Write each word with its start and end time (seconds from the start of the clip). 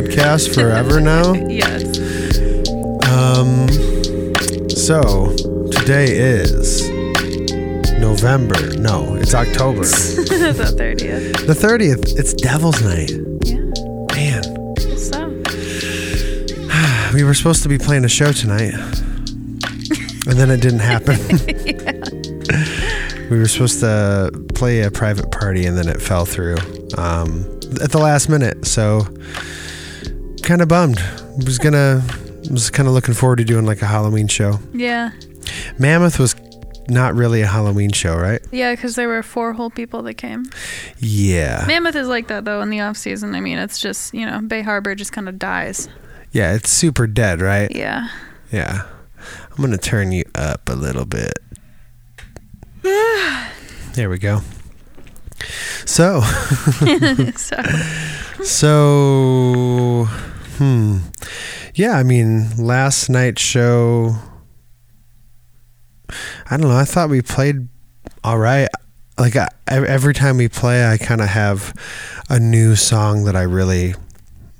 podcast 0.00 0.54
forever 0.54 1.00
now? 1.00 1.32
yes. 1.48 1.84
Um. 3.06 3.68
So 4.70 5.34
today 5.70 6.06
is 6.16 6.88
November. 7.98 8.74
No, 8.76 9.14
it's 9.16 9.34
October. 9.34 9.80
the 9.84 10.74
30th. 10.76 11.46
The 11.46 11.54
thirtieth. 11.54 12.18
It's 12.18 12.32
Devil's 12.32 12.82
Night. 12.82 13.10
Yeah. 13.44 13.58
Man, 14.14 14.42
So, 14.96 15.28
we 17.14 17.22
were 17.24 17.34
supposed 17.34 17.62
to 17.64 17.68
be 17.68 17.78
playing 17.78 18.04
a 18.04 18.08
show 18.08 18.32
tonight, 18.32 18.72
and 18.74 20.38
then 20.38 20.50
it 20.50 20.60
didn't 20.60 20.80
happen. 20.80 21.18
We 23.30 23.38
were 23.38 23.46
supposed 23.46 23.78
to 23.78 24.32
play 24.56 24.82
a 24.82 24.90
private 24.90 25.30
party, 25.30 25.64
and 25.64 25.78
then 25.78 25.88
it 25.88 26.02
fell 26.02 26.24
through 26.24 26.56
um, 26.98 27.44
at 27.80 27.92
the 27.92 27.98
last 28.00 28.28
minute. 28.28 28.66
So, 28.66 29.02
kind 30.42 30.62
of 30.62 30.68
bummed. 30.68 31.00
Was 31.44 31.58
gonna. 31.58 32.02
Was 32.50 32.70
kind 32.70 32.88
of 32.88 32.94
looking 32.94 33.14
forward 33.14 33.36
to 33.36 33.44
doing 33.44 33.66
like 33.66 33.82
a 33.82 33.86
Halloween 33.86 34.28
show. 34.28 34.58
yeah. 34.72 35.10
Mammoth 35.78 36.18
was 36.18 36.34
not 36.88 37.14
really 37.14 37.40
a 37.42 37.46
Halloween 37.46 37.92
show, 37.92 38.16
right? 38.16 38.40
Yeah, 38.50 38.74
because 38.74 38.94
there 38.96 39.08
were 39.08 39.22
four 39.22 39.52
whole 39.52 39.70
people 39.70 40.02
that 40.02 40.14
came. 40.14 40.44
Yeah. 40.98 41.64
Mammoth 41.66 41.96
is 41.96 42.08
like 42.08 42.28
that 42.28 42.44
though 42.44 42.60
in 42.62 42.70
the 42.70 42.80
off 42.80 42.96
season. 42.96 43.34
I 43.34 43.40
mean, 43.40 43.58
it's 43.58 43.80
just 43.80 44.12
you 44.14 44.26
know 44.26 44.40
Bay 44.40 44.62
Harbor 44.62 44.94
just 44.94 45.12
kind 45.12 45.28
of 45.28 45.38
dies. 45.38 45.88
Yeah, 46.32 46.54
it's 46.54 46.70
super 46.70 47.06
dead, 47.06 47.40
right? 47.40 47.74
Yeah. 47.74 48.08
Yeah. 48.52 48.86
I'm 49.50 49.56
going 49.56 49.72
to 49.72 49.78
turn 49.78 50.12
you 50.12 50.24
up 50.34 50.68
a 50.68 50.74
little 50.74 51.04
bit. 51.04 51.38
there 52.82 54.08
we 54.08 54.18
go. 54.18 54.40
So, 55.84 56.20
so 57.36 57.62
so, 58.44 59.49
hmm. 60.60 60.98
Yeah, 61.74 61.92
I 61.92 62.02
mean, 62.02 62.54
last 62.58 63.08
night's 63.08 63.40
show, 63.40 64.14
I 66.50 66.56
don't 66.56 66.68
know. 66.68 66.76
I 66.76 66.84
thought 66.84 67.08
we 67.08 67.22
played 67.22 67.66
all 68.22 68.38
right. 68.38 68.68
Like, 69.18 69.36
I, 69.36 69.48
every 69.66 70.12
time 70.12 70.36
we 70.36 70.48
play, 70.48 70.86
I 70.86 70.98
kind 70.98 71.22
of 71.22 71.28
have 71.28 71.74
a 72.28 72.38
new 72.38 72.76
song 72.76 73.24
that 73.24 73.36
I 73.36 73.42
really 73.42 73.94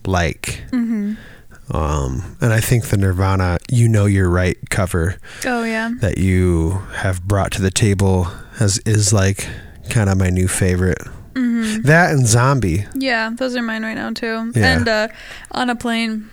like. 0.06 0.64
Mm-hmm. 0.70 1.14
Um, 1.76 2.36
and 2.40 2.52
I 2.52 2.60
think 2.60 2.86
the 2.86 2.96
Nirvana 2.96 3.58
"You 3.70 3.88
Know 3.88 4.06
You're 4.06 4.30
Right" 4.30 4.56
cover 4.70 5.18
oh 5.46 5.62
yeah. 5.62 5.92
that 6.00 6.18
you 6.18 6.82
have 6.94 7.22
brought 7.22 7.52
to 7.52 7.62
the 7.62 7.70
table 7.70 8.24
has 8.56 8.78
is 8.78 9.12
like 9.12 9.46
kind 9.88 10.10
of 10.10 10.18
my 10.18 10.30
new 10.30 10.48
favorite. 10.48 10.98
Hmm 11.34 11.82
That 11.82 12.12
and 12.12 12.26
"Zombie." 12.26 12.86
Yeah, 12.94 13.30
those 13.36 13.54
are 13.56 13.62
mine 13.62 13.82
right 13.82 13.94
now 13.94 14.10
too. 14.10 14.52
Yeah. 14.54 14.76
And 14.76 14.88
uh, 14.88 15.08
on 15.52 15.70
a 15.70 15.76
plane. 15.76 16.28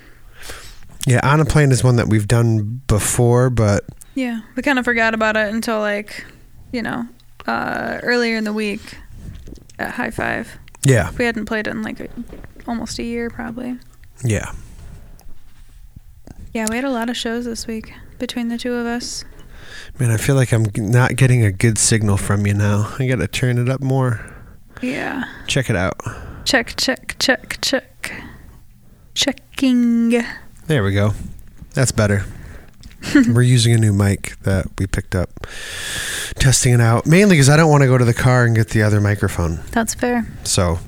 Yeah, 1.05 1.21
"On 1.23 1.39
a 1.39 1.45
Plane" 1.45 1.71
is 1.71 1.83
one 1.83 1.95
that 1.97 2.07
we've 2.09 2.27
done 2.27 2.81
before, 2.87 3.49
but 3.49 3.85
Yeah, 4.15 4.41
we 4.55 4.61
kind 4.63 4.77
of 4.77 4.83
forgot 4.85 5.13
about 5.13 5.37
it 5.37 5.53
until 5.53 5.79
like, 5.79 6.25
you 6.73 6.81
know, 6.81 7.05
uh, 7.45 7.99
earlier 8.03 8.35
in 8.35 8.43
the 8.43 8.51
week 8.51 8.81
at 9.79 9.91
High 9.91 10.11
Five. 10.11 10.57
yeah, 10.83 11.11
We 11.17 11.23
hadn't 11.23 11.45
played 11.45 11.67
it 11.67 11.69
in 11.71 11.81
like 11.81 12.01
a, 12.01 12.09
almost 12.67 12.99
a 12.99 13.03
year 13.03 13.29
probably. 13.29 13.77
yeah. 14.23 14.51
Yeah, 16.53 16.65
we 16.69 16.75
had 16.75 16.85
a 16.85 16.89
lot 16.89 17.09
of 17.09 17.15
shows 17.15 17.45
this 17.45 17.67
week 17.67 17.93
between 18.19 18.47
the 18.49 18.57
two 18.57 18.73
of 18.73 18.85
us. 18.85 19.23
Man, 19.99 20.11
I 20.11 20.17
feel 20.17 20.35
like 20.35 20.51
I'm 20.51 20.65
not 20.75 21.15
getting 21.15 21.43
a 21.43 21.51
good 21.51 21.77
signal 21.77 22.17
from 22.17 22.45
you 22.47 22.53
now. 22.53 22.93
I 22.99 23.07
got 23.07 23.17
to 23.17 23.27
turn 23.27 23.57
it 23.57 23.69
up 23.69 23.79
more. 23.81 24.19
Yeah. 24.81 25.23
Check 25.47 25.69
it 25.69 25.75
out. 25.75 25.99
Check, 26.45 26.75
check, 26.77 27.15
check, 27.19 27.57
check. 27.61 28.23
Checking. 29.13 30.23
There 30.67 30.83
we 30.83 30.93
go. 30.93 31.13
That's 31.73 31.91
better. 31.91 32.25
We're 33.15 33.41
using 33.41 33.73
a 33.73 33.77
new 33.77 33.93
mic 33.93 34.38
that 34.43 34.67
we 34.77 34.88
picked 34.88 35.15
up, 35.15 35.47
testing 36.35 36.73
it 36.73 36.81
out 36.81 37.05
mainly 37.05 37.35
because 37.35 37.49
I 37.49 37.57
don't 37.57 37.69
want 37.69 37.81
to 37.83 37.88
go 37.88 37.97
to 37.97 38.05
the 38.05 38.13
car 38.13 38.45
and 38.45 38.55
get 38.55 38.69
the 38.69 38.83
other 38.83 38.99
microphone. 38.99 39.59
That's 39.71 39.93
fair. 39.93 40.27
So 40.43 40.79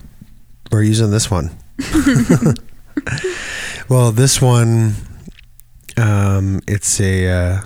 we're 0.72 0.84
using 0.84 1.12
this 1.12 1.30
one. 1.32 1.52
well, 3.90 4.12
this 4.12 4.42
one, 4.42 4.94
um, 5.98 6.62
it's 6.68 7.00
a 7.00 7.28
uh, 7.28 7.62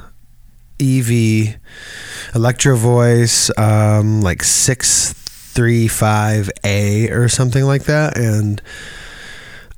EV 0.80 1.58
Electro 2.36 2.76
Voice, 2.76 3.50
um, 3.58 4.22
like 4.22 4.44
635A 5.54 7.12
or 7.12 7.30
something 7.30 7.64
like 7.64 7.84
that. 7.84 8.18
And 8.18 8.62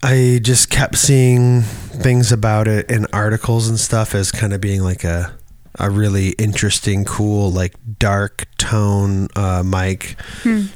I 0.04 0.40
just 0.42 0.70
kept 0.70 0.98
seeing 0.98 1.62
things 1.62 2.32
about 2.32 2.68
it 2.68 2.90
in 2.92 3.06
articles 3.14 3.68
and 3.70 3.80
stuff 3.80 4.14
as 4.16 4.32
kind 4.32 4.54
of 4.54 4.62
being 4.62 4.82
like 4.82 5.04
a 5.04 5.34
a 5.78 5.90
really 5.90 6.30
interesting, 6.40 7.04
cool, 7.04 7.52
like 7.52 7.74
dark 8.00 8.46
tone 8.58 9.28
uh, 9.36 9.62
mic. 9.62 10.16
Hmm. 10.44 10.68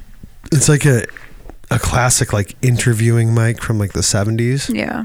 It's 0.52 0.68
like 0.68 0.86
a 0.86 1.06
a 1.72 1.80
classic 1.80 2.34
like 2.34 2.56
interviewing 2.62 3.34
mic 3.34 3.62
from 3.62 3.78
like 3.78 3.94
the 3.94 4.00
70s 4.02 4.74
Yeah. 4.76 5.04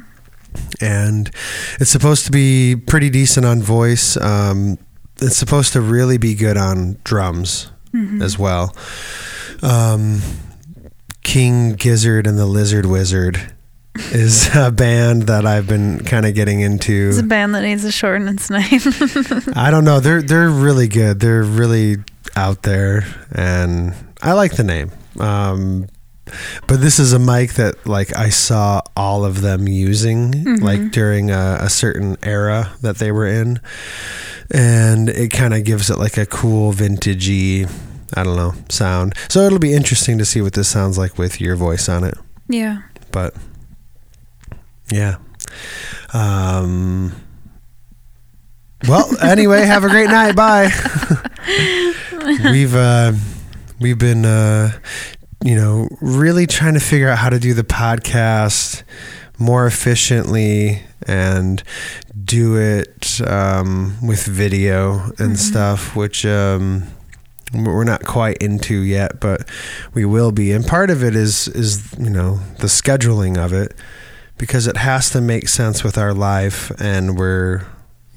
and 0.81 1.31
it's 1.79 1.91
supposed 1.91 2.25
to 2.25 2.33
be 2.33 2.75
pretty 2.75 3.11
decent 3.11 3.45
on 3.45 3.61
voice 3.63 4.17
um, 4.17 4.79
it's 5.21 5.37
supposed 5.37 5.75
to 5.75 5.83
really 5.83 6.17
be 6.17 6.35
good 6.35 6.57
on 6.57 6.97
drums 7.05 7.71
Mhm. 7.93 8.23
as 8.23 8.39
well 8.39 8.75
um, 9.63 10.21
king 11.23 11.73
gizzard 11.75 12.27
and 12.27 12.39
the 12.39 12.47
lizard 12.47 12.87
wizard 12.87 13.41
is 14.13 14.49
a 14.55 14.71
band 14.71 15.23
that 15.25 15.47
i've 15.47 15.67
been 15.67 16.01
kind 16.05 16.27
of 16.27 16.35
getting 16.35 16.61
into 16.61 17.09
It's 17.11 17.19
a 17.19 17.23
band 17.23 17.55
that 17.55 17.63
needs 17.63 17.83
to 17.83 17.93
shorten 17.93 18.29
its 18.29 18.51
name. 18.51 18.81
I 19.57 19.71
don't 19.71 19.85
know. 19.85 20.01
They're 20.01 20.23
they're 20.23 20.51
really 20.51 20.89
good. 20.89 21.21
They're 21.21 21.43
really 21.45 21.97
out 22.37 22.63
there, 22.63 23.05
and 23.33 23.95
I 24.23 24.33
like 24.33 24.57
the 24.57 24.65
name. 24.65 24.91
Um, 25.21 25.87
but 26.67 26.81
this 26.81 26.99
is 26.99 27.13
a 27.13 27.19
mic 27.21 27.53
that 27.55 27.87
like 27.87 28.17
I 28.17 28.31
saw 28.31 28.81
all 28.97 29.25
of 29.25 29.41
them 29.43 29.69
using 29.69 30.33
Mhm. 30.33 30.61
like 30.63 30.91
during 30.91 31.31
a, 31.31 31.59
a 31.61 31.71
certain 31.71 32.17
era 32.25 32.73
that 32.83 32.97
they 32.99 33.13
were 33.13 33.27
in, 33.29 33.61
and 34.51 35.09
it 35.09 35.29
kind 35.29 35.55
of 35.55 35.63
gives 35.65 35.89
it 35.91 35.99
like 35.99 36.17
a 36.17 36.27
cool 36.27 36.73
vintagey. 36.73 37.71
I 38.17 38.23
don't 38.25 38.37
know 38.37 38.55
sound. 38.69 39.15
So 39.29 39.41
it'll 39.41 39.59
be 39.59 39.73
interesting 39.75 40.19
to 40.19 40.25
see 40.25 40.41
what 40.41 40.53
this 40.55 40.69
sounds 40.69 40.97
like 40.99 41.19
with 41.19 41.41
your 41.41 41.57
voice 41.57 41.89
on 41.89 42.05
it. 42.05 42.15
yeah. 42.49 42.83
But 43.13 43.35
yeah. 44.91 45.17
Um, 46.13 47.13
well, 48.89 49.09
anyway, 49.23 49.65
have 49.65 49.85
a 49.85 49.89
great 49.89 50.09
night. 50.09 50.35
Bye. 50.37 50.71
we've 52.45 52.75
uh, 52.75 53.13
we've 53.81 53.99
been 53.99 54.25
uh, 54.25 54.73
you 55.45 55.55
know 55.55 55.89
really 56.01 56.47
trying 56.47 56.75
to 56.75 56.81
figure 56.81 57.09
out 57.09 57.19
how 57.19 57.31
to 57.31 57.39
do 57.39 57.55
the 57.55 57.65
podcast 57.65 58.83
more 59.39 59.67
efficiently 59.67 60.83
and 61.07 61.63
do 62.25 62.57
it 62.57 63.21
um, 63.27 63.97
with 64.07 64.25
video 64.27 65.01
and 65.19 65.33
Mhm. 65.35 65.37
stuff, 65.37 65.95
which 65.97 66.25
um, 66.25 66.85
we're 67.55 67.85
not 67.85 68.05
quite 68.05 68.39
into 68.39 68.81
yet, 68.83 69.21
but 69.21 69.49
we 69.95 70.05
will 70.05 70.33
be. 70.33 70.53
And 70.53 70.67
part 70.67 70.91
of 70.91 71.03
it 71.05 71.15
is 71.15 71.49
is 71.49 71.95
you 71.99 72.11
know 72.11 72.41
the 72.59 72.67
scheduling 72.67 73.37
of 73.39 73.53
it 73.53 73.75
because 74.39 74.67
it 74.67 74.77
has 74.79 75.11
to 75.11 75.21
make 75.21 75.49
sense 75.49 75.85
with 75.85 75.97
our 75.97 76.13
life, 76.13 76.71
and 76.81 77.17
we're 77.19 77.65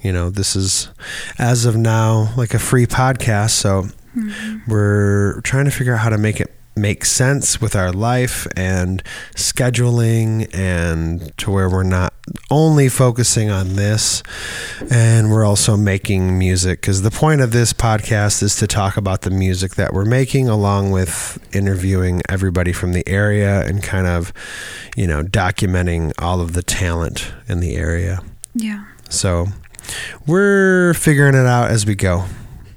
you 0.02 0.12
know 0.12 0.30
this 0.30 0.56
is 0.56 0.90
as 1.38 1.66
of 1.66 1.76
now 1.76 2.34
like 2.38 2.54
a 2.54 2.60
free 2.60 2.86
podcast, 2.88 3.52
so 3.52 3.88
Mhm. 4.18 4.62
we're 4.68 5.42
trying 5.42 5.66
to 5.66 5.72
figure 5.72 5.94
out 5.94 6.00
how 6.00 6.10
to 6.10 6.18
make 6.18 6.40
it 6.42 6.52
make 6.78 7.04
sense 7.06 7.60
with 7.60 7.76
our 7.76 7.92
life 7.92 8.48
and 8.56 9.04
scheduling 9.36 10.50
and 10.54 11.36
to 11.38 11.52
where 11.52 11.70
we're 11.70 11.84
not 11.84 12.14
only 12.52 12.90
focusing 12.90 13.50
on 13.50 13.76
this 13.76 14.22
and 14.92 15.32
we're 15.32 15.46
also 15.46 15.76
making 15.78 16.38
music 16.38 16.82
because 16.82 17.02
the 17.02 17.12
point 17.12 17.42
of 17.42 17.52
this 17.52 17.74
podcast 17.74 18.44
is 18.44 18.56
to 18.58 18.68
talk 18.68 18.98
about 18.98 19.22
the 19.22 19.30
music 19.30 19.76
that 19.76 19.94
we're 19.94 20.06
making 20.06 20.48
along 20.50 20.92
with 20.92 21.38
interviewing 21.56 22.22
everybody 22.30 22.72
from 22.74 22.94
the 22.94 23.08
area 23.08 23.66
and 23.66 23.82
kind 23.82 24.08
of 24.08 24.32
you 24.96 25.08
know 25.08 25.24
documenting 25.24 26.12
all 26.20 26.42
of 26.42 26.54
the 26.54 26.64
talent 26.64 27.32
in 27.48 27.60
the 27.60 27.76
area 27.76 28.22
Yeah. 28.54 28.86
so 29.10 29.48
we're 30.26 30.94
figuring 30.94 31.34
it 31.36 31.46
out 31.48 31.72
as 31.72 31.86
we 31.86 31.96
go 31.96 32.26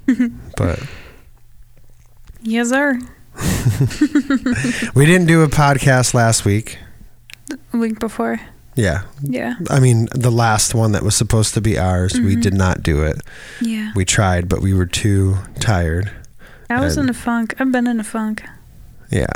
but 0.56 0.80
Yes, 2.42 2.70
sir. 2.70 2.98
we 4.94 5.06
didn't 5.06 5.26
do 5.26 5.42
a 5.42 5.48
podcast 5.48 6.14
last 6.14 6.44
week 6.44 6.78
a 7.72 7.76
week 7.78 7.98
before. 7.98 8.40
Yeah. 8.76 9.02
Yeah. 9.22 9.54
I 9.68 9.80
mean, 9.80 10.08
the 10.14 10.30
last 10.30 10.74
one 10.74 10.92
that 10.92 11.02
was 11.02 11.16
supposed 11.16 11.54
to 11.54 11.60
be 11.60 11.78
ours, 11.78 12.14
we 12.14 12.36
Mhm. 12.36 12.42
did 12.42 12.54
not 12.54 12.82
do 12.82 13.02
it. 13.02 13.20
Yeah. 13.60 13.92
We 13.94 14.04
tried, 14.04 14.48
but 14.48 14.62
we 14.62 14.72
were 14.72 14.86
too 14.86 15.38
tired. 15.58 16.10
I 16.70 16.80
was 16.80 16.96
in 16.96 17.08
a 17.08 17.12
funk. 17.14 17.54
I've 17.58 17.72
been 17.72 17.86
in 17.88 17.98
a 17.98 18.04
funk. 18.04 18.42
Yeah. 19.10 19.26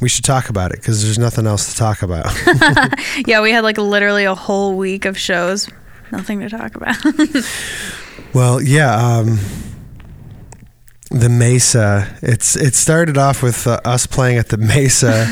We 0.00 0.08
should 0.08 0.24
talk 0.24 0.48
about 0.48 0.72
it 0.72 0.80
because 0.80 1.02
there's 1.02 1.18
nothing 1.18 1.46
else 1.46 1.70
to 1.72 1.76
talk 1.76 2.02
about. 2.02 2.26
yeah, 3.26 3.42
we 3.42 3.50
had 3.52 3.62
like 3.62 3.76
literally 3.78 4.24
a 4.24 4.34
whole 4.34 4.76
week 4.76 5.04
of 5.04 5.18
shows. 5.18 5.68
Nothing 6.10 6.40
to 6.40 6.48
talk 6.48 6.74
about. 6.74 6.96
well, 8.32 8.62
yeah. 8.62 8.94
Um, 8.96 9.38
the 11.10 11.28
Mesa. 11.28 12.16
It's 12.22 12.56
it 12.56 12.74
started 12.74 13.16
off 13.18 13.42
with 13.42 13.66
uh, 13.66 13.80
us 13.84 14.06
playing 14.06 14.38
at 14.38 14.48
the 14.48 14.56
Mesa, 14.72 15.26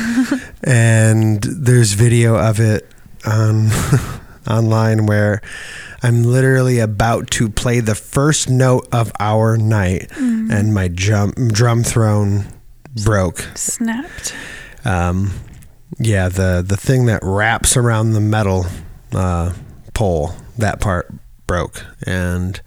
and 0.63 1.41
there's 1.43 1.93
video 1.93 2.35
of 2.35 2.59
it 2.59 2.89
on 3.25 3.69
online 4.49 5.05
where 5.05 5.41
I'm 6.03 6.23
literally 6.23 6.79
about 6.79 7.29
to 7.31 7.49
play 7.49 7.79
the 7.79 7.95
first 7.95 8.49
note 8.49 8.87
of 8.91 9.11
our 9.19 9.57
night, 9.57 10.09
Mm. 10.11 10.51
and 10.51 10.73
my 10.73 10.87
drum 10.87 11.33
drum 11.51 11.83
throne 11.83 12.45
broke. 13.03 13.39
Snapped. 13.55 14.33
Um, 14.85 15.33
yeah, 15.99 16.29
the 16.29 16.63
the 16.65 16.77
thing 16.77 17.05
that 17.07 17.19
wraps 17.23 17.75
around 17.77 18.13
the 18.13 18.19
metal 18.21 18.65
uh, 19.13 19.53
pole 19.93 20.31
that 20.57 20.79
part 20.79 21.11
broke, 21.47 21.83
and 22.05 22.61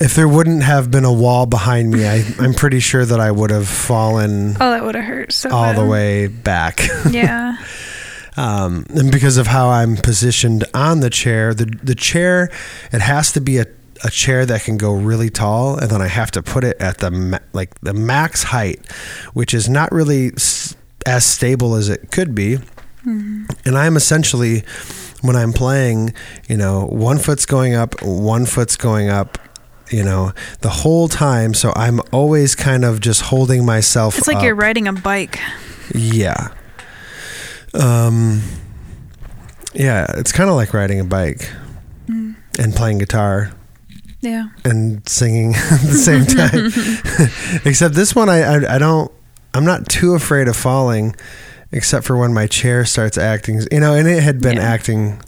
if 0.00 0.14
there 0.14 0.26
wouldn't 0.28 0.62
have 0.62 0.90
been 0.90 1.04
a 1.04 1.12
wall 1.12 1.46
behind 1.46 1.90
me, 1.90 2.06
I, 2.06 2.24
I'm 2.38 2.54
pretty 2.54 2.80
sure 2.80 3.04
that 3.04 3.20
I 3.20 3.30
would 3.30 3.50
have 3.50 3.68
fallen 3.68 4.56
Oh, 4.60 4.70
that 4.70 4.82
would 4.82 4.94
have 4.94 5.04
hurt 5.04 5.32
so 5.32 5.50
all 5.50 5.74
the 5.74 5.84
way 5.84 6.26
back. 6.26 6.80
Yeah. 7.10 7.56
um, 8.36 8.86
and 8.94 9.10
because 9.12 9.36
of 9.36 9.46
how 9.46 9.68
I'm 9.68 9.96
positioned 9.96 10.64
on 10.74 11.00
the 11.00 11.10
chair, 11.10 11.52
the 11.54 11.66
the 11.82 11.94
chair 11.94 12.50
it 12.92 13.00
has 13.00 13.32
to 13.32 13.40
be 13.40 13.58
a, 13.58 13.66
a 14.04 14.10
chair 14.10 14.46
that 14.46 14.62
can 14.62 14.78
go 14.78 14.94
really 14.94 15.28
tall, 15.30 15.76
and 15.76 15.90
then 15.90 16.00
I 16.00 16.06
have 16.08 16.30
to 16.32 16.42
put 16.42 16.64
it 16.64 16.80
at 16.80 16.98
the 16.98 17.10
ma- 17.10 17.38
like 17.52 17.78
the 17.80 17.92
max 17.92 18.44
height, 18.44 18.86
which 19.34 19.52
is 19.52 19.68
not 19.68 19.90
really 19.92 20.32
s- 20.34 20.74
as 21.06 21.24
stable 21.26 21.74
as 21.74 21.88
it 21.88 22.10
could 22.10 22.34
be. 22.34 22.58
And 23.02 23.48
I'm 23.78 23.96
essentially 23.96 24.62
when 25.22 25.34
I'm 25.34 25.52
playing, 25.54 26.12
you 26.48 26.56
know, 26.58 26.84
one 26.86 27.18
foot's 27.18 27.46
going 27.46 27.74
up, 27.74 28.00
one 28.02 28.44
foot's 28.46 28.76
going 28.76 29.08
up. 29.08 29.38
You 29.90 30.04
know, 30.04 30.32
the 30.60 30.68
whole 30.70 31.08
time. 31.08 31.52
So 31.54 31.72
I'm 31.74 32.00
always 32.12 32.54
kind 32.54 32.84
of 32.84 33.00
just 33.00 33.22
holding 33.22 33.64
myself. 33.66 34.16
It's 34.18 34.28
like 34.28 34.36
up. 34.38 34.42
you're 34.44 34.54
riding 34.54 34.86
a 34.86 34.92
bike. 34.92 35.38
Yeah. 35.94 36.48
Um 37.74 38.42
yeah, 39.74 40.06
it's 40.18 40.32
kind 40.32 40.50
of 40.50 40.56
like 40.56 40.74
riding 40.74 41.00
a 41.00 41.04
bike 41.04 41.48
Mm. 42.08 42.34
and 42.58 42.74
playing 42.74 42.98
guitar 42.98 43.52
Yeah. 44.20 44.48
and 44.64 45.08
singing 45.08 45.54
at 45.56 45.80
the 45.80 45.94
same 45.94 46.24
time. 47.60 47.60
except 47.64 47.94
this 47.94 48.14
one 48.16 48.28
I, 48.28 48.42
I 48.42 48.74
I 48.74 48.78
don't 48.78 49.10
I'm 49.54 49.64
not 49.64 49.88
too 49.88 50.14
afraid 50.14 50.48
of 50.48 50.56
falling 50.56 51.14
except 51.72 52.04
for 52.06 52.16
when 52.16 52.34
my 52.34 52.46
chair 52.48 52.84
starts 52.84 53.16
acting, 53.16 53.62
you 53.70 53.78
know, 53.80 53.94
and 53.94 54.08
it 54.08 54.22
had 54.22 54.40
been 54.40 54.56
Yeah. 54.56 54.62
acting 54.64 55.20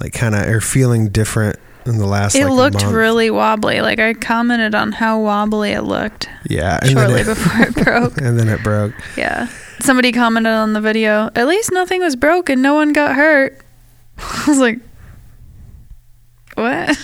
like 0.00 0.12
kind 0.12 0.34
of 0.34 0.48
or 0.48 0.60
feeling 0.60 1.08
different 1.10 1.56
in 1.86 1.98
the 1.98 2.06
last 2.06 2.34
It 2.34 2.44
like, 2.44 2.52
looked 2.52 2.82
month. 2.82 2.94
really 2.94 3.30
wobbly. 3.30 3.80
Like 3.80 3.98
I 3.98 4.14
commented 4.14 4.74
on 4.74 4.92
how 4.92 5.20
wobbly 5.20 5.72
it 5.72 5.82
looked 5.82 6.28
yeah, 6.48 6.78
shortly 6.84 7.20
it, 7.20 7.26
before 7.26 7.62
it 7.62 7.74
broke. 7.84 8.20
and 8.20 8.38
then 8.38 8.48
it 8.48 8.62
broke. 8.62 8.92
Yeah. 9.16 9.48
Somebody 9.80 10.12
commented 10.12 10.52
on 10.52 10.72
the 10.72 10.80
video, 10.80 11.30
at 11.34 11.46
least 11.46 11.70
nothing 11.72 12.00
was 12.00 12.16
broken. 12.16 12.62
No 12.62 12.74
one 12.74 12.92
got 12.92 13.14
hurt. 13.14 13.60
I 14.18 14.44
was 14.48 14.58
like, 14.58 14.78
what? 16.54 16.98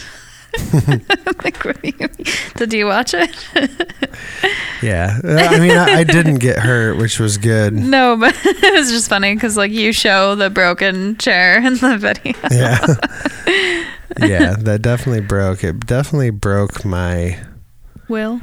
like, 1.44 1.64
what 1.64 1.80
do 1.82 1.92
you? 1.98 2.08
Did 2.56 2.72
you 2.72 2.86
watch 2.86 3.14
it? 3.14 3.30
Yeah, 4.82 5.18
I 5.24 5.58
mean 5.60 5.70
I, 5.70 6.00
I 6.00 6.04
didn't 6.04 6.40
get 6.40 6.58
hurt, 6.58 6.96
which 6.98 7.20
was 7.20 7.38
good. 7.38 7.72
no, 7.72 8.16
but 8.16 8.34
it 8.44 8.74
was 8.74 8.90
just 8.90 9.08
funny 9.08 9.32
because, 9.34 9.56
like, 9.56 9.70
you 9.70 9.92
show 9.92 10.34
the 10.34 10.50
broken 10.50 11.16
chair 11.18 11.58
in 11.64 11.74
the 11.78 11.96
video. 11.96 12.34
yeah 12.50 13.81
yeah 14.20 14.54
that 14.58 14.82
definitely 14.82 15.20
broke 15.20 15.64
it 15.64 15.86
definitely 15.86 16.30
broke 16.30 16.84
my 16.84 17.38
Will? 18.08 18.40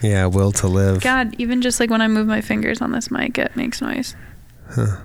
yeah 0.00 0.26
will 0.26 0.52
to 0.52 0.66
live 0.68 1.00
God, 1.00 1.34
even 1.38 1.62
just 1.62 1.78
like 1.80 1.90
when 1.90 2.00
I 2.00 2.08
move 2.08 2.26
my 2.26 2.40
fingers 2.40 2.80
on 2.80 2.90
this 2.92 3.10
mic, 3.10 3.38
it 3.38 3.54
makes 3.54 3.80
noise. 3.80 4.16
Huh. 4.70 4.96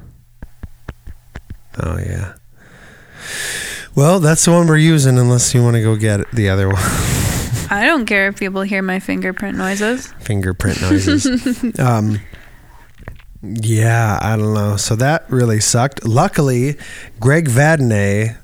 Oh 1.80 1.98
yeah 2.00 2.34
well 3.96 4.20
that's 4.20 4.46
the 4.46 4.52
one 4.52 4.68
we're 4.68 4.78
using 4.78 5.18
unless 5.20 5.54
you 5.54 5.62
want 5.64 5.76
to 5.76 5.82
go 5.82 5.96
get 5.96 6.30
the 6.32 6.50
other 6.50 6.68
one 6.68 6.78
I 7.70 7.84
don't 7.86 8.06
care 8.06 8.28
if 8.30 8.40
people 8.40 8.62
hear 8.62 8.82
my 8.82 9.00
fingerprint 9.00 9.58
noises. 9.58 10.08
fingerprint 10.22 10.82
noises 10.82 11.26
um 11.80 12.20
yeah 13.44 14.18
i 14.22 14.36
don't 14.36 14.54
know 14.56 14.78
so 14.78 14.96
that 14.96 15.30
really 15.30 15.60
sucked 15.60 16.04
luckily 16.06 16.76
greg 17.20 17.48
vadney 17.48 18.36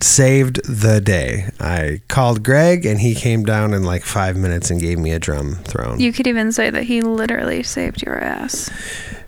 saved 0.00 0.60
the 0.64 1.00
day 1.00 1.48
i 1.58 2.00
called 2.08 2.42
greg 2.42 2.84
and 2.84 3.00
he 3.00 3.14
came 3.14 3.44
down 3.44 3.72
in 3.72 3.82
like 3.82 4.02
five 4.04 4.36
minutes 4.36 4.70
and 4.70 4.80
gave 4.80 4.98
me 4.98 5.10
a 5.10 5.18
drum 5.18 5.54
throne 5.64 5.98
You 5.98 6.12
could 6.12 6.26
even 6.26 6.52
say 6.52 6.68
that 6.70 6.84
he 6.84 7.00
literally 7.00 7.62
saved 7.62 8.02
your 8.02 8.18
ass. 8.22 8.70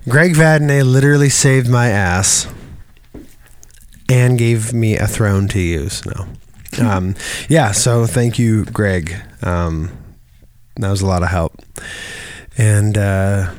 Greg 0.08 0.34
Vadney 0.34 0.84
literally 0.84 1.28
saved 1.30 1.68
my 1.68 1.88
ass 1.88 2.46
and 4.10 4.38
gave 4.38 4.72
me 4.72 4.96
a 4.96 5.06
throne 5.06 5.48
to 5.48 5.60
use. 5.60 6.04
No. 6.06 6.26
Um, 6.80 7.14
yeah, 7.48 7.72
so 7.72 8.06
thank 8.06 8.38
you, 8.38 8.64
Greg. 8.66 9.14
Um, 9.42 9.90
that 10.76 10.90
was 10.90 11.00
a 11.00 11.06
lot 11.06 11.22
of 11.22 11.30
help. 11.30 11.54
And 12.58 12.96
uh, 12.96 13.52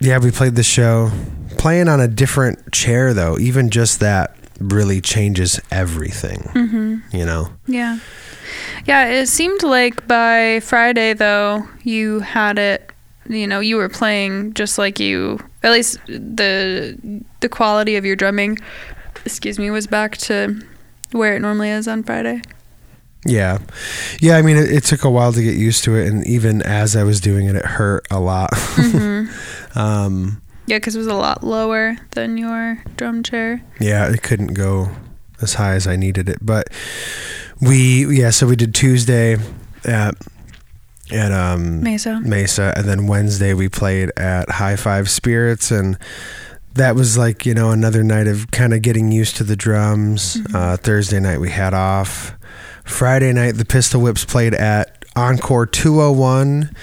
yeah, 0.00 0.18
we 0.18 0.30
played 0.30 0.54
the 0.54 0.62
show. 0.62 1.10
Playing 1.58 1.88
on 1.88 2.00
a 2.00 2.08
different 2.08 2.72
chair, 2.72 3.12
though, 3.12 3.38
even 3.38 3.70
just 3.70 4.00
that 4.00 4.33
really 4.58 5.00
changes 5.00 5.60
everything, 5.70 6.40
hmm 6.52 6.96
you 7.12 7.24
know? 7.24 7.48
Yeah. 7.66 7.98
Yeah, 8.86 9.06
it 9.06 9.26
seemed 9.26 9.62
like 9.62 10.06
by 10.06 10.60
Friday 10.60 11.14
though, 11.14 11.68
you 11.82 12.20
had 12.20 12.58
it 12.58 12.90
you 13.26 13.46
know, 13.46 13.60
you 13.60 13.76
were 13.76 13.88
playing 13.88 14.52
just 14.52 14.76
like 14.76 15.00
you 15.00 15.38
at 15.62 15.72
least 15.72 15.98
the 16.06 17.22
the 17.40 17.48
quality 17.48 17.96
of 17.96 18.04
your 18.04 18.16
drumming 18.16 18.58
excuse 19.24 19.58
me 19.58 19.70
was 19.70 19.86
back 19.86 20.16
to 20.18 20.60
where 21.12 21.34
it 21.36 21.40
normally 21.40 21.70
is 21.70 21.88
on 21.88 22.02
Friday. 22.02 22.42
Yeah. 23.26 23.58
Yeah, 24.20 24.36
I 24.36 24.42
mean, 24.42 24.56
it, 24.56 24.70
it 24.70 24.84
took 24.84 25.04
a 25.04 25.10
while 25.10 25.32
to 25.32 25.42
get 25.42 25.54
used 25.54 25.84
to 25.84 25.96
it. 25.96 26.06
And 26.08 26.26
even 26.26 26.60
as 26.62 26.94
I 26.94 27.04
was 27.04 27.20
doing 27.20 27.46
it, 27.46 27.56
it 27.56 27.64
hurt 27.64 28.06
a 28.10 28.20
lot. 28.20 28.50
Mhm. 28.52 29.76
um, 29.76 30.42
yeah, 30.66 30.78
cuz 30.78 30.94
it 30.94 30.98
was 30.98 31.06
a 31.06 31.14
lot 31.14 31.44
lower 31.44 31.96
than 32.12 32.36
your 32.38 32.82
drum 32.96 33.22
chair. 33.22 33.62
yeah, 33.80 34.08
it 34.10 34.22
couldn't 34.22 34.54
go 34.54 34.90
as 35.42 35.54
high 35.54 35.74
as 35.74 35.86
I 35.86 35.96
needed 35.96 36.28
it. 36.28 36.38
But 36.40 36.68
we, 37.60 38.06
yeah, 38.18 38.30
so 38.30 38.46
we 38.46 38.56
did 38.56 38.74
Tuesday 38.74 39.36
at, 39.84 40.14
at, 41.10 41.32
um, 41.32 41.82
Mesa. 41.82 42.20
Mesa, 42.20 42.72
and 42.76 42.86
then 42.86 43.06
Wednesday 43.06 43.54
we 43.54 43.68
played 43.68 44.10
at 44.16 44.50
High 44.50 44.76
Five 44.76 45.08
Spirits, 45.10 45.70
and 45.70 45.98
that 46.74 46.94
was 46.96 47.16
like 47.18 47.46
you 47.46 47.54
know 47.54 47.70
another 47.70 48.02
night 48.02 48.26
of 48.26 48.50
kind 48.50 48.72
of 48.74 48.82
getting 48.82 49.12
used 49.12 49.36
to 49.36 49.44
the 49.44 49.56
drums. 49.56 50.36
Mhm. 50.36 50.54
Uh, 50.54 50.76
Thursday 50.76 51.20
night 51.20 51.40
we 51.40 51.50
had 51.50 51.74
off. 51.74 52.32
Friday 52.84 53.32
night 53.32 53.52
the 53.52 53.64
Pistol 53.64 54.00
Whips 54.02 54.24
played 54.24 54.54
at 54.54 54.93
Encore 55.16 55.66
201 55.66 56.74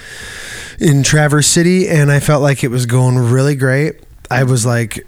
in 0.80 1.02
Traverse 1.02 1.46
City, 1.46 1.88
and 1.88 2.10
I 2.10 2.20
felt 2.20 2.42
like 2.42 2.64
it 2.64 2.68
was 2.70 2.86
going 2.86 3.18
really 3.18 3.54
great. 3.54 4.00
I 4.30 4.44
was 4.44 4.64
like 4.66 5.06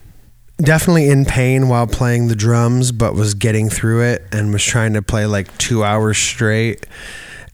definitely 0.59 1.09
in 1.09 1.25
pain 1.25 1.69
while 1.69 1.87
playing 1.87 2.28
the 2.28 2.37
drums, 2.37 2.93
but 2.93 3.14
was 3.14 3.35
getting 3.35 3.69
through 3.71 4.02
it 4.02 4.26
and 4.33 4.52
was 4.52 4.62
trying 4.62 4.93
to 4.93 5.02
play 5.02 5.26
like 5.26 5.57
two 5.59 5.83
hours 5.83 6.19
straight 6.19 6.87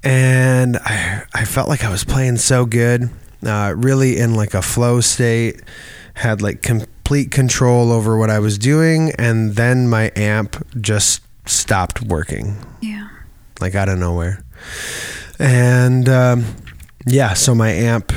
and 0.03 0.77
I, 0.79 1.25
I 1.35 1.45
felt 1.45 1.69
like 1.69 1.85
I 1.85 1.91
was 1.91 2.05
playing 2.05 2.39
so 2.39 2.65
good, 2.65 3.11
uh, 3.45 3.75
really 3.77 4.17
in 4.19 4.35
like 4.35 4.55
a 4.55 4.63
flow 4.63 5.03
state, 5.03 5.61
had 6.15 6.41
like 6.41 6.63
complete 6.63 7.31
control 7.31 7.93
over 7.93 8.17
what 8.17 8.31
I 8.31 8.39
was 8.39 8.57
doing, 8.57 9.13
and 9.19 9.57
then 9.57 9.89
my 9.89 10.11
amp 10.17 10.67
just 10.81 11.21
stopped 11.47 12.01
working, 12.01 12.57
Yeah. 12.81 13.09
like 13.61 13.75
out 13.75 13.91
of 13.91 13.99
nowhere, 13.99 14.43
and 15.41 16.09
um, 16.09 16.45
yeah, 17.07 17.35
so 17.35 17.55
my 17.55 17.71
amp 17.71 18.13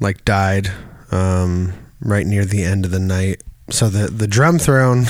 like 0.00 0.24
died 0.24 0.70
um, 1.10 1.72
right 2.00 2.26
near 2.26 2.44
the 2.44 2.62
end 2.62 2.84
of 2.84 2.90
the 2.90 2.98
night. 3.00 3.42
So 3.70 3.88
the 3.88 4.06
the 4.08 4.26
drum 4.28 4.58
throne 4.58 5.06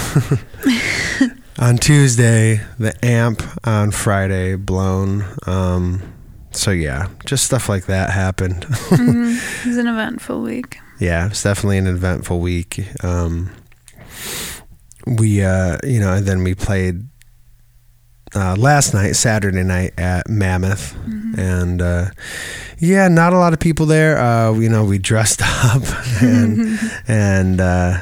on 1.58 1.76
Tuesday, 1.78 2.60
the 2.78 2.94
amp 3.04 3.42
on 3.66 3.90
Friday 3.90 4.54
blown. 4.56 5.24
Um, 5.46 6.14
so 6.52 6.70
yeah, 6.70 7.08
just 7.26 7.44
stuff 7.44 7.68
like 7.68 7.86
that 7.86 8.10
happened. 8.10 8.64
hmm 8.68 9.36
It 9.36 9.66
was 9.66 9.76
an 9.76 9.86
eventful 9.86 10.40
week. 10.42 10.78
yeah, 10.98 11.26
it's 11.26 11.42
definitely 11.42 11.78
an 11.78 11.86
eventful 11.86 12.40
week. 12.40 12.80
Um, 13.04 13.50
we 15.06 15.42
uh 15.42 15.78
you 15.84 15.98
know 16.00 16.12
and 16.12 16.26
then 16.26 16.42
we 16.44 16.54
played 16.54 17.06
uh, 18.34 18.54
last 18.58 18.94
night 18.94 19.12
saturday 19.12 19.62
night 19.62 19.92
at 19.98 20.28
mammoth 20.28 20.94
and 21.38 21.80
uh 21.82 22.06
yeah 22.78 23.08
not 23.08 23.32
a 23.32 23.38
lot 23.38 23.52
of 23.52 23.58
people 23.60 23.86
there 23.86 24.18
uh 24.18 24.52
you 24.52 24.68
know 24.68 24.84
we 24.84 24.98
dressed 24.98 25.40
up 25.44 25.82
and 26.22 26.78
and 27.08 27.60
uh 27.60 27.98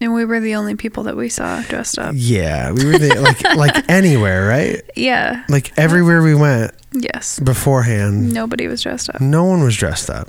And 0.00 0.14
we 0.14 0.24
were 0.24 0.40
the 0.40 0.54
only 0.56 0.74
people 0.74 1.04
that 1.04 1.16
we 1.16 1.28
saw 1.28 1.62
dressed 1.62 1.98
up. 1.98 2.14
yeah 2.16 2.72
we 2.72 2.84
were 2.84 2.98
the, 2.98 3.20
like 3.20 3.42
like 3.56 3.88
anywhere 3.90 4.46
right 4.48 4.82
Yeah. 4.96 5.44
like 5.48 5.72
everywhere 5.78 6.22
we 6.22 6.34
went 6.34 6.72
Yes. 6.92 7.38
beforehand 7.40 8.32
Nobody 8.34 8.66
was 8.66 8.82
dressed 8.82 9.08
up. 9.10 9.20
no 9.20 9.44
one 9.44 9.62
was 9.62 9.76
dressed 9.76 10.10
up 10.10 10.28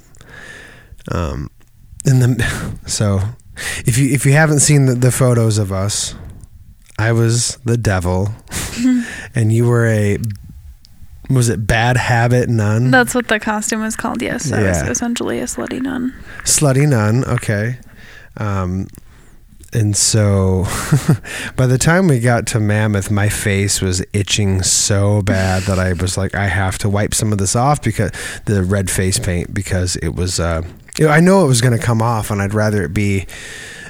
um 1.12 1.50
and 2.06 2.22
then 2.22 2.38
so 2.86 3.20
if 3.86 3.98
you 3.98 4.10
if 4.14 4.26
you 4.26 4.32
haven't 4.34 4.60
seen 4.60 4.86
the, 4.86 4.96
the 4.96 5.12
photos 5.12 5.58
of 5.58 5.72
us 5.72 6.16
i 7.00 7.12
was 7.12 7.58
the 7.66 7.78
devil 7.78 8.30
and 9.36 9.52
you 9.54 9.68
were 9.68 9.86
a 9.88 10.18
was 11.30 11.50
it 11.50 11.66
bad 11.66 11.98
habit 11.98 12.50
nun 12.50 12.92
That's 12.92 13.16
what 13.16 13.28
the 13.30 13.40
costume 13.40 13.82
was 13.82 13.96
called. 13.96 14.22
Yes, 14.22 14.52
I 14.52 14.62
was 14.68 14.82
essentially 14.82 15.40
a 15.40 15.46
slutty 15.46 15.82
nun. 15.82 16.14
slutty 16.44 16.88
nun 16.88 17.24
okay 17.26 17.78
um 18.38 18.88
and 19.74 19.96
so 19.98 20.66
by 21.56 21.66
the 21.66 21.78
time 21.80 22.08
we 22.08 22.20
got 22.20 22.46
to 22.48 22.60
mammoth 22.60 23.10
my 23.10 23.30
face 23.30 23.82
was 23.82 24.04
itching 24.14 24.62
so 24.62 25.22
bad 25.24 25.64
that 25.64 25.80
i 25.80 25.94
was 25.94 26.18
like 26.18 26.36
i 26.36 26.48
have 26.48 26.78
to 26.78 26.90
wipe 26.90 27.14
some 27.14 27.32
of 27.32 27.38
this 27.40 27.56
off 27.56 27.82
because 27.82 28.12
the 28.46 28.62
red 28.64 28.90
face 28.92 29.18
paint 29.18 29.52
because 29.54 29.96
it 29.98 30.10
was 30.16 30.40
uh 30.40 30.62
i 31.08 31.20
know 31.20 31.44
it 31.44 31.48
was 31.48 31.62
going 31.62 31.76
to 31.78 31.84
come 31.84 32.02
off 32.02 32.30
and 32.30 32.42
i'd 32.42 32.54
rather 32.54 32.84
it 32.84 32.94
be 32.94 33.26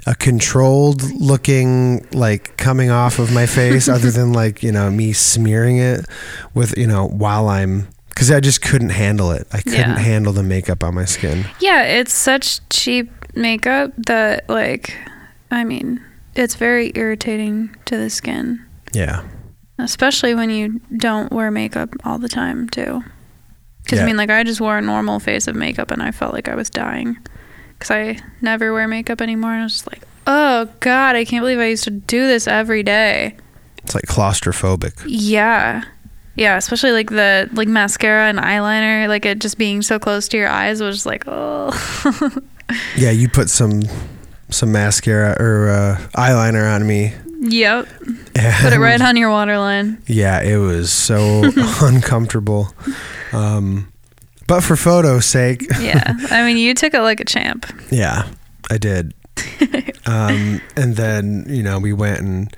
a 0.06 0.16
controlled 0.16 1.02
looking 1.14 2.06
like 2.12 2.58
coming 2.58 2.90
off 2.90 3.20
of 3.20 3.32
my 3.34 3.46
face 3.46 3.88
other 3.88 4.12
than 4.12 4.34
like 4.42 4.62
you 4.64 4.72
know 4.72 4.90
me 4.92 5.14
smearing 5.14 5.78
it 5.78 6.06
with 6.54 6.78
you 6.78 6.86
know 6.88 7.08
while 7.08 7.48
i'm 7.48 7.88
because 8.10 8.30
i 8.30 8.40
just 8.40 8.62
couldn't 8.62 8.90
handle 8.90 9.32
it 9.32 9.48
i 9.54 9.62
couldn't 9.62 9.80
Yeah. 9.80 10.00
handle 10.00 10.34
the 10.34 10.44
makeup 10.44 10.84
on 10.84 10.94
my 10.96 11.06
skin 11.06 11.46
Yeah, 11.60 11.84
it's 11.84 12.14
such 12.14 12.60
cheap 12.70 13.10
makeup 13.36 13.92
that, 14.06 14.48
like, 14.48 14.96
I 15.50 15.64
mean, 15.64 16.00
it's 16.36 16.54
very 16.54 16.92
irritating 16.96 17.76
to 17.86 17.98
the 17.98 18.10
skin, 18.10 18.64
yeah 18.94 19.24
especially 19.80 20.36
when 20.36 20.50
you 20.52 20.80
don't 20.98 21.32
wear 21.34 21.50
makeup 21.50 21.90
all 22.06 22.20
the 22.20 22.30
time, 22.30 22.70
too. 22.70 23.04
Because, 23.84 23.98
Yeah. 23.98 24.04
I 24.04 24.08
mean, 24.08 24.18
like, 24.18 24.30
I 24.30 24.44
just 24.44 24.62
wore 24.62 24.78
a 24.78 24.82
normal 24.82 25.20
face 25.20 25.48
of 25.48 25.56
makeup 25.56 25.90
and 25.90 26.02
I 26.04 26.12
felt 26.12 26.32
like 26.34 26.48
I 26.48 26.54
was 26.56 26.70
dying. 26.70 27.18
Because 27.84 27.92
I 27.92 28.18
never 28.40 28.72
wear 28.72 28.88
makeup 28.88 29.20
anymore. 29.22 29.52
And 29.52 29.60
I 29.60 29.64
was 29.66 29.74
just 29.74 29.88
like, 29.92 30.04
oh, 30.26 30.70
God, 30.80 31.18
I 31.18 31.26
can't 31.26 31.44
believe 31.44 31.60
I 31.60 31.66
used 31.66 31.84
to 31.84 31.92
do 31.92 32.26
this 32.28 32.48
every 32.48 32.82
day. 32.82 33.36
It's 33.80 33.94
like 33.94 34.06
claustrophobic. 34.06 35.04
Yeah. 35.06 35.84
Yeah, 36.36 36.56
especially 36.56 36.94
like 36.94 37.10
the 37.10 37.50
like 37.52 37.68
mascara 37.68 38.30
and 38.30 38.40
eyeliner, 38.40 39.10
like 39.10 39.26
it 39.26 39.40
just 39.40 39.58
being 39.58 39.82
so 39.82 40.00
close 40.00 40.30
to 40.30 40.38
your 40.38 40.48
eyes 40.48 40.82
was 40.82 40.96
just 40.96 41.06
like, 41.06 41.26
oh. 41.28 41.72
Yeah, 42.96 43.12
you 43.12 43.28
put 43.28 43.50
some 43.50 43.82
some 44.50 44.72
mascara 44.72 45.36
or 45.40 45.70
uh, 45.70 45.98
eyeliner 46.16 46.74
on 46.74 46.88
me. 46.88 47.14
yep. 47.42 47.88
And 48.36 48.56
Put 48.64 48.72
it 48.74 48.80
right 48.80 49.02
on 49.02 49.18
your 49.18 49.30
waterline. 49.30 50.02
Yeah, 50.08 50.42
it 50.42 50.56
was 50.58 50.90
so 50.92 51.44
uncomfortable. 51.82 52.74
Um, 53.34 53.92
but 54.54 54.62
for 54.64 54.76
photo's 54.76 55.26
sake, 55.26 55.66
Yeah. 55.80 56.04
I 56.32 56.44
mean, 56.46 56.58
you 56.58 56.74
took 56.74 56.94
it 56.94 57.02
like 57.02 57.20
a 57.20 57.26
champ. 57.26 57.66
yeah, 57.92 58.28
I 58.70 58.78
did. 58.78 59.14
Um, 60.06 60.60
and 60.76 60.98
then 60.98 61.46
you 61.48 61.64
know 61.64 61.80
we 61.80 61.94
went 61.94 62.20
and 62.20 62.54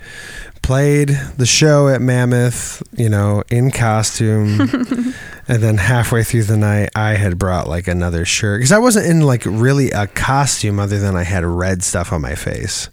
played 0.64 1.10
the 1.38 1.46
show 1.46 1.88
at 1.90 2.02
Mammoth, 2.02 2.82
you 2.98 3.08
know, 3.08 3.44
in 3.52 3.70
costume. 3.70 4.62
and 5.48 5.62
then 5.62 5.78
halfway 5.78 6.24
through 6.24 6.44
the 6.46 6.58
night, 6.58 6.90
I 6.96 7.12
had 7.14 7.38
brought 7.38 7.68
like 7.70 7.88
another 7.88 8.26
shirt 8.26 8.60
because 8.62 8.72
I 8.72 8.80
wasn't 8.80 9.06
in 9.06 9.22
like 9.22 9.44
really 9.46 9.92
a 9.92 10.08
costume 10.08 10.80
other 10.80 10.98
than 11.00 11.16
I 11.16 11.22
had 11.24 11.44
red 11.46 11.84
stuff 11.84 12.12
on 12.12 12.22
my 12.22 12.34
face. 12.34 12.90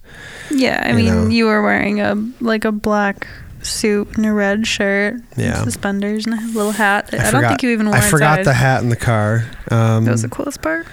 Yeah, 0.51 0.79
I 0.85 0.89
You 0.91 0.95
mean, 0.97 1.05
know. 1.05 1.27
you 1.29 1.45
were 1.47 1.63
wearing 1.63 1.99
a 1.99 2.13
like 2.41 2.65
a 2.65 2.71
black 2.71 3.25
suit 3.63 4.15
and 4.17 4.25
a 4.25 4.33
red 4.33 4.67
shirt, 4.67 5.15
and 5.37 5.55
suspenders 5.63 6.25
and 6.25 6.33
a 6.35 6.45
little 6.57 6.71
hat. 6.71 7.09
I, 7.13 7.31
don't 7.31 7.43
think 7.43 7.63
you 7.63 7.69
even 7.71 7.87
wore 7.87 7.95
I 7.95 8.01
forgot 8.01 8.39
inside. 8.39 8.51
the 8.51 8.53
hat 8.55 8.83
in 8.83 8.89
the 8.89 8.95
car. 8.95 9.45
Um, 9.71 10.05
That 10.05 10.11
was 10.11 10.21
the 10.21 10.29
coolest 10.29 10.61
part. 10.61 10.85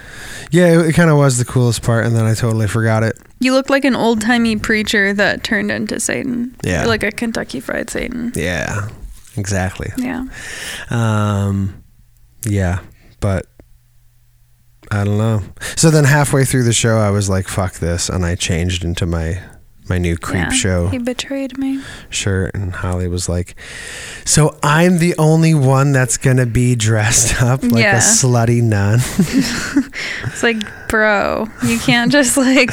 yeah, 0.51 0.79
it, 0.79 0.89
it 0.89 0.93
kind 0.93 1.09
of 1.09 1.17
was 1.17 1.37
the 1.37 1.45
coolest 1.45 1.81
part, 1.83 2.05
and 2.05 2.15
then 2.15 2.25
I 2.25 2.33
totally 2.33 2.67
forgot 2.67 3.03
it. 3.03 3.17
You 3.39 3.53
looked 3.53 3.69
like 3.69 3.85
an 3.85 3.95
old 3.95 4.21
timey 4.21 4.55
preacher 4.55 5.13
that 5.13 5.43
turned 5.43 5.71
into 5.71 5.99
Satan. 5.99 6.55
Yeah. 6.63 6.85
like 6.85 7.03
a 7.03 7.11
Kentucky 7.11 7.59
Fried 7.59 7.89
Satan. 7.89 8.31
Yeah, 8.35 8.89
exactly. 9.35 9.91
Yeah. 9.97 10.25
Um, 10.89 11.83
yeah, 12.45 12.79
but 13.19 13.47
I 14.91 15.03
don't 15.03 15.17
know. 15.17 15.41
So 15.75 15.89
then 15.89 16.03
halfway 16.03 16.43
through 16.45 16.63
the 16.63 16.73
show, 16.73 16.97
I 16.97 17.09
was 17.11 17.29
like, 17.29 17.47
"Fuck 17.47 17.75
this," 17.75 18.09
and 18.09 18.25
I 18.25 18.35
changed 18.35 18.83
into 18.83 19.05
my 19.05 19.41
my 19.91 19.97
new 19.97 20.15
creep 20.17 20.45
yeah. 20.47 20.49
show 20.63 20.87
He 20.87 20.97
betrayed 20.97 21.57
me. 21.57 21.81
shirt, 22.09 22.55
and 22.55 22.73
Holly 22.73 23.07
was 23.07 23.27
like, 23.27 23.55
"So 24.25 24.57
I'm 24.63 24.99
the 24.99 25.13
only 25.17 25.53
one 25.53 25.91
that's 25.91 26.17
gonna 26.17 26.45
be 26.45 26.75
dressed 26.75 27.41
up 27.49 27.61
like 27.63 27.83
Yeah. 27.83 27.97
a 27.97 27.99
slutty 27.99 28.61
nun." 28.63 28.99
It's 30.23 30.43
like, 30.43 30.57
bro, 30.87 31.47
you 31.65 31.77
can't 31.79 32.11
just 32.11 32.37
like 32.37 32.69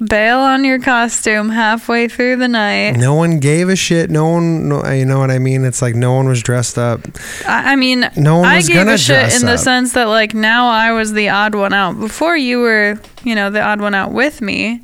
bail 0.00 0.38
on 0.38 0.64
your 0.64 0.78
costume 0.78 1.48
halfway 1.50 2.06
through 2.08 2.36
the 2.36 2.48
night. 2.48 2.92
no 2.96 3.14
one 3.14 3.40
gave 3.40 3.68
a 3.68 3.76
shit. 3.76 4.10
No 4.10 4.28
one, 4.28 4.68
no, 4.68 4.82
uh, 4.84 4.90
you 4.92 5.04
know 5.04 5.18
what 5.18 5.30
I 5.30 5.38
mean? 5.38 5.64
It's 5.64 5.80
like 5.82 5.94
no 5.94 6.12
one 6.14 6.26
was 6.28 6.42
dressed 6.42 6.78
up. 6.78 7.00
I, 7.46 7.72
I 7.72 7.76
mean, 7.76 8.08
No 8.16 8.38
one 8.38 8.46
I 8.48 8.56
was 8.56 8.66
gave 8.68 8.76
gonna 8.76 8.92
a 8.94 8.98
shit 8.98 9.16
dress 9.16 9.40
in 9.40 9.46
the 9.46 9.56
sense 9.58 9.92
that 9.94 10.04
like 10.08 10.34
now 10.34 10.68
I 10.68 10.92
was 10.92 11.12
the 11.12 11.28
odd 11.30 11.54
one 11.54 11.72
out. 11.72 11.98
Before 11.98 12.36
you 12.36 12.60
were, 12.60 13.00
you 13.24 13.34
know, 13.34 13.50
the 13.50 13.60
odd 13.62 13.80
one 13.80 13.94
out 13.94 14.12
with 14.12 14.40
me, 14.40 14.82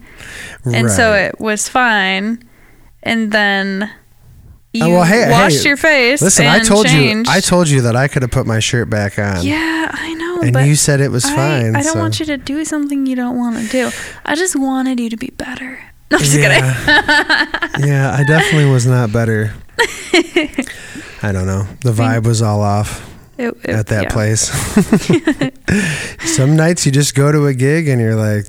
and 0.64 0.90
so 0.90 1.12
it 1.14 1.38
was 1.40 1.68
fine. 1.68 2.42
And 3.02 3.30
then 3.32 3.90
you 4.72 4.84
Oh, 4.84 4.90
well, 4.90 5.04
hey, 5.04 5.30
washed 5.30 5.62
hey, 5.62 5.68
your 5.68 5.76
face. 5.76 6.20
Listen, 6.22 6.46
I 6.46 6.58
told 6.60 6.86
changed. 6.86 7.28
you, 7.28 7.34
I 7.34 7.40
told 7.40 7.68
you 7.68 7.82
that 7.82 7.94
I 7.96 8.08
could 8.08 8.22
have 8.22 8.30
put 8.30 8.46
my 8.46 8.58
shirt 8.60 8.88
back 8.90 9.18
on. 9.18 9.44
Yeah, 9.44 9.90
I 9.92 10.14
know, 10.14 10.40
and 10.40 10.52
but 10.52 10.66
you 10.66 10.74
said 10.74 11.00
it 11.00 11.10
was 11.10 11.24
I, 11.24 11.36
fine. 11.36 11.76
I 11.76 11.82
don't 11.82 11.92
so. 11.92 11.98
want 12.00 12.18
you 12.18 12.26
to 12.26 12.36
do 12.36 12.64
something 12.64 13.06
you 13.06 13.14
don't 13.14 13.36
want 13.36 13.56
to 13.58 13.68
do. 13.68 13.90
I 14.24 14.34
just 14.34 14.56
wanted 14.56 14.98
you 15.00 15.10
to 15.10 15.16
be 15.16 15.30
better. 15.36 15.80
No, 16.10 16.18
I'm 16.18 16.22
just 16.22 16.36
yeah. 16.38 16.60
kidding. 17.74 17.88
yeah, 17.88 18.12
I 18.12 18.24
definitely 18.24 18.70
was 18.70 18.86
not 18.86 19.10
better. 19.10 19.54
I 21.22 21.32
don't 21.32 21.46
know. 21.46 21.66
The 21.80 21.92
vibe 21.92 22.26
was 22.26 22.42
all 22.42 22.60
off 22.60 23.10
It- 23.38 23.56
it- 23.64 23.70
at 23.70 23.86
that 23.86 24.02
yeah. 24.04 24.08
place. 24.10 24.50
Some 26.36 26.56
nights 26.56 26.84
you 26.84 26.92
just 26.92 27.14
go 27.14 27.32
to 27.32 27.46
a 27.46 27.54
gig 27.54 27.88
and 27.88 28.00
you're 28.00 28.16
like, 28.16 28.46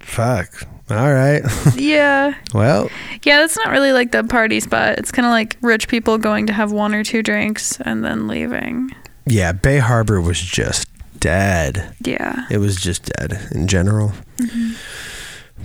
fuck. 0.00 0.52
All 0.90 1.12
right. 1.12 1.42
Yeah. 1.76 2.34
well, 2.52 2.90
Yeah, 3.24 3.40
that's 3.40 3.56
not 3.56 3.68
really 3.70 3.92
like 3.92 4.10
the 4.12 4.24
party 4.24 4.60
spot. 4.60 4.98
It's 4.98 5.12
kind 5.12 5.26
of 5.26 5.30
like 5.30 5.56
rich 5.62 5.88
people 5.88 6.18
going 6.18 6.46
to 6.48 6.52
have 6.52 6.72
one 6.72 6.94
or 6.94 7.04
two 7.04 7.22
drinks 7.22 7.80
and 7.80 8.04
then 8.04 8.26
leaving. 8.28 8.90
yeah, 9.26 9.52
Bay 9.52 9.78
Harbor 9.78 10.20
was 10.20 10.40
just 10.40 10.88
dead. 11.18 11.94
Yeah. 12.04 12.46
It 12.50 12.58
was 12.58 12.76
just 12.76 13.04
dead 13.16 13.48
in 13.52 13.66
general. 13.68 14.12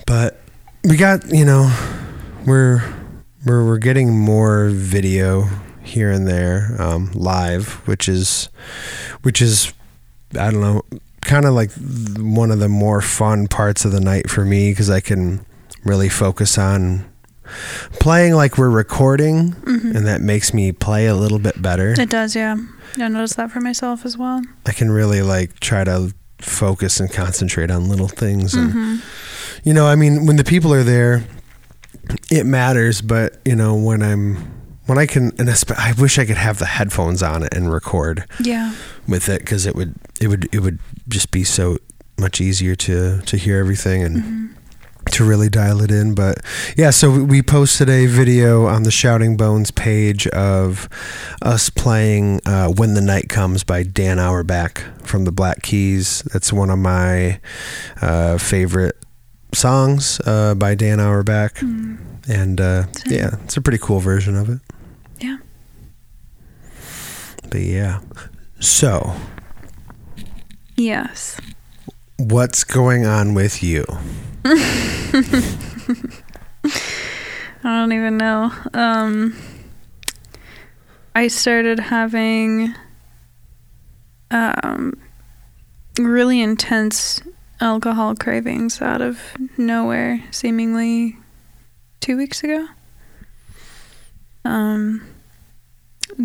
But 0.05 0.39
we 0.83 0.97
got, 0.97 1.25
you 1.29 1.45
know, 1.45 1.71
we're 2.45 2.83
we're 3.45 3.65
we're 3.65 3.77
getting 3.77 4.17
more 4.17 4.69
video 4.69 5.47
here 5.83 6.11
and 6.11 6.27
there 6.27 6.75
um, 6.79 7.11
live, 7.13 7.73
which 7.87 8.07
is 8.09 8.49
which 9.23 9.41
is 9.41 9.73
I 10.37 10.51
don't 10.51 10.61
know, 10.61 10.81
kind 11.25 11.45
of 11.45 11.53
like 11.53 11.71
one 12.17 12.51
of 12.51 12.59
the 12.59 12.69
more 12.69 13.01
fun 13.01 13.47
parts 13.47 13.83
of 13.85 13.91
the 13.91 13.99
night 13.99 14.29
for 14.29 14.45
me 14.45 14.71
because 14.71 14.89
I 14.89 14.99
can 15.01 15.45
really 15.83 16.09
focus 16.09 16.57
on 16.57 17.05
playing 17.99 18.33
like 18.33 18.57
we're 18.57 18.69
recording, 18.69 19.51
Mm-hmm. 19.53 19.95
and 19.95 20.07
that 20.07 20.21
makes 20.21 20.53
me 20.53 20.71
play 20.71 21.07
a 21.07 21.15
little 21.15 21.39
bit 21.39 21.61
better. 21.61 21.93
It 21.99 22.09
does, 22.09 22.35
yeah. 22.35 22.55
I 22.97 23.07
noticed 23.07 23.37
that 23.37 23.51
for 23.51 23.59
myself 23.61 24.05
as 24.05 24.17
well. 24.17 24.41
I 24.65 24.71
can 24.71 24.89
really 24.91 25.21
like 25.21 25.59
try 25.59 25.83
to 25.83 26.13
focus 26.39 26.99
and 26.99 27.11
concentrate 27.11 27.71
on 27.71 27.87
little 27.89 28.07
things 28.09 28.53
and 28.53 28.71
hmm 28.71 28.95
you 29.63 29.73
know 29.73 29.87
i 29.87 29.95
mean 29.95 30.25
when 30.27 30.35
the 30.35 30.43
people 30.43 30.71
are 30.73 30.83
there 30.83 31.23
it 32.29 32.45
matters 32.45 33.01
but 33.01 33.39
you 33.45 33.55
know 33.55 33.73
when 33.73 34.03
i'm 34.03 34.35
when 34.85 34.97
i 34.97 35.05
can 35.05 35.31
and 35.39 35.49
i 35.77 35.93
wish 35.97 36.17
i 36.19 36.25
could 36.25 36.37
have 36.37 36.57
the 36.59 36.65
headphones 36.65 37.21
on 37.23 37.43
it 37.43 37.53
and 37.53 37.71
record 37.71 38.25
Yeah. 38.39 38.73
with 39.07 39.29
it 39.29 39.39
because 39.39 39.65
it 39.65 39.75
would 39.75 39.95
it 40.21 40.27
would 40.27 40.47
it 40.53 40.59
would 40.59 40.79
just 41.07 41.31
be 41.31 41.43
so 41.43 41.77
much 42.19 42.39
easier 42.41 42.75
to 42.75 43.21
to 43.21 43.37
hear 43.37 43.59
everything 43.59 44.03
and 44.03 44.15
Mm-hmm. 44.17 44.45
to 45.11 45.23
really 45.23 45.49
dial 45.49 45.81
it 45.81 45.91
in 45.91 46.15
but 46.15 46.37
yeah 46.75 46.89
so 46.91 47.11
we- 47.11 47.23
we 47.23 47.41
posted 47.43 47.89
a 47.89 48.07
video 48.07 48.65
on 48.65 48.83
the 48.83 48.91
shouting 48.91 49.37
bones 49.37 49.69
page 49.71 50.25
of 50.27 50.89
us 51.43 51.69
playing 51.69 52.39
uh, 52.45 52.69
when 52.69 52.93
the 52.95 53.01
night 53.01 53.29
comes 53.29 53.63
by 53.63 53.83
dan 53.83 54.17
auerbach 54.19 54.81
from 55.03 55.25
the 55.25 55.31
black 55.31 55.61
keys 55.61 56.23
that's 56.33 56.51
one 56.51 56.71
of 56.71 56.79
my 56.79 57.39
uh, 58.01 58.37
favorite 58.39 58.95
songs 59.53 60.19
uh, 60.25 60.53
by 60.55 60.75
Dan 60.75 60.99
Auerbach, 60.99 61.53
Mm. 61.61 61.97
and 62.27 62.59
uh, 62.59 62.83
yeah, 63.05 63.35
it's 63.45 63.55
a 63.55 63.61
pretty 63.61 63.77
cool 63.77 63.99
version 64.01 64.35
of 64.35 64.49
it. 64.49 64.59
But 67.49 67.61
yeah, 67.61 67.99
so 68.59 69.13
Yes. 70.75 71.37
what's 72.17 72.63
going 72.63 73.05
on 73.05 73.33
with 73.33 73.63
you? 73.63 73.85
I 74.45 74.59
don't 77.63 77.91
even 77.93 78.17
know. 78.17 78.51
Um, 78.73 79.35
I 81.15 81.27
started 81.29 81.79
having 81.79 82.75
um, 84.31 84.99
really 85.99 86.41
intense 86.41 87.21
alcohol 87.61 88.15
cravings 88.15 88.81
out 88.81 89.01
of 89.01 89.19
nowhere, 89.57 90.21
seemingly 90.31 91.17
two 92.01 92.17
weeks 92.17 92.43
ago. 92.43 92.67
Um, 94.43 95.07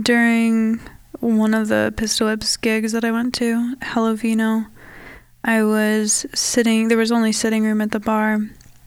during 0.03 0.81
one 1.21 1.55
of 1.55 1.69
the 1.69 1.93
Pistol 1.97 2.29
Whips 2.29 2.57
gigs 2.57 2.93
that 2.93 3.05
I 3.05 3.13
went 3.13 3.35
to, 3.35 3.77
Hello 3.83 4.15
Vino, 4.15 4.67
I 5.45 5.63
was 5.63 6.27
sitting, 6.35 6.89
there 6.89 6.99
was 6.99 7.13
only 7.13 7.33
sitting 7.33 7.65
room 7.65 7.81
at 7.81 7.93
the 7.93 8.01
bar, 8.01 8.39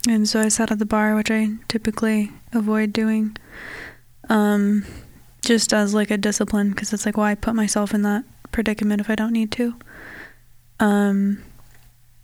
and 0.08 0.28
so 0.28 0.42
I 0.42 0.50
sat 0.50 0.72
at 0.72 0.80
the 0.80 0.86
bar, 0.86 1.16
which 1.16 1.32
I 1.32 1.50
typically 1.68 2.32
avoid 2.52 2.92
doing, 2.94 3.38
um, 4.30 4.86
just 5.44 5.74
as 5.74 5.94
like 5.94 6.12
a 6.12 6.18
discipline, 6.18 6.72
because 6.72 6.92
it's 6.94 7.06
like, 7.06 7.18
why 7.18 7.36
put 7.36 7.56
myself 7.56 7.94
in 7.94 8.02
that 8.04 8.24
predicament 8.52 9.02
if 9.02 9.10
I 9.10 9.16
don't 9.16 9.34
need 9.34 9.52
to? 9.54 9.76
Um, 10.80 11.44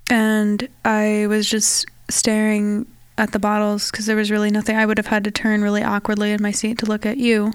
and 0.10 0.68
I 0.84 1.28
was 1.28 1.50
just 1.50 1.86
staring 2.10 2.88
at 3.18 3.32
the 3.32 3.40
bottles 3.40 3.92
because 3.92 4.06
there 4.06 4.16
was 4.16 4.32
really 4.32 4.50
nothing. 4.50 4.76
I 4.76 4.86
would 4.86 4.98
have 4.98 5.08
had 5.08 5.24
to 5.26 5.32
turn 5.32 5.62
really 5.62 5.84
awkwardly 5.84 6.32
in 6.32 6.42
my 6.42 6.52
seat 6.52 6.80
to 6.80 6.86
look 6.86 7.06
at 7.06 7.18
you. 7.18 7.52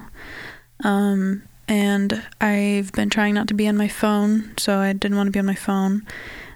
Um, 0.84 1.42
and 1.68 2.22
I've 2.40 2.92
been 2.92 3.10
trying 3.10 3.34
not 3.34 3.48
to 3.48 3.54
be 3.54 3.68
on 3.68 3.76
my 3.76 3.88
phone, 3.88 4.56
so 4.58 4.78
I 4.78 4.92
didn't 4.92 5.16
want 5.16 5.28
to 5.28 5.32
be 5.32 5.38
on 5.38 5.46
my 5.46 5.54
phone 5.54 6.06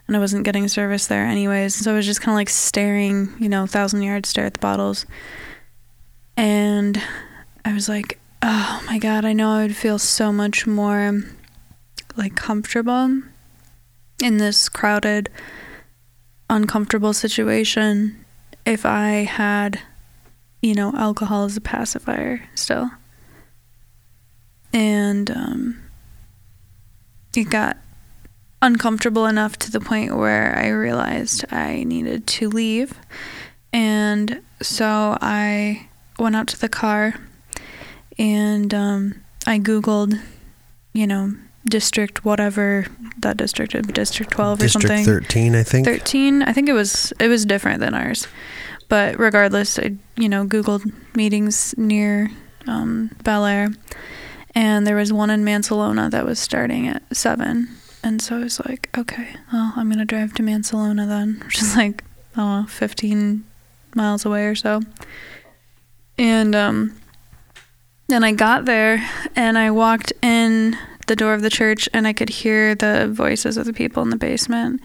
and 0.08 0.16
I 0.16 0.20
wasn't 0.20 0.44
getting 0.44 0.66
service 0.68 1.06
there 1.06 1.26
anyways. 1.26 1.74
So 1.74 1.92
I 1.92 1.96
was 1.96 2.06
just 2.06 2.22
kind 2.22 2.32
of 2.32 2.36
like 2.36 2.48
staring, 2.48 3.28
you 3.38 3.48
know, 3.48 3.66
thousand 3.66 4.02
yard 4.02 4.24
stare 4.24 4.46
at 4.46 4.54
the 4.54 4.60
bottles. 4.60 5.06
And 6.36 7.00
I 7.64 7.74
was 7.74 7.88
like, 7.88 8.18
oh 8.42 8.82
my 8.86 8.98
God, 8.98 9.24
I 9.24 9.34
know 9.34 9.50
I 9.50 9.62
would 9.62 9.76
feel 9.76 9.98
so 9.98 10.32
much 10.32 10.66
more 10.66 11.20
like 12.16 12.34
comfortable 12.34 13.22
in 14.22 14.38
this 14.38 14.68
crowded, 14.68 15.30
uncomfortable 16.48 17.12
situation 17.12 18.24
if 18.64 18.86
I 18.86 19.24
had, 19.24 19.80
you 20.62 20.74
know, 20.74 20.92
alcohol 20.96 21.44
as 21.44 21.56
a 21.56 21.60
pacifier 21.60 22.48
still. 22.54 22.90
And 24.72 25.30
um, 25.30 25.82
it 27.34 27.50
got 27.50 27.76
uncomfortable 28.60 29.26
enough 29.26 29.56
to 29.58 29.70
the 29.70 29.80
point 29.80 30.16
where 30.16 30.56
I 30.56 30.68
realized 30.68 31.44
I 31.52 31.84
needed 31.84 32.26
to 32.26 32.48
leave. 32.48 32.98
And 33.72 34.42
so 34.60 35.16
I 35.20 35.88
went 36.18 36.36
out 36.36 36.48
to 36.48 36.60
the 36.60 36.68
car 36.68 37.14
and 38.18 38.74
um, 38.74 39.24
I 39.46 39.58
Googled, 39.58 40.20
you 40.92 41.06
know, 41.06 41.34
district 41.68 42.24
whatever 42.24 42.86
that 43.18 43.36
district, 43.36 43.72
district 43.92 44.32
12 44.32 44.58
or 44.58 44.62
District 44.62 44.86
something. 44.86 45.04
13, 45.04 45.54
I 45.54 45.62
think. 45.62 45.86
13 45.86 46.42
i 46.42 46.52
think 46.52 46.68
it 46.68 46.72
was 46.72 47.12
it 47.20 47.28
was 47.28 47.44
different 47.44 47.80
than 47.80 47.92
ours 47.92 48.26
but 48.88 49.18
regardless 49.18 49.78
i 49.78 49.94
you 50.16 50.28
know 50.30 50.46
googled 50.46 50.90
meetings 51.14 51.74
near 51.76 52.30
um, 52.66 53.10
Bellaire 53.22 53.74
and 54.58 54.84
there 54.84 54.96
was 54.96 55.12
one 55.12 55.30
in 55.30 55.44
Mancelona 55.44 56.10
that 56.10 56.26
was 56.26 56.40
starting 56.40 56.88
at 56.88 57.02
7 57.16 57.68
and 58.02 58.20
so 58.22 58.36
i 58.36 58.40
was 58.40 58.60
like 58.66 58.88
okay 58.98 59.28
well 59.52 59.72
i'm 59.76 59.88
gonna 59.88 60.04
drive 60.04 60.34
to 60.34 60.42
Mancelona 60.42 61.06
then 61.06 61.40
which 61.44 61.62
is 61.62 61.76
like 61.76 62.02
i 62.34 62.40
don't 62.40 62.62
know 62.62 62.66
15 62.66 63.44
miles 63.94 64.24
away 64.24 64.46
or 64.46 64.54
so 64.54 64.80
and 66.18 66.54
um 66.54 67.00
then 68.08 68.24
i 68.24 68.32
got 68.32 68.64
there 68.64 69.08
and 69.36 69.56
i 69.56 69.70
walked 69.70 70.12
in 70.22 70.76
the 71.08 71.16
door 71.16 71.34
of 71.34 71.42
the 71.42 71.50
church 71.50 71.88
and 71.92 72.06
I 72.06 72.12
could 72.12 72.28
hear 72.28 72.74
the 72.74 73.08
voices 73.10 73.56
of 73.56 73.64
the 73.64 73.72
people 73.72 74.02
in 74.02 74.10
the 74.10 74.16
basement. 74.16 74.80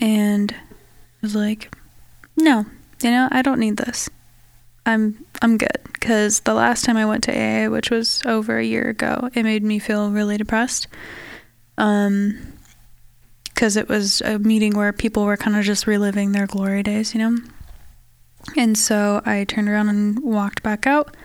And 0.00 0.52
I 0.52 0.56
was 1.22 1.36
like, 1.36 1.74
no, 2.36 2.66
you 3.02 3.10
know, 3.10 3.28
I 3.30 3.42
don't 3.42 3.60
need 3.60 3.76
this. 3.76 4.08
I'm 4.86 5.24
I'm 5.42 5.58
good 5.58 5.78
cuz 6.06 6.40
the 6.40 6.54
last 6.54 6.84
time 6.84 6.96
I 6.96 7.06
went 7.06 7.24
to 7.24 7.32
AA, 7.32 7.68
which 7.68 7.90
was 7.90 8.22
over 8.24 8.58
a 8.58 8.64
year 8.64 8.88
ago, 8.88 9.28
it 9.34 9.42
made 9.42 9.62
me 9.62 9.78
feel 9.78 10.10
really 10.10 10.36
depressed. 10.36 10.86
Um 11.78 12.52
cuz 13.54 13.76
it 13.76 13.88
was 13.88 14.20
a 14.22 14.38
meeting 14.38 14.76
where 14.76 14.92
people 14.92 15.24
were 15.24 15.36
kind 15.36 15.56
of 15.56 15.64
just 15.64 15.86
reliving 15.86 16.32
their 16.32 16.46
glory 16.46 16.82
days, 16.82 17.14
you 17.14 17.20
know. 17.20 17.38
And 18.56 18.78
so 18.78 19.22
I 19.24 19.44
turned 19.44 19.68
around 19.68 19.88
and 19.88 20.20
walked 20.20 20.62
back 20.62 20.86
out 20.86 21.16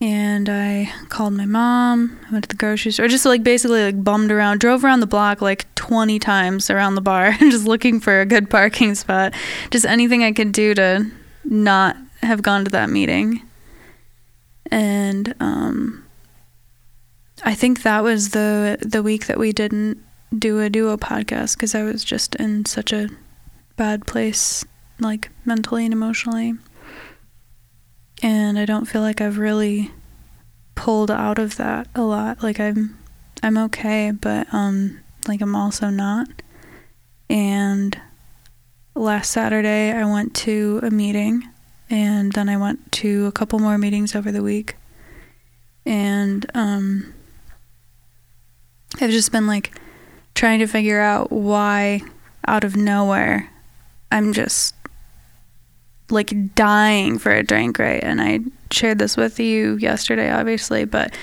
and 0.00 0.48
I 0.48 0.90
called 1.10 1.34
my 1.34 1.44
mom. 1.44 2.18
I 2.28 2.32
went 2.32 2.44
to 2.44 2.48
the 2.48 2.56
grocery 2.56 2.90
store, 2.90 3.08
just 3.08 3.26
like 3.26 3.42
basically 3.42 3.84
like 3.84 4.02
bummed 4.02 4.32
around, 4.32 4.58
drove 4.60 4.82
around 4.82 5.00
the 5.00 5.06
block 5.06 5.42
like 5.42 5.72
20 5.74 6.18
times 6.18 6.70
around 6.70 6.94
the 6.94 7.02
bar, 7.02 7.32
just 7.38 7.66
looking 7.66 8.00
for 8.00 8.20
a 8.20 8.26
good 8.26 8.48
parking 8.48 8.94
spot. 8.94 9.34
Just 9.70 9.84
anything 9.84 10.24
I 10.24 10.32
could 10.32 10.52
do 10.52 10.74
to 10.74 11.10
not 11.44 11.96
have 12.22 12.42
gone 12.42 12.64
to 12.64 12.70
that 12.70 12.88
meeting. 12.88 13.42
And 14.70 15.34
um, 15.40 16.06
I 17.44 17.54
think 17.54 17.82
that 17.82 18.02
was 18.02 18.30
the 18.30 18.78
the 18.80 19.02
week 19.02 19.26
that 19.26 19.38
we 19.38 19.52
didn't 19.52 20.02
do 20.36 20.60
a 20.60 20.70
duo 20.70 20.96
podcast 20.96 21.56
because 21.56 21.74
I 21.74 21.82
was 21.82 22.04
just 22.04 22.36
in 22.36 22.64
such 22.66 22.92
a 22.92 23.08
bad 23.76 24.06
place, 24.06 24.64
like 25.00 25.30
mentally 25.44 25.84
and 25.84 25.92
emotionally 25.92 26.54
and 28.22 28.58
I 28.58 28.64
don't 28.64 28.86
feel 28.86 29.02
like 29.02 29.20
I've 29.20 29.38
really 29.38 29.90
pulled 30.74 31.10
out 31.10 31.38
of 31.38 31.56
that 31.56 31.88
a 31.94 32.02
lot. 32.02 32.42
Like 32.42 32.60
I'm 32.60 32.98
I'm 33.42 33.56
okay, 33.58 34.10
but 34.10 34.46
um 34.52 35.00
like 35.26 35.40
I'm 35.40 35.56
also 35.56 35.90
not. 35.90 36.28
And 37.28 37.98
last 38.94 39.30
Saturday 39.30 39.92
I 39.92 40.04
went 40.04 40.34
to 40.36 40.80
a 40.82 40.90
meeting 40.90 41.48
and 41.90 42.32
then 42.32 42.48
I 42.48 42.56
went 42.56 42.92
to 42.92 43.26
a 43.26 43.32
couple 43.32 43.58
more 43.58 43.76
meetings 43.76 44.14
over 44.14 44.32
the 44.32 44.42
week. 44.42 44.76
And 45.84 46.46
um 46.54 47.12
I've 49.00 49.10
just 49.10 49.32
been 49.32 49.46
like 49.46 49.78
trying 50.34 50.60
to 50.60 50.66
figure 50.66 51.00
out 51.00 51.30
why 51.30 52.02
out 52.46 52.64
of 52.64 52.76
nowhere 52.76 53.50
I'm 54.12 54.32
just 54.32 54.74
like 56.10 56.54
dying 56.54 57.18
for 57.18 57.32
a 57.32 57.42
drink, 57.42 57.78
right? 57.78 58.02
And 58.02 58.20
I 58.20 58.40
shared 58.70 58.98
this 58.98 59.16
with 59.16 59.38
you 59.38 59.76
yesterday, 59.76 60.30
obviously, 60.30 60.84
but 60.84 61.16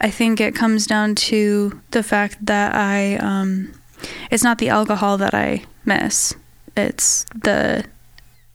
I 0.00 0.10
think 0.10 0.40
it 0.40 0.54
comes 0.54 0.86
down 0.86 1.14
to 1.16 1.80
the 1.90 2.02
fact 2.02 2.44
that 2.46 2.74
I, 2.74 3.16
um, 3.16 3.72
it's 4.30 4.42
not 4.42 4.58
the 4.58 4.70
alcohol 4.70 5.18
that 5.18 5.34
I 5.34 5.64
miss, 5.84 6.34
it's 6.76 7.24
the 7.34 7.84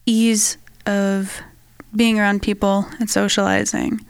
ease 0.06 0.58
of 0.86 1.42
being 1.96 2.20
around 2.20 2.42
people 2.42 2.88
and 3.00 3.10
socializing. 3.10 4.06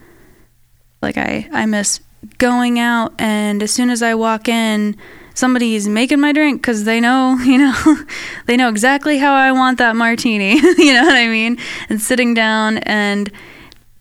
Like, 1.02 1.16
I, 1.16 1.48
I 1.52 1.66
miss 1.66 2.00
going 2.38 2.78
out, 2.78 3.12
and 3.18 3.62
as 3.62 3.70
soon 3.70 3.90
as 3.90 4.02
I 4.02 4.14
walk 4.14 4.48
in, 4.48 4.96
somebody's 5.34 5.86
making 5.86 6.20
my 6.20 6.32
drink 6.32 6.62
because 6.62 6.84
they 6.84 7.00
know, 7.00 7.38
you 7.44 7.58
know, 7.58 8.04
they 8.46 8.56
know 8.56 8.68
exactly 8.68 9.18
how 9.18 9.34
I 9.34 9.52
want 9.52 9.78
that 9.78 9.94
martini. 9.94 10.54
you 10.78 10.94
know 10.94 11.04
what 11.04 11.16
I 11.16 11.28
mean? 11.28 11.58
And 11.88 12.00
sitting 12.00 12.34
down 12.34 12.78
and 12.78 13.30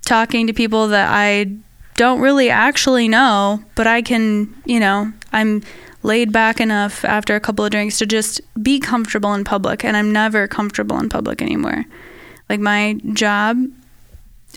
talking 0.06 0.48
to 0.48 0.54
people 0.54 0.88
that 0.90 1.10
I 1.12 1.52
don't 1.96 2.20
really 2.20 2.50
actually 2.50 3.08
know, 3.08 3.64
but 3.76 3.88
I 3.88 4.02
can, 4.02 4.54
you 4.66 4.80
know, 4.80 5.12
I'm 5.32 5.64
laid 6.04 6.32
back 6.32 6.60
enough 6.60 7.04
after 7.04 7.36
a 7.36 7.40
couple 7.40 7.66
of 7.66 7.72
drinks 7.72 7.98
to 7.98 8.06
just 8.06 8.40
be 8.62 8.80
comfortable 8.80 9.34
in 9.34 9.44
public. 9.44 9.84
And 9.84 9.98
I'm 9.98 10.12
never 10.12 10.48
comfortable 10.48 11.00
in 11.00 11.10
public 11.10 11.42
anymore. 11.42 11.86
Like, 12.50 12.60
my 12.60 13.00
job 13.14 13.66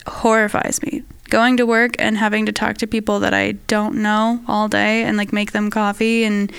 horrifies 0.07 0.83
me. 0.83 1.03
Going 1.31 1.57
to 1.59 1.67
work 1.67 1.95
and 1.99 2.17
having 2.17 2.47
to 2.47 2.53
talk 2.53 2.79
to 2.79 2.87
people 2.87 3.21
that 3.21 3.35
I 3.35 3.53
don't 3.67 3.97
know 3.97 4.43
all 4.49 4.69
day 4.69 5.03
and 5.03 5.17
like 5.19 5.33
make 5.33 5.53
them 5.53 5.71
coffee 5.71 6.25
and 6.25 6.51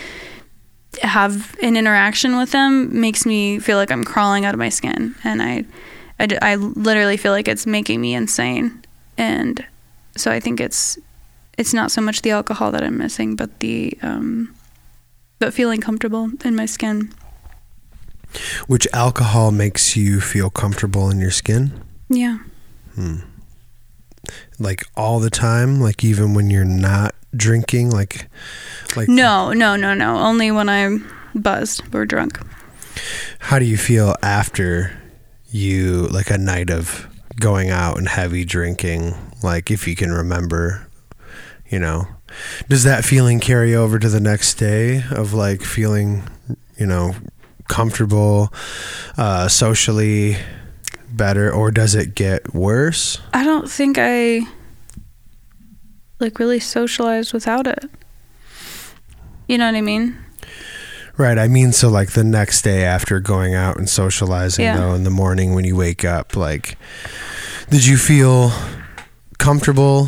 have 1.02 1.56
an 1.64 1.76
interaction 1.76 2.38
with 2.38 2.52
them 2.52 3.00
makes 3.00 3.26
me 3.26 3.60
feel 3.60 3.78
like 3.78 3.92
I'm 3.92 4.04
crawling 4.04 4.46
out 4.46 4.54
of 4.54 4.60
my 4.60 4.70
skin. 4.70 5.16
And 5.24 5.42
I, 5.42 5.66
I, 6.20 6.28
I 6.42 6.56
literally 6.56 7.18
feel 7.18 7.32
like 7.32 7.48
it's 7.48 7.66
making 7.66 8.00
me 8.00 8.14
insane. 8.14 8.84
And 9.18 9.66
so 10.16 10.32
I 10.32 10.40
think 10.40 10.60
it's 10.60 10.98
it's 11.58 11.74
not 11.74 11.92
so 11.92 12.02
much 12.02 12.22
the 12.22 12.32
alcohol 12.32 12.72
that 12.72 12.84
I'm 12.84 12.98
missing 12.98 13.36
but 13.36 13.60
the 13.60 13.98
um 14.02 14.56
but 15.40 15.54
feeling 15.54 15.82
comfortable 15.82 16.30
in 16.44 16.56
my 16.56 16.66
skin 16.66 17.14
Which 18.68 18.88
alcohol 18.94 19.52
makes 19.52 19.96
you 19.96 20.22
feel 20.22 20.50
comfortable 20.50 21.10
in 21.10 21.20
your 21.20 21.32
skin? 21.32 21.72
Yeah. 22.10 22.40
Hmm. 22.96 23.18
Like 24.60 24.84
all 24.96 25.20
the 25.20 25.30
time, 25.30 25.80
like 25.82 26.04
even 26.04 26.34
when 26.34 26.50
you're 26.50 26.66
not 26.66 27.16
drinking, 27.36 27.90
like 27.92 28.28
like 28.96 29.08
No, 29.10 29.52
no, 29.54 29.76
no, 29.76 29.94
no. 29.94 30.18
Only 30.18 30.52
when 30.52 30.70
I'm 30.70 31.10
buzzed 31.34 31.84
or 31.94 32.06
drunk. 32.06 32.40
how 33.40 33.60
do 33.60 33.66
you 33.66 33.78
feel 33.78 34.16
after 34.22 34.92
you 35.52 36.08
like 36.08 36.30
a 36.30 36.38
night 36.38 36.70
of 36.70 37.08
going 37.40 37.70
out 37.70 37.98
and 37.98 38.10
heavy 38.10 38.44
drinking 38.44 39.16
like 39.42 39.72
if 39.72 39.88
you 39.88 39.96
can 39.96 40.12
remember 40.12 40.86
you 41.70 41.80
know 41.80 42.06
does 42.68 42.84
that 42.84 43.06
feeling 43.06 43.40
carry 43.40 43.74
over 43.74 43.98
to 43.98 44.10
the 44.10 44.20
next 44.20 44.56
day 44.56 45.02
of 45.12 45.34
like 45.34 45.62
feeling 45.62 46.24
you 46.78 46.86
know 46.86 47.14
comfortable 47.70 48.52
uh 49.18 49.48
socially 49.48 50.36
better 51.12 51.50
or 51.52 51.72
does 51.72 51.96
it 51.96 52.14
get 52.16 52.54
worse 52.54 53.20
I 53.34 53.44
don't 53.46 53.70
think 53.70 53.98
I 54.00 54.42
like 56.20 56.38
really 56.40 56.60
socialized 56.60 57.32
without 57.34 57.66
it. 57.66 57.86
You 59.48 59.58
know 59.58 59.66
what 59.68 59.76
I 59.76 59.82
mean? 59.82 60.18
right 61.18 61.38
i 61.38 61.50
mean 61.50 61.74
so 61.74 61.90
like 61.90 62.12
the 62.12 62.24
next 62.24 62.62
day 62.62 62.86
after 62.86 63.20
going 63.20 63.54
out 63.54 63.76
and 63.76 63.90
socializing 63.90 64.64
Yeah. 64.64 64.78
though 64.78 64.94
in 64.94 65.04
the 65.04 65.10
morning 65.10 65.54
when 65.54 65.66
you 65.66 65.76
wake 65.76 66.06
up 66.06 66.34
like 66.38 66.78
did 67.70 67.86
you 67.86 67.98
feel 67.98 68.54
comfortable 69.38 70.08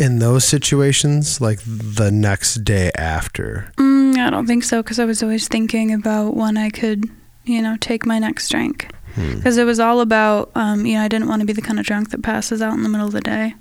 in 0.00 0.18
those 0.18 0.44
situations 0.44 1.40
like 1.40 1.60
the 1.66 2.10
next 2.10 2.64
day 2.64 2.90
after 2.96 3.70
Mm, 3.76 4.16
I 4.16 4.30
don't 4.30 4.46
think 4.46 4.64
so 4.64 4.82
because 4.82 4.98
I 4.98 5.04
was 5.04 5.22
always 5.22 5.46
thinking 5.46 5.92
about 5.92 6.36
when 6.36 6.56
I 6.56 6.70
could, 6.70 7.04
you 7.44 7.62
know, 7.62 7.76
take 7.80 8.04
my 8.06 8.18
next 8.18 8.48
drink. 8.48 8.90
Hmm. 9.14 9.36
Because 9.36 9.56
it 9.56 9.64
was 9.64 9.78
all 9.78 10.00
about, 10.00 10.50
um, 10.54 10.86
you 10.86 10.94
know, 10.94 11.02
I 11.02 11.08
didn't 11.08 11.28
want 11.28 11.40
to 11.40 11.46
be 11.46 11.52
the 11.52 11.62
kind 11.62 11.78
of 11.78 11.86
drunk 11.86 12.10
that 12.10 12.22
passes 12.22 12.62
out 12.62 12.74
in 12.74 12.82
the 12.82 12.88
middle 12.88 13.06
of 13.06 13.12
the 13.12 13.20
day. 13.20 13.54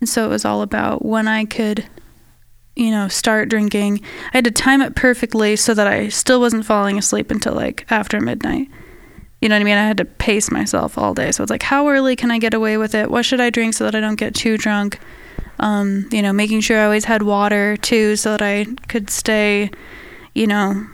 And 0.00 0.08
so 0.08 0.24
it 0.24 0.28
was 0.28 0.44
all 0.44 0.62
about 0.62 1.04
when 1.04 1.28
I 1.28 1.44
could, 1.44 1.86
you 2.76 2.90
know, 2.90 3.08
start 3.08 3.48
drinking. 3.48 4.00
I 4.32 4.38
had 4.38 4.44
to 4.44 4.50
time 4.50 4.82
it 4.82 4.94
perfectly 4.94 5.56
so 5.56 5.74
that 5.74 5.86
I 5.86 6.08
still 6.08 6.40
wasn't 6.40 6.66
falling 6.66 6.98
asleep 6.98 7.30
until 7.30 7.54
like 7.54 7.86
after 7.90 8.20
midnight. 8.20 8.68
You 9.40 9.48
know 9.48 9.54
what 9.54 9.62
I 9.62 9.64
mean? 9.64 9.78
I 9.78 9.86
had 9.86 9.98
to 9.98 10.04
pace 10.04 10.50
myself 10.50 10.98
all 10.98 11.14
day. 11.14 11.30
So 11.32 11.42
it's 11.42 11.50
like, 11.50 11.62
how 11.62 11.88
early 11.88 12.16
can 12.16 12.30
I 12.30 12.38
get 12.38 12.54
away 12.54 12.76
with 12.76 12.94
it? 12.94 13.10
What 13.10 13.24
should 13.24 13.40
I 13.40 13.50
drink 13.50 13.74
so 13.74 13.84
that 13.84 13.94
I 13.94 14.00
don't 14.00 14.16
get 14.16 14.34
too 14.34 14.56
drunk? 14.56 14.98
Um, 15.60 16.08
you 16.12 16.22
know, 16.22 16.32
making 16.32 16.60
sure 16.60 16.78
I 16.78 16.84
always 16.84 17.04
had 17.04 17.22
water 17.22 17.76
too 17.76 18.14
so 18.16 18.30
that 18.36 18.42
I 18.42 18.66
could 18.86 19.10
stay, 19.10 19.70
you 20.34 20.46
know, 20.46 20.86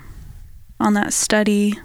on 0.80 0.94
that 0.94 1.12
steady 1.12 1.78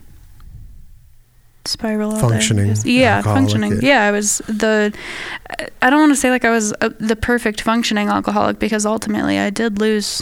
spiral. 1.65 2.15
Functioning 2.17 2.73
Yeah, 2.85 3.21
functioning. 3.21 3.73
yeah. 3.73 3.79
Yeah, 3.81 4.03
I 4.07 4.11
was 4.11 4.37
the. 4.47 4.93
I 5.81 5.89
don't 5.89 5.99
want 5.99 6.11
to 6.13 6.15
say 6.15 6.29
like 6.29 6.45
I 6.45 6.51
was 6.51 6.73
uh 6.81 6.89
the 6.99 7.15
perfect 7.15 7.61
functioning 7.61 8.07
alcoholic 8.07 8.59
because 8.59 8.85
ultimately 8.85 9.37
I 9.37 9.49
did 9.49 9.79
lose 9.79 10.21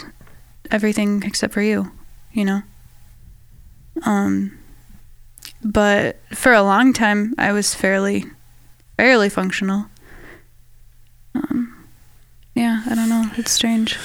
everything 0.70 1.22
except 1.24 1.54
for 1.54 1.62
you, 1.62 1.92
you 2.32 2.44
know. 2.44 2.62
Um, 4.04 4.58
but 5.62 6.20
for 6.34 6.52
a 6.52 6.62
long 6.62 6.92
time 6.92 7.34
I 7.38 7.52
was 7.52 7.74
fairly, 7.74 8.24
fairly 8.96 9.28
functional. 9.28 9.86
Um, 11.34 11.77
yeah, 12.58 12.82
I 12.86 12.94
don't 12.94 13.08
know. 13.08 13.30
It's 13.36 13.52
strange. 13.52 13.96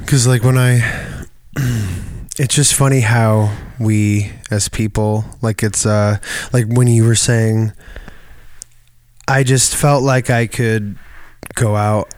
Because, 0.00 0.26
like, 0.26 0.42
when 0.42 0.58
I. 0.58 1.26
It's 2.40 2.54
just 2.54 2.74
funny 2.74 3.00
how 3.00 3.52
we, 3.80 4.30
as 4.48 4.68
people, 4.68 5.24
like, 5.42 5.64
it's, 5.64 5.84
uh, 5.84 6.18
like 6.52 6.66
when 6.68 6.86
you 6.86 7.04
were 7.04 7.16
saying, 7.16 7.72
I 9.26 9.42
just 9.42 9.74
felt 9.74 10.04
like 10.04 10.30
I 10.30 10.46
could 10.46 10.96
go 11.56 11.74
out 11.74 12.14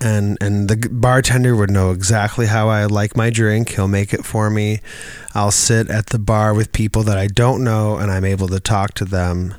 and 0.00 0.36
and 0.40 0.68
the 0.68 0.88
bartender 0.90 1.56
would 1.56 1.70
know 1.70 1.90
exactly 1.90 2.46
how 2.46 2.68
I 2.68 2.84
like 2.84 3.16
my 3.16 3.30
drink. 3.30 3.70
He'll 3.70 3.88
make 3.88 4.12
it 4.12 4.24
for 4.24 4.50
me. 4.50 4.80
I'll 5.34 5.50
sit 5.50 5.88
at 5.90 6.06
the 6.06 6.18
bar 6.18 6.52
with 6.52 6.72
people 6.72 7.02
that 7.04 7.16
I 7.16 7.26
don't 7.28 7.64
know 7.64 7.96
and 7.96 8.10
I'm 8.10 8.24
able 8.24 8.48
to 8.48 8.60
talk 8.60 8.94
to 8.94 9.04
them. 9.04 9.54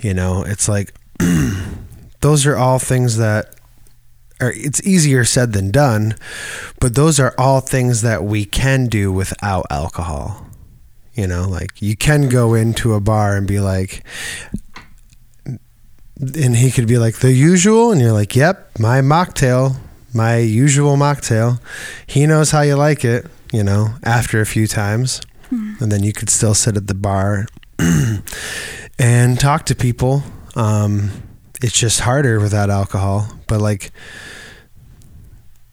You 0.00 0.12
know, 0.12 0.42
it's 0.42 0.68
like 0.68 0.92
those 2.20 2.46
are 2.46 2.56
all 2.56 2.78
things 2.78 3.16
that 3.16 3.54
are 4.40 4.52
it's 4.54 4.84
easier 4.86 5.24
said 5.24 5.52
than 5.52 5.70
done, 5.70 6.16
but 6.80 6.94
those 6.94 7.20
are 7.20 7.34
all 7.38 7.60
things 7.60 8.02
that 8.02 8.24
we 8.24 8.44
can 8.44 8.86
do 8.86 9.12
without 9.12 9.66
alcohol. 9.70 10.46
You 11.14 11.26
know, 11.26 11.48
like 11.48 11.80
you 11.80 11.96
can 11.96 12.28
go 12.28 12.54
into 12.54 12.94
a 12.94 13.00
bar 13.00 13.36
and 13.36 13.46
be 13.46 13.60
like 13.60 14.02
and 15.36 16.56
he 16.56 16.70
could 16.70 16.86
be 16.86 16.98
like 16.98 17.16
the 17.16 17.32
usual 17.32 17.92
and 17.92 18.00
you're 18.00 18.12
like, 18.12 18.34
"Yep, 18.34 18.78
my 18.78 19.00
mocktail, 19.00 19.76
my 20.12 20.38
usual 20.38 20.96
mocktail." 20.96 21.60
He 22.06 22.26
knows 22.26 22.50
how 22.50 22.62
you 22.62 22.76
like 22.76 23.04
it, 23.04 23.26
you 23.52 23.62
know, 23.62 23.94
after 24.02 24.40
a 24.40 24.46
few 24.46 24.66
times. 24.66 25.20
And 25.80 25.92
then 25.92 26.02
you 26.02 26.12
could 26.12 26.30
still 26.30 26.54
sit 26.54 26.76
at 26.76 26.88
the 26.88 26.94
bar 26.94 27.46
and 28.98 29.38
talk 29.38 29.66
to 29.66 29.74
people. 29.74 30.22
Um, 30.56 31.10
it's 31.64 31.72
just 31.72 32.00
harder 32.00 32.38
without 32.40 32.68
alcohol, 32.68 33.26
but 33.46 33.58
like 33.58 33.90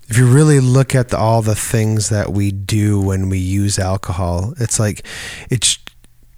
if 0.08 0.18
you 0.18 0.26
really 0.26 0.62
look 0.62 0.96
at 0.96 1.10
the, 1.10 1.18
all 1.18 1.42
the 1.42 1.54
things 1.54 2.08
that 2.08 2.32
we 2.32 2.50
do 2.50 2.98
when 3.02 3.28
we 3.28 3.38
use 3.38 3.78
alcohol, 3.78 4.54
it's 4.58 4.80
like 4.80 5.06
it's 5.50 5.78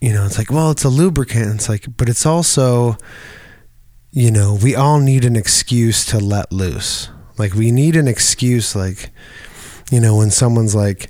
you 0.02 0.12
know, 0.12 0.26
it's 0.26 0.40
like, 0.40 0.52
well, 0.52 0.72
it's 0.72 0.84
a 0.84 0.90
lubricant. 0.90 1.54
It's 1.54 1.70
like, 1.70 1.86
but 1.98 2.10
it's 2.10 2.26
also 2.26 2.98
you 4.10 4.32
know, 4.32 4.58
we 4.62 4.76
all 4.76 5.00
need 5.00 5.24
an 5.24 5.36
excuse 5.36 6.04
to 6.08 6.18
let 6.18 6.52
loose. 6.52 7.10
Like 7.38 7.54
we 7.54 7.70
need 7.70 7.96
an 7.96 8.08
excuse 8.08 8.76
like 8.76 9.12
you 9.92 10.00
know, 10.00 10.18
when 10.18 10.32
someone's 10.32 10.74
like 10.74 11.10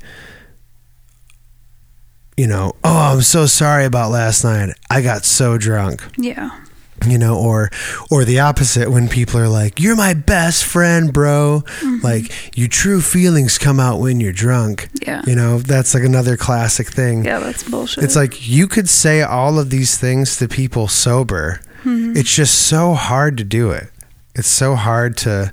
you 2.35 2.47
know, 2.47 2.73
oh, 2.83 3.13
I'm 3.13 3.21
so 3.21 3.45
sorry 3.45 3.85
about 3.85 4.11
last 4.11 4.43
night. 4.43 4.75
I 4.89 5.01
got 5.01 5.23
so 5.23 5.57
drunk 5.57 6.03
Yeah. 6.17 6.62
You 7.09 7.17
know 7.17 7.37
or 7.37 7.69
or 8.09 8.25
the 8.25 8.39
opposite 8.39 8.89
when 8.91 9.07
people 9.07 9.39
are 9.39 9.47
like 9.47 9.79
you're 9.79 9.95
my 9.95 10.13
best 10.13 10.63
friend 10.63 11.13
bro. 11.13 11.63
Mm-hmm. 11.65 12.03
Like 12.03 12.57
your 12.57 12.67
true 12.67 13.01
feelings 13.01 13.57
come 13.57 13.79
out 13.79 13.99
when 13.99 14.19
you're 14.19 14.33
drunk. 14.33 14.89
Yeah. 15.05 15.21
you 15.25 15.35
know 15.35 15.59
that's 15.59 15.93
like 15.93 16.03
another 16.03 16.37
classic 16.37 16.87
thing. 16.87 17.25
Yeah, 17.25 17.39
that's 17.39 17.63
bullshit. 17.63 18.03
it's 18.03 18.15
like 18.15 18.47
you 18.47 18.67
could 18.67 18.89
say 18.89 19.21
all 19.21 19.59
of 19.59 19.69
these 19.69 19.97
things 19.97 20.37
to 20.37 20.47
people 20.47 20.87
sober. 20.87 21.59
Mm-hmm. 21.83 22.15
It's 22.15 22.33
just 22.33 22.67
so 22.67 22.93
hard 22.93 23.37
to 23.37 23.43
do 23.43 23.71
it. 23.71 23.89
It's 24.35 24.47
so 24.47 24.75
hard 24.75 25.15
to 25.17 25.51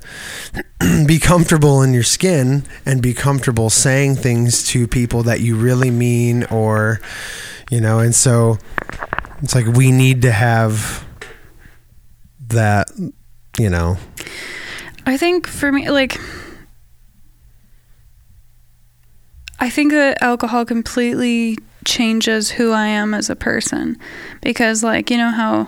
be 1.05 1.19
comfortable 1.19 1.83
in 1.83 1.93
your 1.93 2.03
skin 2.03 2.63
and 2.85 3.01
be 3.01 3.13
comfortable 3.13 3.69
saying 3.69 4.15
things 4.15 4.65
to 4.69 4.87
people 4.87 5.23
that 5.23 5.41
you 5.41 5.55
really 5.55 5.91
mean 5.91 6.45
or 6.45 6.99
you 7.69 7.79
know 7.79 7.99
and 7.99 8.15
so 8.15 8.57
it's 9.43 9.53
like 9.53 9.67
we 9.67 9.91
need 9.91 10.23
to 10.23 10.31
have 10.31 11.05
that 12.51 12.89
you 13.57 13.69
know 13.69 13.97
I 15.05 15.17
think 15.17 15.47
for 15.47 15.71
me, 15.71 15.89
like, 15.89 16.19
I 19.59 19.69
think 19.69 19.91
that 19.91 20.21
alcohol 20.21 20.65
completely 20.65 21.57
changes 21.85 22.51
who 22.51 22.71
I 22.71 22.87
am 22.87 23.13
as 23.13 23.29
a 23.29 23.35
person 23.35 23.97
because, 24.41 24.83
like, 24.83 25.09
you 25.09 25.17
know 25.17 25.31
how, 25.31 25.67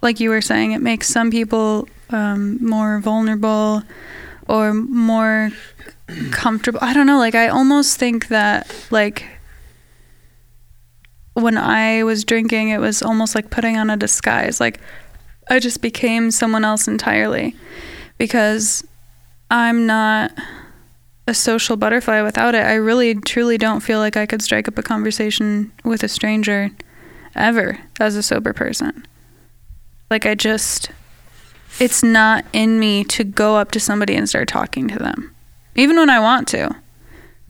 like 0.00 0.20
you 0.20 0.30
were 0.30 0.40
saying, 0.40 0.72
it 0.72 0.80
makes 0.80 1.08
some 1.08 1.30
people 1.30 1.88
um, 2.10 2.58
more 2.64 2.98
vulnerable 3.00 3.82
or 4.48 4.72
more 4.72 5.50
comfortable. 6.30 6.80
I 6.82 6.94
don't 6.94 7.06
know. 7.06 7.18
Like, 7.18 7.34
I 7.34 7.48
almost 7.48 7.98
think 7.98 8.28
that, 8.28 8.74
like, 8.90 9.24
when 11.34 11.56
I 11.56 12.04
was 12.04 12.24
drinking, 12.24 12.70
it 12.70 12.78
was 12.78 13.02
almost 13.02 13.34
like 13.34 13.50
putting 13.50 13.76
on 13.76 13.90
a 13.90 13.96
disguise. 13.96 14.60
Like, 14.60 14.80
I 15.48 15.58
just 15.58 15.82
became 15.82 16.30
someone 16.30 16.64
else 16.64 16.88
entirely 16.88 17.56
because 18.18 18.84
I'm 19.50 19.86
not 19.86 20.32
a 21.26 21.34
social 21.34 21.76
butterfly 21.76 22.22
without 22.22 22.54
it. 22.54 22.64
I 22.64 22.74
really 22.74 23.14
truly 23.14 23.58
don't 23.58 23.80
feel 23.80 23.98
like 23.98 24.16
I 24.16 24.26
could 24.26 24.42
strike 24.42 24.68
up 24.68 24.78
a 24.78 24.82
conversation 24.82 25.72
with 25.84 26.02
a 26.02 26.08
stranger 26.08 26.70
ever 27.34 27.78
as 28.00 28.16
a 28.16 28.22
sober 28.22 28.52
person. 28.52 29.06
Like 30.10 30.26
I 30.26 30.34
just 30.34 30.90
it's 31.78 32.02
not 32.02 32.44
in 32.52 32.78
me 32.78 33.02
to 33.04 33.24
go 33.24 33.56
up 33.56 33.70
to 33.72 33.80
somebody 33.80 34.14
and 34.14 34.28
start 34.28 34.48
talking 34.48 34.88
to 34.88 34.98
them. 34.98 35.34
Even 35.74 35.96
when 35.96 36.10
I 36.10 36.20
want 36.20 36.48
to. 36.48 36.76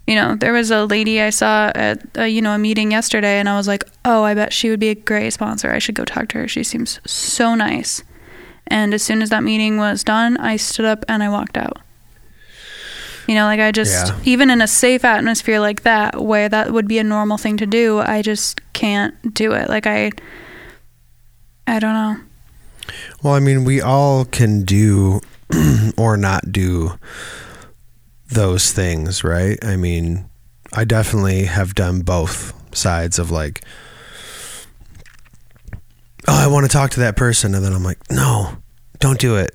You 0.06 0.16
know, 0.16 0.34
there 0.34 0.52
was 0.52 0.70
a 0.70 0.84
lady 0.84 1.20
I 1.20 1.30
saw 1.30 1.70
at 1.74 2.02
a, 2.16 2.26
you 2.28 2.42
know 2.42 2.52
a 2.52 2.58
meeting 2.58 2.90
yesterday, 2.90 3.38
and 3.38 3.48
I 3.48 3.56
was 3.56 3.68
like, 3.68 3.84
"Oh, 4.04 4.24
I 4.24 4.34
bet 4.34 4.52
she 4.52 4.68
would 4.70 4.80
be 4.80 4.88
a 4.90 4.94
great 4.96 5.32
sponsor. 5.32 5.70
I 5.72 5.78
should 5.78 5.94
go 5.94 6.04
talk 6.04 6.28
to 6.30 6.38
her. 6.38 6.48
She 6.48 6.64
seems 6.64 6.98
so 7.06 7.54
nice." 7.54 8.02
And 8.66 8.94
as 8.94 9.02
soon 9.02 9.22
as 9.22 9.30
that 9.30 9.42
meeting 9.44 9.76
was 9.76 10.02
done, 10.02 10.36
I 10.38 10.56
stood 10.56 10.86
up 10.86 11.04
and 11.08 11.22
I 11.22 11.28
walked 11.28 11.56
out. 11.56 11.78
You 13.28 13.34
know, 13.36 13.44
like 13.44 13.60
I 13.60 13.70
just 13.70 14.08
Yeah. 14.08 14.18
even 14.24 14.50
in 14.50 14.60
a 14.60 14.66
safe 14.66 15.04
atmosphere 15.04 15.60
like 15.60 15.82
that 15.82 16.20
where 16.20 16.48
that 16.48 16.72
would 16.72 16.88
be 16.88 16.98
a 16.98 17.04
normal 17.04 17.38
thing 17.38 17.56
to 17.58 17.66
do, 17.66 18.00
I 18.00 18.22
just 18.22 18.60
can't 18.72 19.14
do 19.34 19.52
it. 19.52 19.68
Like 19.68 19.86
I 19.86 20.10
I 21.66 21.78
don't 21.78 21.92
know. 21.94 22.16
Well, 23.22 23.34
I 23.34 23.40
mean, 23.40 23.64
we 23.64 23.80
all 23.80 24.24
can 24.24 24.64
do 24.64 25.20
or 25.96 26.16
not 26.16 26.50
do 26.50 26.98
those 28.32 28.72
things, 28.72 29.24
right? 29.24 29.62
I 29.64 29.76
mean, 29.76 30.28
I 30.72 30.84
definitely 30.84 31.44
have 31.44 31.74
done 31.74 32.00
both 32.00 32.52
sides 32.76 33.18
of 33.18 33.30
like, 33.30 33.64
oh, 36.26 36.44
I 36.44 36.46
want 36.46 36.64
to 36.64 36.72
talk 36.72 36.90
to 36.92 37.00
that 37.00 37.16
person, 37.16 37.54
and 37.54 37.64
then 37.64 37.72
I'm 37.72 37.84
like, 37.84 37.98
no, 38.10 38.56
don't 38.98 39.18
do 39.18 39.36
it, 39.36 39.54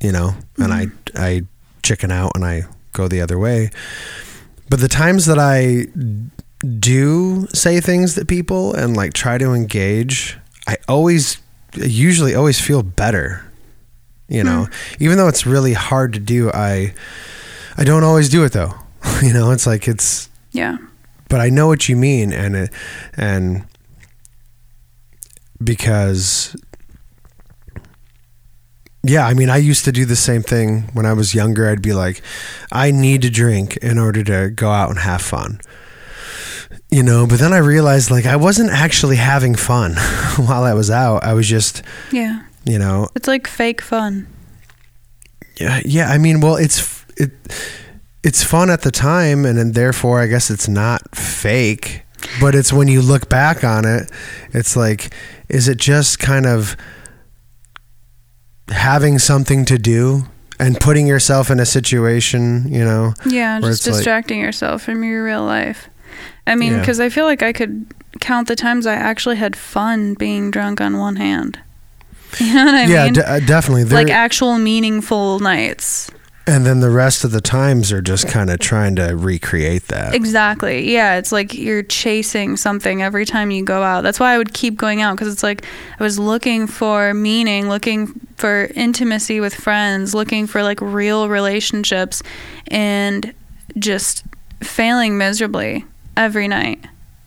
you 0.00 0.12
know, 0.12 0.34
and 0.58 0.72
I 0.72 0.86
mm-hmm. 0.86 1.18
I 1.18 1.42
chicken 1.82 2.10
out 2.10 2.32
and 2.34 2.44
I 2.44 2.62
go 2.92 3.08
the 3.08 3.20
other 3.20 3.38
way. 3.38 3.70
But 4.70 4.80
the 4.80 4.88
times 4.88 5.26
that 5.26 5.38
I 5.38 5.86
do 6.78 7.46
say 7.48 7.80
things 7.80 8.14
to 8.14 8.24
people 8.24 8.74
and 8.74 8.96
like 8.96 9.12
try 9.12 9.36
to 9.38 9.52
engage, 9.52 10.38
I 10.66 10.78
always 10.88 11.38
usually 11.74 12.34
always 12.34 12.60
feel 12.60 12.82
better. 12.82 13.44
You 14.28 14.42
know, 14.42 14.66
mm. 14.70 15.02
even 15.02 15.18
though 15.18 15.28
it's 15.28 15.44
really 15.44 15.74
hard 15.74 16.14
to 16.14 16.18
do, 16.18 16.50
I 16.50 16.94
I 17.76 17.84
don't 17.84 18.04
always 18.04 18.28
do 18.28 18.44
it 18.44 18.52
though. 18.52 18.74
you 19.22 19.32
know, 19.32 19.50
it's 19.50 19.66
like 19.66 19.88
it's 19.88 20.28
Yeah. 20.52 20.78
but 21.28 21.40
I 21.40 21.48
know 21.50 21.66
what 21.66 21.88
you 21.88 21.96
mean, 21.96 22.32
and 22.32 22.54
it, 22.56 22.70
and 23.16 23.64
because 25.62 26.56
yeah, 29.06 29.26
I 29.26 29.34
mean, 29.34 29.50
I 29.50 29.58
used 29.58 29.84
to 29.84 29.92
do 29.92 30.06
the 30.06 30.16
same 30.16 30.42
thing 30.42 30.88
when 30.94 31.04
I 31.04 31.12
was 31.12 31.34
younger. 31.34 31.68
I'd 31.68 31.82
be 31.82 31.92
like, 31.92 32.22
I 32.72 32.90
need 32.90 33.20
to 33.22 33.30
drink 33.30 33.76
in 33.78 33.98
order 33.98 34.24
to 34.24 34.48
go 34.50 34.70
out 34.70 34.88
and 34.88 34.98
have 35.00 35.20
fun. 35.20 35.60
You 36.90 37.02
know, 37.02 37.26
but 37.26 37.38
then 37.38 37.52
I 37.52 37.58
realized 37.58 38.10
like 38.10 38.24
I 38.24 38.36
wasn't 38.36 38.70
actually 38.70 39.16
having 39.16 39.54
fun 39.56 39.94
while 40.36 40.62
I 40.64 40.72
was 40.72 40.90
out. 40.90 41.22
I 41.24 41.34
was 41.34 41.46
just, 41.48 41.82
Yeah. 42.12 42.44
you 42.64 42.78
know, 42.78 43.08
It's 43.14 43.28
like 43.28 43.46
fake 43.46 43.82
fun. 43.82 44.26
yeah, 45.60 45.82
yeah. 45.84 46.08
I 46.08 46.16
mean, 46.18 46.40
well, 46.40 46.56
it's 46.56 47.03
it, 47.16 47.30
it's 48.22 48.42
fun 48.42 48.70
at 48.70 48.82
the 48.82 48.90
time, 48.90 49.44
and 49.44 49.58
then 49.58 49.72
therefore, 49.72 50.20
I 50.20 50.26
guess 50.26 50.50
it's 50.50 50.68
not 50.68 51.14
fake. 51.16 52.02
But 52.40 52.54
it's 52.54 52.72
when 52.72 52.88
you 52.88 53.02
look 53.02 53.28
back 53.28 53.62
on 53.64 53.84
it, 53.84 54.10
it's 54.52 54.76
like, 54.76 55.12
is 55.50 55.68
it 55.68 55.76
just 55.76 56.18
kind 56.18 56.46
of 56.46 56.74
having 58.68 59.18
something 59.18 59.64
to 59.66 59.78
do 59.78 60.22
and 60.58 60.78
putting 60.80 61.06
yourself 61.06 61.50
in 61.50 61.60
a 61.60 61.66
situation, 61.66 62.72
you 62.72 62.84
know? 62.84 63.12
Yeah, 63.26 63.60
just 63.60 63.80
it's 63.80 63.86
like- 63.88 63.96
distracting 63.96 64.40
yourself 64.40 64.82
from 64.82 65.04
your 65.04 65.22
real 65.24 65.44
life. 65.44 65.88
I 66.46 66.54
mean, 66.54 66.72
Yeah. 66.72 66.80
because 66.80 67.00
I 67.00 67.08
feel 67.08 67.24
like 67.26 67.42
I 67.42 67.52
could 67.52 67.86
count 68.20 68.48
the 68.48 68.56
times 68.56 68.86
I 68.86 68.94
actually 68.94 69.36
had 69.36 69.56
fun 69.56 70.14
being 70.14 70.50
drunk 70.50 70.80
on 70.80 70.96
one 70.98 71.16
hand. 71.16 71.58
You 72.40 72.52
know 72.52 72.64
what 72.64 72.74
I 72.74 72.84
yeah, 72.86 73.04
mean? 73.04 73.12
de- 73.12 73.30
uh, 73.30 73.40
definitely. 73.40 73.84
There, 73.84 73.96
like 74.02 74.10
actual 74.10 74.58
meaningful 74.58 75.38
nights. 75.38 76.10
And 76.46 76.66
then 76.66 76.80
the 76.80 76.90
rest 76.90 77.24
of 77.24 77.30
the 77.30 77.40
times 77.40 77.90
are 77.90 78.02
just 78.02 78.28
kind 78.28 78.50
of 78.50 78.58
trying 78.58 78.96
to 78.96 79.16
recreate 79.16 79.88
that. 79.88 80.14
Exactly. 80.14 80.92
Yeah, 80.92 81.16
it's 81.16 81.32
like 81.32 81.54
you're 81.54 81.82
chasing 81.82 82.58
something 82.58 83.02
every 83.02 83.24
time 83.24 83.50
you 83.50 83.64
go 83.64 83.82
out. 83.82 84.02
That's 84.02 84.20
why 84.20 84.34
I 84.34 84.38
would 84.38 84.52
keep 84.52 84.76
going 84.76 85.00
out 85.00 85.16
because 85.16 85.32
it's 85.32 85.42
like 85.42 85.64
I 85.98 86.02
was 86.02 86.18
looking 86.18 86.66
for 86.66 87.14
meaning, 87.14 87.70
looking 87.70 88.08
for 88.36 88.66
intimacy 88.74 89.40
with 89.40 89.54
friends, 89.54 90.14
looking 90.14 90.46
for 90.46 90.62
like 90.62 90.80
real 90.82 91.30
relationships 91.30 92.22
and 92.68 93.32
just 93.78 94.24
failing 94.62 95.16
miserably 95.16 95.84
every 96.14 96.48
night. 96.48 96.84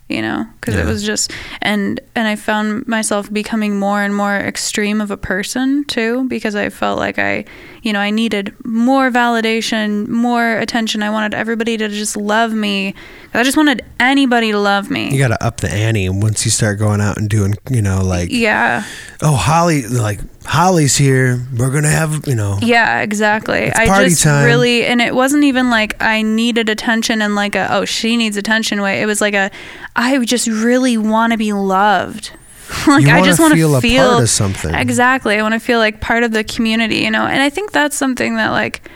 You 0.08 0.22
know, 0.22 0.46
because 0.54 0.74
it 0.74 0.86
was 0.86 1.04
just 1.04 1.32
and 1.60 2.00
and 2.14 2.26
I 2.26 2.36
found 2.36 2.88
myself 2.88 3.30
becoming 3.30 3.78
more 3.78 4.00
and 4.00 4.16
more 4.16 4.36
extreme 4.36 5.02
of 5.02 5.10
a 5.10 5.18
person 5.18 5.84
too 5.84 6.26
because 6.28 6.54
I 6.54 6.70
felt 6.70 6.98
like 6.98 7.18
I, 7.18 7.44
you 7.82 7.92
know, 7.92 8.00
I 8.00 8.10
needed 8.10 8.54
more 8.64 9.10
validation, 9.10 10.08
more 10.08 10.58
attention. 10.58 11.02
I 11.02 11.10
wanted 11.10 11.34
everybody 11.34 11.76
to 11.76 11.88
just 11.88 12.16
love 12.16 12.52
me. 12.52 12.94
I 13.34 13.42
just 13.42 13.56
wanted 13.56 13.84
anybody 14.00 14.52
to 14.52 14.58
love 14.58 14.90
me. 14.90 15.12
You 15.12 15.18
got 15.18 15.28
to 15.28 15.44
up 15.44 15.58
the 15.58 15.70
ante 15.70 16.08
once 16.08 16.44
you 16.44 16.50
start 16.50 16.78
going 16.78 17.00
out 17.00 17.18
and 17.18 17.28
doing, 17.28 17.54
you 17.70 17.82
know, 17.82 18.02
like, 18.02 18.30
yeah. 18.30 18.84
oh, 19.22 19.36
Holly, 19.36 19.86
like, 19.86 20.20
Holly's 20.44 20.96
here. 20.96 21.40
We're 21.56 21.70
going 21.70 21.84
to 21.84 21.90
have, 21.90 22.26
you 22.26 22.34
know, 22.34 22.58
Yeah, 22.62 23.02
exactly. 23.02 23.58
It's 23.58 23.78
I 23.78 23.86
party 23.86 24.10
just 24.10 24.22
time. 24.22 24.46
really, 24.46 24.86
and 24.86 25.00
it 25.00 25.14
wasn't 25.14 25.44
even 25.44 25.70
like 25.70 26.00
I 26.02 26.22
needed 26.22 26.68
attention 26.68 27.20
and 27.20 27.34
like 27.34 27.54
a, 27.54 27.68
oh, 27.70 27.84
she 27.84 28.16
needs 28.16 28.36
attention 28.36 28.80
way. 28.80 29.02
It 29.02 29.06
was 29.06 29.20
like 29.20 29.34
a, 29.34 29.50
I 29.94 30.24
just 30.24 30.46
really 30.48 30.96
want 30.96 31.32
to 31.32 31.36
be 31.36 31.52
loved. 31.52 32.32
like 32.86 33.06
I 33.06 33.22
just 33.22 33.40
want 33.40 33.54
feel 33.54 33.72
to 33.72 33.76
a 33.76 33.80
feel 33.80 34.08
part 34.08 34.22
of 34.22 34.30
something. 34.30 34.74
Exactly. 34.74 35.38
I 35.38 35.42
want 35.42 35.54
to 35.54 35.60
feel 35.60 35.78
like 35.78 36.00
part 36.00 36.22
of 36.22 36.32
the 36.32 36.44
community, 36.44 36.96
you 36.96 37.10
know. 37.10 37.26
And 37.26 37.42
I 37.42 37.50
think 37.50 37.72
that's 37.72 37.96
something 37.96 38.36
that 38.36 38.50
like 38.50 38.88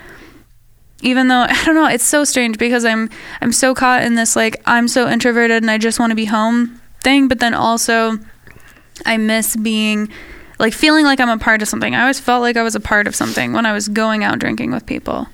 even 1.02 1.28
though 1.28 1.46
I 1.48 1.64
don't 1.64 1.74
know, 1.74 1.86
it's 1.86 2.04
so 2.04 2.24
strange 2.24 2.58
because 2.58 2.84
I'm 2.84 3.10
I'm 3.40 3.52
so 3.52 3.74
caught 3.74 4.02
in 4.02 4.14
this 4.14 4.36
like 4.36 4.60
I'm 4.66 4.88
so 4.88 5.08
introverted 5.08 5.62
and 5.62 5.70
I 5.70 5.78
just 5.78 5.98
want 5.98 6.10
to 6.10 6.16
be 6.16 6.24
home 6.24 6.80
thing, 7.00 7.28
but 7.28 7.40
then 7.40 7.54
also 7.54 8.18
I 9.04 9.16
miss 9.16 9.56
being 9.56 10.08
like 10.58 10.72
feeling 10.72 11.04
like 11.04 11.20
I'm 11.20 11.28
a 11.28 11.38
part 11.38 11.62
of 11.62 11.68
something. 11.68 11.94
I 11.94 12.02
always 12.02 12.20
felt 12.20 12.42
like 12.42 12.56
I 12.56 12.62
was 12.62 12.74
a 12.74 12.80
part 12.80 13.06
of 13.06 13.16
something 13.16 13.52
when 13.52 13.66
I 13.66 13.72
was 13.72 13.88
going 13.88 14.22
out 14.22 14.38
drinking 14.38 14.72
with 14.72 14.86
people. 14.86 15.26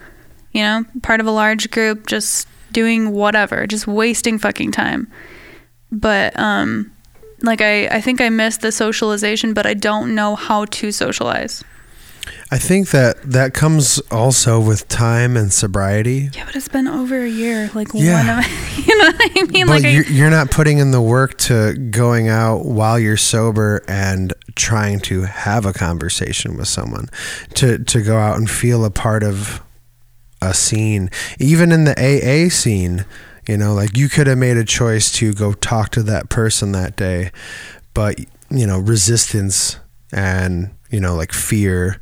You 0.52 0.62
know, 0.62 0.84
part 1.02 1.20
of 1.20 1.26
a 1.26 1.30
large 1.30 1.70
group 1.70 2.06
just 2.06 2.48
doing 2.72 3.12
whatever, 3.12 3.66
just 3.66 3.86
wasting 3.86 4.38
fucking 4.38 4.72
time. 4.72 5.10
But 5.92 6.38
um 6.38 6.92
like 7.42 7.60
I 7.60 7.86
I 7.88 8.00
think 8.00 8.20
I 8.20 8.28
miss 8.28 8.56
the 8.58 8.72
socialization, 8.72 9.54
but 9.54 9.66
I 9.66 9.74
don't 9.74 10.14
know 10.14 10.34
how 10.36 10.64
to 10.66 10.92
socialize. 10.92 11.64
I 12.50 12.58
think 12.58 12.90
that 12.90 13.22
that 13.22 13.54
comes 13.54 14.00
also 14.10 14.60
with 14.60 14.86
time 14.88 15.36
and 15.36 15.50
sobriety. 15.52 16.28
Yeah, 16.34 16.44
but 16.44 16.56
it's 16.56 16.68
been 16.68 16.86
over 16.88 17.22
a 17.22 17.28
year. 17.28 17.70
Like 17.74 17.88
Yeah. 17.94 18.36
one 18.36 18.38
of 18.44 18.78
you 18.86 18.98
know 18.98 19.04
what 19.06 19.16
I 19.38 19.42
mean? 19.44 19.66
but 19.66 19.82
like 19.82 19.92
you're, 19.92 20.04
you're 20.04 20.30
not 20.30 20.50
putting 20.50 20.78
in 20.78 20.90
the 20.90 21.00
work 21.00 21.38
to 21.38 21.74
going 21.90 22.28
out 22.28 22.64
while 22.66 22.98
you're 22.98 23.16
sober 23.16 23.82
and 23.88 24.32
trying 24.56 25.00
to 25.00 25.22
have 25.22 25.64
a 25.64 25.72
conversation 25.72 26.56
with 26.56 26.68
someone, 26.68 27.08
to 27.54 27.78
to 27.84 28.02
go 28.02 28.18
out 28.18 28.36
and 28.36 28.50
feel 28.50 28.84
a 28.84 28.90
part 28.90 29.22
of 29.22 29.62
a 30.42 30.52
scene, 30.54 31.10
even 31.38 31.72
in 31.72 31.84
the 31.84 31.94
AA 31.96 32.48
scene. 32.50 33.04
You 33.48 33.56
know, 33.56 33.72
like 33.72 33.96
you 33.96 34.10
could 34.10 34.26
have 34.26 34.36
made 34.36 34.58
a 34.58 34.64
choice 34.64 35.10
to 35.14 35.32
go 35.32 35.54
talk 35.54 35.90
to 35.92 36.02
that 36.04 36.28
person 36.28 36.72
that 36.72 36.96
day, 36.96 37.32
but 37.94 38.20
you 38.50 38.66
know, 38.66 38.78
resistance 38.78 39.78
and 40.12 40.74
you 40.90 41.00
know, 41.00 41.16
like 41.16 41.32
fear 41.32 42.00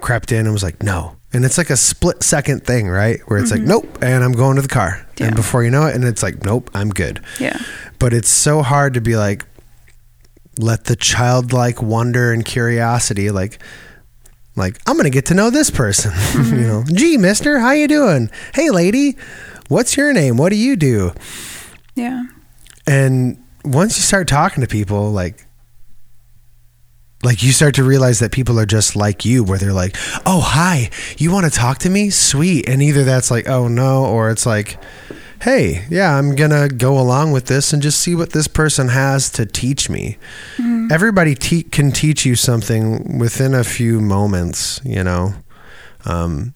crept 0.00 0.32
in 0.32 0.46
and 0.46 0.52
was 0.52 0.62
like, 0.62 0.82
no. 0.82 1.16
And 1.34 1.44
it's 1.44 1.56
like 1.56 1.70
a 1.70 1.76
split 1.76 2.22
second 2.22 2.66
thing, 2.66 2.88
right? 2.88 3.20
Where 3.26 3.38
it's 3.38 3.50
like, 3.50 3.60
mm-hmm. 3.60 3.70
nope, 3.70 3.98
and 4.02 4.24
I'm 4.24 4.32
going 4.32 4.56
to 4.56 4.62
the 4.62 4.68
car. 4.68 5.06
Yeah. 5.18 5.28
And 5.28 5.36
before 5.36 5.64
you 5.64 5.70
know 5.70 5.86
it, 5.86 5.94
and 5.94 6.04
it's 6.04 6.22
like, 6.22 6.44
nope, 6.44 6.70
I'm 6.74 6.90
good. 6.90 7.22
yeah. 7.38 7.58
But 7.98 8.12
it's 8.12 8.28
so 8.28 8.62
hard 8.62 8.94
to 8.94 9.00
be 9.00 9.16
like, 9.16 9.46
let 10.58 10.84
the 10.84 10.96
childlike 10.96 11.80
wonder 11.80 12.32
and 12.32 12.44
curiosity, 12.44 13.30
like, 13.30 13.62
like 14.56 14.78
I'm 14.86 14.96
gonna 14.96 15.10
get 15.10 15.26
to 15.26 15.34
know 15.34 15.50
this 15.50 15.70
person. 15.70 16.10
you 16.14 16.18
mm-hmm. 16.18 16.62
know, 16.62 16.84
gee, 16.92 17.16
Mister, 17.16 17.58
how 17.58 17.70
you 17.70 17.88
doing? 17.88 18.30
Hey, 18.54 18.70
lady, 18.70 19.16
what's 19.72 19.96
your 19.96 20.12
name? 20.12 20.36
What 20.36 20.50
do 20.50 20.56
you 20.56 20.76
do? 20.76 21.12
Yeah. 21.94 22.24
And 22.86 23.42
once 23.64 23.96
you 23.96 24.02
start 24.02 24.28
talking 24.28 24.60
to 24.60 24.66
people, 24.66 25.10
like, 25.10 25.46
like 27.22 27.42
you 27.42 27.52
start 27.52 27.76
to 27.76 27.84
realize 27.84 28.18
that 28.18 28.32
people 28.32 28.58
are 28.58 28.66
just 28.66 28.96
like 28.96 29.24
you, 29.24 29.44
where 29.44 29.58
they're 29.58 29.72
like, 29.72 29.96
"Oh, 30.26 30.40
hi, 30.40 30.90
you 31.18 31.30
want 31.30 31.46
to 31.46 31.56
talk 31.56 31.78
to 31.78 31.90
me? 31.90 32.10
Sweet." 32.10 32.68
And 32.68 32.82
either 32.82 33.04
that's 33.04 33.30
like, 33.30 33.48
"Oh 33.48 33.68
no," 33.68 34.04
or 34.04 34.30
it's 34.30 34.44
like, 34.44 34.76
"Hey, 35.40 35.86
yeah, 35.88 36.18
I'm 36.18 36.34
gonna 36.34 36.68
go 36.68 36.98
along 36.98 37.30
with 37.30 37.46
this 37.46 37.72
and 37.72 37.80
just 37.80 38.00
see 38.00 38.16
what 38.16 38.32
this 38.32 38.48
person 38.48 38.88
has 38.88 39.30
to 39.30 39.46
teach 39.46 39.88
me." 39.88 40.18
Everybody 40.90 41.36
te- 41.36 41.62
can 41.62 41.92
teach 41.92 42.26
you 42.26 42.34
something 42.34 43.18
within 43.18 43.54
a 43.54 43.62
few 43.62 44.00
moments, 44.00 44.80
you 44.84 45.04
know, 45.04 45.34
um, 46.04 46.54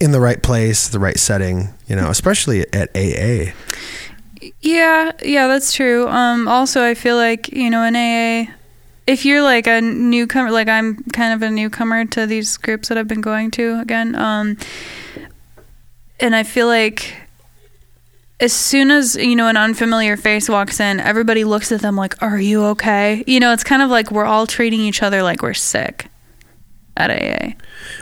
in 0.00 0.12
the 0.12 0.20
right 0.20 0.42
place, 0.42 0.88
the 0.88 0.98
right 0.98 1.18
setting, 1.18 1.68
you 1.86 1.94
know, 1.94 2.08
especially 2.08 2.60
at 2.72 2.88
AA. 2.96 3.52
Yeah, 4.62 5.12
yeah, 5.22 5.46
that's 5.46 5.72
true. 5.72 6.08
Um, 6.08 6.48
also, 6.48 6.82
I 6.82 6.94
feel 6.94 7.16
like 7.16 7.52
you 7.52 7.70
know 7.70 7.84
in 7.84 7.94
AA, 7.94 8.50
if 9.06 9.24
you're 9.24 9.42
like 9.42 9.66
a 9.66 9.80
newcomer, 9.80 10.50
like 10.50 10.68
I'm 10.68 11.04
kind 11.12 11.34
of 11.34 11.42
a 11.42 11.50
newcomer 11.50 12.06
to 12.06 12.26
these 12.26 12.56
groups 12.56 12.88
that 12.88 12.96
I've 12.96 13.08
been 13.08 13.20
going 13.20 13.50
to 13.52 13.78
again, 13.80 14.14
um, 14.14 14.56
and 16.18 16.34
I 16.34 16.42
feel 16.42 16.66
like 16.66 17.14
as 18.40 18.54
soon 18.54 18.90
as 18.90 19.16
you 19.16 19.36
know 19.36 19.48
an 19.48 19.58
unfamiliar 19.58 20.16
face 20.16 20.48
walks 20.48 20.80
in, 20.80 21.00
everybody 21.00 21.44
looks 21.44 21.70
at 21.70 21.82
them 21.82 21.96
like, 21.96 22.20
"Are 22.22 22.40
you 22.40 22.64
okay?" 22.66 23.22
You 23.26 23.40
know, 23.40 23.52
it's 23.52 23.64
kind 23.64 23.82
of 23.82 23.90
like 23.90 24.10
we're 24.10 24.24
all 24.24 24.46
treating 24.46 24.80
each 24.80 25.02
other 25.02 25.22
like 25.22 25.42
we're 25.42 25.52
sick. 25.52 26.09
At 26.96 27.10
AA. 27.10 27.54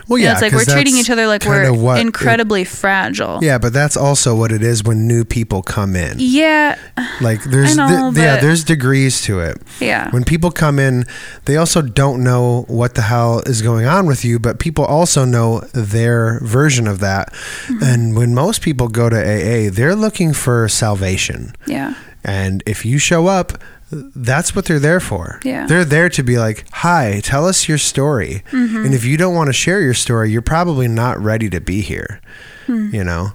Well, 0.08 0.18
You 0.18 0.24
know, 0.24 0.30
yeah, 0.30 0.32
it's 0.32 0.42
like 0.42 0.52
we're 0.52 0.64
treating 0.64 0.96
each 0.96 1.10
other 1.10 1.26
like 1.26 1.44
we're 1.44 1.72
what 1.72 1.98
it- 1.98 2.00
incredibly 2.00 2.64
fragile. 2.64 3.38
yeah, 3.42 3.58
but 3.58 3.72
that's 3.72 3.96
also 3.96 4.34
what 4.34 4.50
it 4.50 4.62
is 4.62 4.82
when 4.82 5.06
new 5.06 5.24
people 5.24 5.62
come 5.62 5.94
in. 5.94 6.16
Yeah. 6.18 6.76
Like 7.20 7.42
there's 7.44 7.76
know, 7.76 8.10
th- 8.12 8.16
yeah, 8.22 8.38
there's 8.40 8.64
degrees 8.64 9.20
to 9.22 9.40
it. 9.40 9.58
Yeah. 9.80 10.10
When 10.10 10.24
people 10.24 10.50
come 10.50 10.78
in, 10.78 11.04
they 11.44 11.56
also 11.56 11.80
don't 11.82 12.24
know 12.24 12.64
what 12.68 12.94
the 12.94 13.02
hell 13.02 13.40
is 13.46 13.62
going 13.62 13.86
on 13.86 14.06
with 14.06 14.24
you, 14.24 14.38
but 14.38 14.58
people 14.58 14.84
also 14.84 15.24
know 15.24 15.60
their 15.74 16.40
version 16.42 16.86
of 16.88 16.98
that. 17.00 17.32
Mm-hmm. 17.32 17.82
And 17.84 18.16
when 18.16 18.34
most 18.34 18.62
people 18.62 18.88
go 18.88 19.08
to 19.08 19.16
AA, 19.16 19.70
they're 19.70 19.94
looking 19.96 20.32
for 20.32 20.68
salvation. 20.68 21.54
Yeah. 21.66 21.94
And 22.24 22.62
if 22.66 22.84
you 22.84 22.98
show 22.98 23.26
up, 23.28 23.62
that's 23.90 24.54
what 24.54 24.66
they're 24.66 24.78
there 24.78 25.00
for. 25.00 25.40
Yeah. 25.44 25.66
They're 25.66 25.84
there 25.84 26.08
to 26.10 26.22
be 26.22 26.38
like, 26.38 26.64
hi, 26.72 27.20
tell 27.22 27.46
us 27.46 27.68
your 27.68 27.78
story. 27.78 28.42
Mm-hmm. 28.50 28.84
And 28.84 28.94
if 28.94 29.04
you 29.04 29.16
don't 29.16 29.34
want 29.34 29.48
to 29.48 29.52
share 29.52 29.80
your 29.80 29.94
story, 29.94 30.30
you're 30.30 30.42
probably 30.42 30.88
not 30.88 31.18
ready 31.18 31.48
to 31.50 31.60
be 31.60 31.80
here. 31.80 32.20
Hmm. 32.66 32.90
You 32.94 33.02
know, 33.04 33.32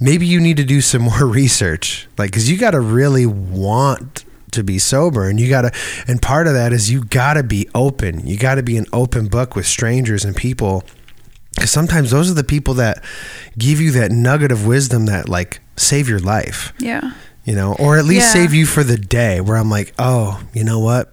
maybe 0.00 0.26
you 0.26 0.40
need 0.40 0.56
to 0.58 0.64
do 0.64 0.80
some 0.80 1.02
more 1.10 1.26
research. 1.26 2.06
Like, 2.18 2.32
cause 2.32 2.48
you 2.48 2.58
got 2.58 2.72
to 2.72 2.80
really 2.80 3.24
want 3.26 4.24
to 4.52 4.62
be 4.62 4.78
sober 4.78 5.28
and 5.28 5.40
you 5.40 5.48
got 5.48 5.62
to, 5.62 5.72
and 6.06 6.20
part 6.22 6.46
of 6.46 6.52
that 6.52 6.72
is 6.72 6.90
you 6.90 7.02
got 7.04 7.34
to 7.34 7.42
be 7.42 7.68
open. 7.74 8.26
You 8.26 8.36
got 8.38 8.56
to 8.56 8.62
be 8.62 8.76
an 8.76 8.86
open 8.92 9.26
book 9.28 9.56
with 9.56 9.66
strangers 9.66 10.24
and 10.24 10.36
people. 10.36 10.84
Cause 11.58 11.70
sometimes 11.70 12.10
those 12.10 12.30
are 12.30 12.34
the 12.34 12.44
people 12.44 12.74
that 12.74 13.02
give 13.56 13.80
you 13.80 13.90
that 13.92 14.10
nugget 14.12 14.52
of 14.52 14.66
wisdom 14.66 15.06
that 15.06 15.28
like 15.28 15.60
save 15.76 16.08
your 16.08 16.20
life 16.20 16.72
Yeah. 16.78 17.12
You 17.44 17.54
know, 17.54 17.74
or 17.78 17.98
at 17.98 18.04
least 18.04 18.26
Yeah. 18.34 18.42
save 18.42 18.54
you 18.54 18.66
for 18.66 18.82
the 18.84 18.96
day 18.96 19.40
where 19.40 19.56
I'm 19.56 19.70
like, 19.70 19.92
oh, 19.98 20.40
you 20.52 20.64
know 20.64 20.78
what? 20.78 21.12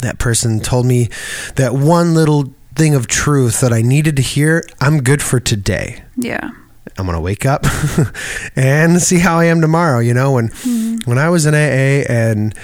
That 0.00 0.18
person 0.18 0.60
told 0.60 0.86
me 0.86 1.08
that 1.56 1.74
one 1.74 2.14
little 2.14 2.52
thing 2.74 2.94
of 2.94 3.06
truth 3.06 3.60
that 3.60 3.72
I 3.72 3.80
needed 3.82 4.16
to 4.16 4.22
hear. 4.22 4.62
I'm 4.80 5.02
good 5.02 5.22
for 5.22 5.40
today. 5.40 6.02
Yeah. 6.16 6.50
I'm 6.98 7.06
gonna 7.06 7.20
wake 7.20 7.44
up 7.46 7.64
and 8.56 9.00
see 9.02 9.18
how 9.18 9.38
I 9.38 9.44
am 9.46 9.60
tomorrow. 9.60 9.98
You 9.98 10.14
know, 10.14 10.32
when 10.32 10.48
Mm-hmm. 10.48 11.10
when 11.10 11.18
I 11.18 11.28
was 11.28 11.46
in 11.46 11.54
AA 11.54 12.04
and 12.08 12.54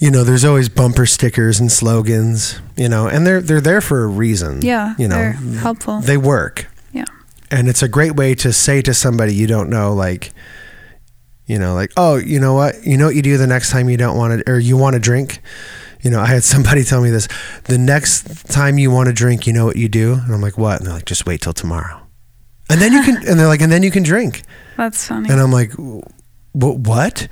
you 0.00 0.10
know, 0.10 0.24
there's 0.24 0.44
always 0.44 0.68
bumper 0.68 1.06
stickers 1.06 1.58
and 1.58 1.72
slogans. 1.72 2.60
You 2.76 2.88
know, 2.88 3.06
and 3.08 3.26
they're 3.26 3.40
they're 3.40 3.60
there 3.60 3.80
for 3.80 4.04
a 4.04 4.06
reason. 4.06 4.60
Yeah. 4.62 4.94
you 4.98 5.08
know, 5.08 5.16
they're 5.16 5.32
helpful. 5.32 6.00
they 6.00 6.16
work 6.18 6.66
yeah. 6.92 7.04
and 7.50 7.68
it's 7.68 7.82
a 7.82 7.88
great 7.88 8.14
way 8.16 8.34
to 8.36 8.52
say 8.52 8.82
to 8.82 8.92
somebody 8.94 9.34
you 9.34 9.46
don't 9.46 9.70
know 9.70 9.92
like 9.94 10.32
you 11.46 11.58
know 11.58 11.74
like 11.74 11.92
oh 11.96 12.16
you 12.16 12.38
know 12.40 12.54
what 12.54 12.74
you 12.84 12.96
know 12.96 13.06
what 13.06 13.14
you 13.14 13.22
do 13.22 13.36
the 13.36 13.46
next 13.46 13.70
time 13.70 13.88
you 13.88 13.96
don't 13.96 14.16
want 14.16 14.38
to 14.44 14.50
or 14.52 14.58
you 14.58 14.76
want 14.76 14.94
to 14.94 15.00
drink 15.00 15.40
you 16.02 16.10
know 16.10 16.20
i 16.20 16.26
had 16.26 16.42
somebody 16.54 16.82
tell 16.84 17.00
me 17.02 17.10
this 17.10 17.28
the 17.64 17.78
next 17.78 18.48
time 18.50 18.78
you 18.78 18.90
want 18.90 19.06
to 19.08 19.12
drink 19.12 19.46
you 19.46 19.52
know 19.52 19.64
what 19.64 19.76
you 19.76 19.88
do 19.88 20.14
and 20.14 20.34
i'm 20.34 20.40
like 20.42 20.58
what 20.58 20.78
and 20.78 20.86
they're 20.86 20.94
like 20.94 21.04
just 21.04 21.26
wait 21.26 21.40
till 21.40 21.52
tomorrow 21.52 22.00
and 22.68 22.80
then 22.80 22.92
you 22.92 23.02
can 23.02 23.16
and 23.28 23.38
they're 23.38 23.46
like 23.46 23.60
and 23.60 23.70
then 23.72 23.82
you 23.82 23.90
can 23.90 24.02
drink 24.02 24.42
That's 24.76 25.06
funny. 25.06 25.30
and 25.30 25.40
i'm 25.40 25.52
like 25.52 25.72
what 26.52 26.78
what 26.78 27.28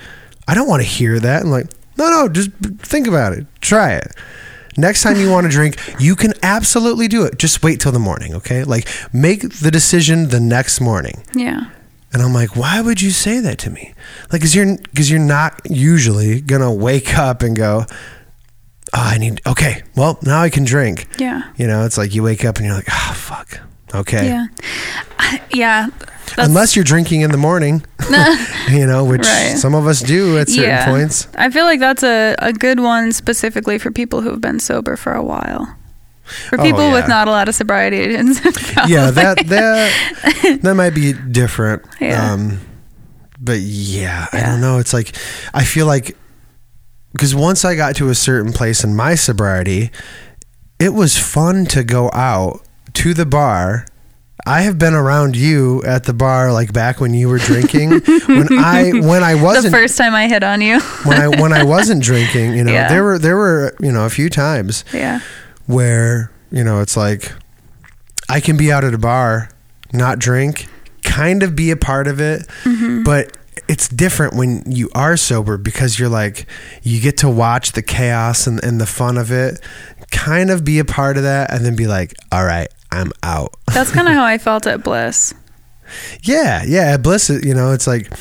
i 0.47 0.55
don't 0.55 0.69
want 0.69 0.83
to 0.83 0.89
hear 0.89 1.19
that 1.19 1.43
i'm 1.43 1.51
like 1.51 1.67
no 1.97 2.09
no 2.11 2.29
just 2.29 2.51
think 2.79 3.07
about 3.07 3.33
it 3.33 3.47
try 3.61 3.93
it 3.95 4.13
Next 4.77 5.03
time 5.03 5.17
you 5.19 5.31
want 5.31 5.45
to 5.45 5.51
drink, 5.51 5.77
you 6.01 6.17
can 6.17 6.33
absolutely 6.43 7.07
do 7.07 7.25
it. 7.25 7.39
Just 7.39 7.63
wait 7.63 7.79
till 7.81 7.93
the 7.93 8.01
morning, 8.01 8.35
okay? 8.35 8.65
Like 8.65 8.89
make 9.13 9.43
the 9.61 9.71
decision 9.71 10.29
the 10.31 10.41
next 10.41 10.81
morning. 10.81 11.23
yeah. 11.33 11.71
And 12.15 12.23
I'm 12.23 12.33
like, 12.33 12.57
why 12.57 12.81
would 12.81 13.03
you 13.03 13.11
say 13.11 13.41
that 13.41 13.59
to 13.59 13.71
me? 13.71 13.93
Like, 14.33 14.41
cause 14.41 14.55
you're, 14.55 14.77
cause 14.97 15.11
you're 15.11 15.19
not 15.21 15.61
usually 15.69 16.41
gonna 16.41 16.73
wake 16.73 17.19
up 17.19 17.43
and 17.43 17.55
go, 17.57 17.85
oh, 17.89 17.93
I 18.93 19.19
need, 19.19 19.41
okay, 19.47 19.83
well, 19.97 20.19
now 20.23 20.41
I 20.41 20.49
can 20.49 20.65
drink. 20.65 21.09
Yeah. 21.19 21.43
You 21.57 21.67
know, 21.67 21.85
it's 21.85 21.99
like 21.99 22.15
you 22.15 22.23
wake 22.23 22.45
up 22.45 22.57
and 22.59 22.67
you're 22.67 22.75
like, 22.77 22.89
ah, 22.89 23.13
fuck. 23.17 23.61
Okay. 23.95 24.27
Yeah. 24.29 24.47
Yeah. 25.53 25.89
Unless 26.39 26.75
you're 26.75 26.85
drinking 26.85 27.21
in 27.21 27.31
the 27.31 27.37
morning, 27.37 27.85
you 28.71 28.87
know, 28.87 29.05
which 29.05 29.23
Right. 29.23 29.57
some 29.57 29.75
of 29.75 29.87
us 29.87 30.01
do 30.01 30.39
at 30.39 30.49
certain 30.49 30.65
Yeah. 30.65 30.87
points. 30.87 31.29
I 31.37 31.51
feel 31.51 31.65
like 31.65 31.81
that's 31.81 32.03
a, 32.03 32.35
a 32.39 32.53
good 32.53 32.81
one 32.81 33.13
specifically 33.13 33.79
for 33.79 33.91
people 33.91 34.21
who've 34.23 34.41
been 34.41 34.59
sober 34.61 34.97
for 34.97 35.13
a 35.13 35.23
while. 35.23 35.77
For 36.25 36.59
Oh, 36.61 36.63
people 36.63 36.91
with 36.91 37.07
not 37.09 37.29
a 37.29 37.31
lot 37.31 37.49
of 37.49 37.55
sobriety, 37.55 37.99
it's 37.99 38.41
Yeah, 38.89 39.11
that, 39.11 39.39
that, 39.47 40.59
that 40.63 40.75
might 40.75 40.95
be 40.95 41.13
different. 41.13 41.83
Yeah. 42.01 42.33
Um, 42.33 42.61
but 43.41 43.59
yeah, 43.61 44.27
I 44.33 44.41
don't 44.41 44.61
know. 44.61 44.79
It's 44.79 44.95
like, 44.95 45.15
I 45.53 45.65
feel 45.65 45.87
like, 45.87 46.17
because 47.13 47.35
once 47.35 47.65
I 47.65 47.75
got 47.77 47.97
to 47.97 48.09
a 48.09 48.15
certain 48.15 48.53
place 48.53 48.83
in 48.85 48.97
my 48.97 49.15
sobriety, 49.15 49.91
it 50.79 50.95
was 50.95 51.19
fun 51.19 51.67
to 51.67 51.85
go 51.85 52.11
out 52.13 52.61
to 52.95 53.13
the 53.15 53.27
bar. 53.27 53.87
I 54.47 54.63
have 54.63 54.79
been 54.79 54.95
around 54.95 55.37
you 55.37 55.83
at 55.85 56.05
the 56.05 56.13
bar 56.13 56.53
like 56.53 56.73
back 56.73 57.01
when 57.01 57.15
you 57.15 57.29
were 57.29 57.39
drinking. 57.39 57.91
when 58.27 58.59
I 58.59 58.91
when 58.95 59.23
I 59.23 59.35
wasn't 59.37 59.67
the 59.67 59.71
first 59.71 59.97
time 59.97 60.15
I 60.15 60.27
hit 60.29 60.43
on 60.43 60.61
you. 60.61 60.81
when 61.05 61.19
I 61.21 61.29
when 61.29 61.53
I 61.53 61.63
wasn't 61.65 62.03
drinking, 62.03 62.55
you 62.55 62.65
know, 62.65 62.73
Yeah. 62.73 62.89
there 62.89 63.05
were 63.05 63.19
there 63.19 63.37
were, 63.37 63.75
you 63.81 63.93
know, 63.93 64.05
a 64.05 64.11
few 64.11 64.29
times 64.29 64.85
yeah. 64.93 65.21
Where, 65.67 66.31
you 66.51 66.65
know, 66.65 66.81
it's 66.81 66.97
like 66.97 67.33
I 68.29 68.41
can 68.41 68.57
be 68.57 68.73
out 68.73 68.85
at 68.85 68.95
a 68.95 68.99
bar, 68.99 69.51
not 69.93 70.19
drink, 70.19 70.67
kind 71.03 71.43
of 71.43 71.55
be 71.55 71.71
a 71.71 71.77
part 71.77 72.07
of 72.07 72.21
it, 72.21 72.47
mm-hmm. 72.65 73.03
but 73.03 73.37
it's 73.69 73.89
different 73.89 74.35
when 74.35 74.63
you 74.71 74.91
are 74.95 75.17
sober 75.17 75.57
because 75.57 75.99
you're 75.99 76.09
like 76.09 76.47
you 76.83 77.01
get 77.01 77.17
to 77.19 77.29
watch 77.29 77.73
the 77.73 77.83
chaos 77.83 78.47
and, 78.47 78.63
and 78.63 78.81
the 78.81 78.87
fun 78.87 79.17
of 79.17 79.31
it, 79.31 79.61
kind 80.11 80.51
of 80.51 80.65
be 80.65 80.79
a 80.79 80.85
part 80.85 81.17
of 81.17 81.23
that 81.23 81.53
and 81.53 81.65
then 81.65 81.77
be 81.77 81.87
like, 81.87 82.15
all 82.31 82.45
right, 82.45 82.69
I'm 82.93 83.13
out. 83.23 83.55
That's 83.73 83.91
kind 83.91 84.09
of 84.09 84.15
how 84.15 84.25
I 84.25 84.39
felt 84.39 84.67
at 84.67 84.83
Bliss. 84.83 85.35
Yeah, 86.23 86.65
yeah. 86.67 86.95
At 86.95 87.03
Bliss, 87.03 87.29
you 87.29 87.55
know, 87.55 87.73
it's 87.73 87.87
like 87.87 88.13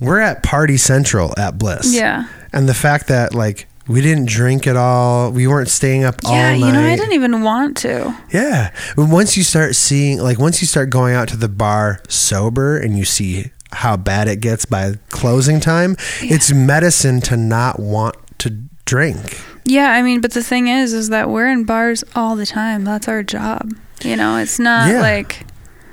we're 0.00 0.20
at 0.20 0.42
Party 0.42 0.76
Central 0.76 1.32
at 1.38 1.58
Bliss. 1.58 1.94
Yeah. 1.94 2.28
And 2.52 2.68
the 2.68 2.74
fact 2.74 3.08
that 3.08 3.34
like 3.34 3.66
we 3.86 4.00
didn't 4.00 4.28
drink 4.28 4.66
at 4.66 4.76
all, 4.76 5.30
we 5.30 5.46
weren't 5.46 5.68
staying 5.68 6.04
up 6.04 6.16
all 6.24 6.32
night. 6.32 6.54
Yeah, 6.56 6.66
you 6.66 6.72
know, 6.72 6.80
I 6.80 6.96
didn't 6.96 7.12
even 7.12 7.42
want 7.42 7.76
to. 7.78 8.16
Yeah. 8.32 8.72
Once 8.96 9.36
you 9.36 9.42
start 9.42 9.74
seeing, 9.74 10.18
like, 10.18 10.38
once 10.38 10.60
you 10.60 10.66
start 10.66 10.90
going 10.90 11.14
out 11.14 11.28
to 11.28 11.36
the 11.36 11.48
bar 11.48 12.00
sober 12.08 12.78
and 12.78 12.96
you 12.98 13.04
see 13.04 13.50
how 13.72 13.96
bad 13.96 14.28
it 14.28 14.40
gets 14.40 14.64
by 14.64 14.94
closing 15.10 15.60
time, 15.60 15.96
it's 16.20 16.52
medicine 16.52 17.20
to 17.22 17.36
not 17.36 17.78
want 17.78 18.16
to 18.38 18.50
drink. 18.84 19.40
Yeah, 19.64 19.90
I 19.90 20.02
mean, 20.02 20.20
but 20.20 20.32
the 20.32 20.42
thing 20.42 20.68
is, 20.68 20.92
is 20.92 21.08
that 21.08 21.28
we're 21.30 21.48
in 21.48 21.64
bars 21.64 22.04
all 22.14 22.36
the 22.36 22.46
time. 22.46 22.84
That's 22.84 23.08
our 23.08 23.22
job. 23.22 23.72
You 24.02 24.16
know, 24.16 24.36
it's 24.36 24.58
not 24.58 24.88
Yeah. 24.90 25.00
like 25.00 25.46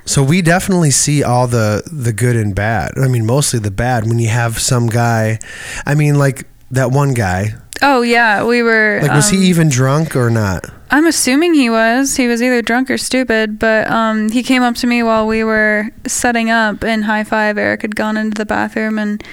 So 0.06 0.24
we 0.24 0.42
definitely 0.42 0.92
see 0.92 1.24
all 1.24 1.48
the 1.48 1.84
the 1.92 2.12
good 2.12 2.36
and 2.36 2.54
bad. 2.54 2.92
I 2.98 3.08
mean, 3.08 3.26
mostly 3.26 3.60
the 3.60 3.72
bad. 3.72 4.06
When 4.08 4.20
you 4.20 4.28
have 4.30 4.60
some 4.60 4.88
guy, 4.88 5.40
I 5.86 5.96
mean, 5.96 6.16
like 6.16 6.48
that 6.72 6.92
one 6.92 7.14
guy. 7.14 7.56
Oh 7.82 8.02
yeah, 8.02 8.44
we 8.44 8.62
were. 8.62 9.00
Like, 9.02 9.12
was 9.12 9.32
um, 9.32 9.38
he 9.38 9.46
even 9.48 9.70
drunk 9.70 10.16
or 10.16 10.30
not? 10.30 10.66
I'm 10.92 11.08
assuming 11.08 11.54
he 11.54 11.70
was. 11.70 12.18
He 12.18 12.28
was 12.28 12.42
either 12.42 12.62
drunk 12.62 12.90
or 12.92 12.98
stupid. 12.98 13.58
But 13.58 13.90
um, 13.90 14.30
he 14.30 14.44
came 14.44 14.62
up 14.62 14.76
to 14.76 14.88
me 14.88 15.04
while 15.04 15.26
we 15.26 15.44
were 15.44 15.90
setting 16.06 16.50
up 16.50 16.84
in 16.84 17.04
high 17.04 17.24
five. 17.24 17.58
Eric 17.58 17.82
had 17.82 17.96
gone 17.96 18.18
into 18.18 18.38
the 18.38 18.46
bathroom 18.46 19.00
and 19.00 19.24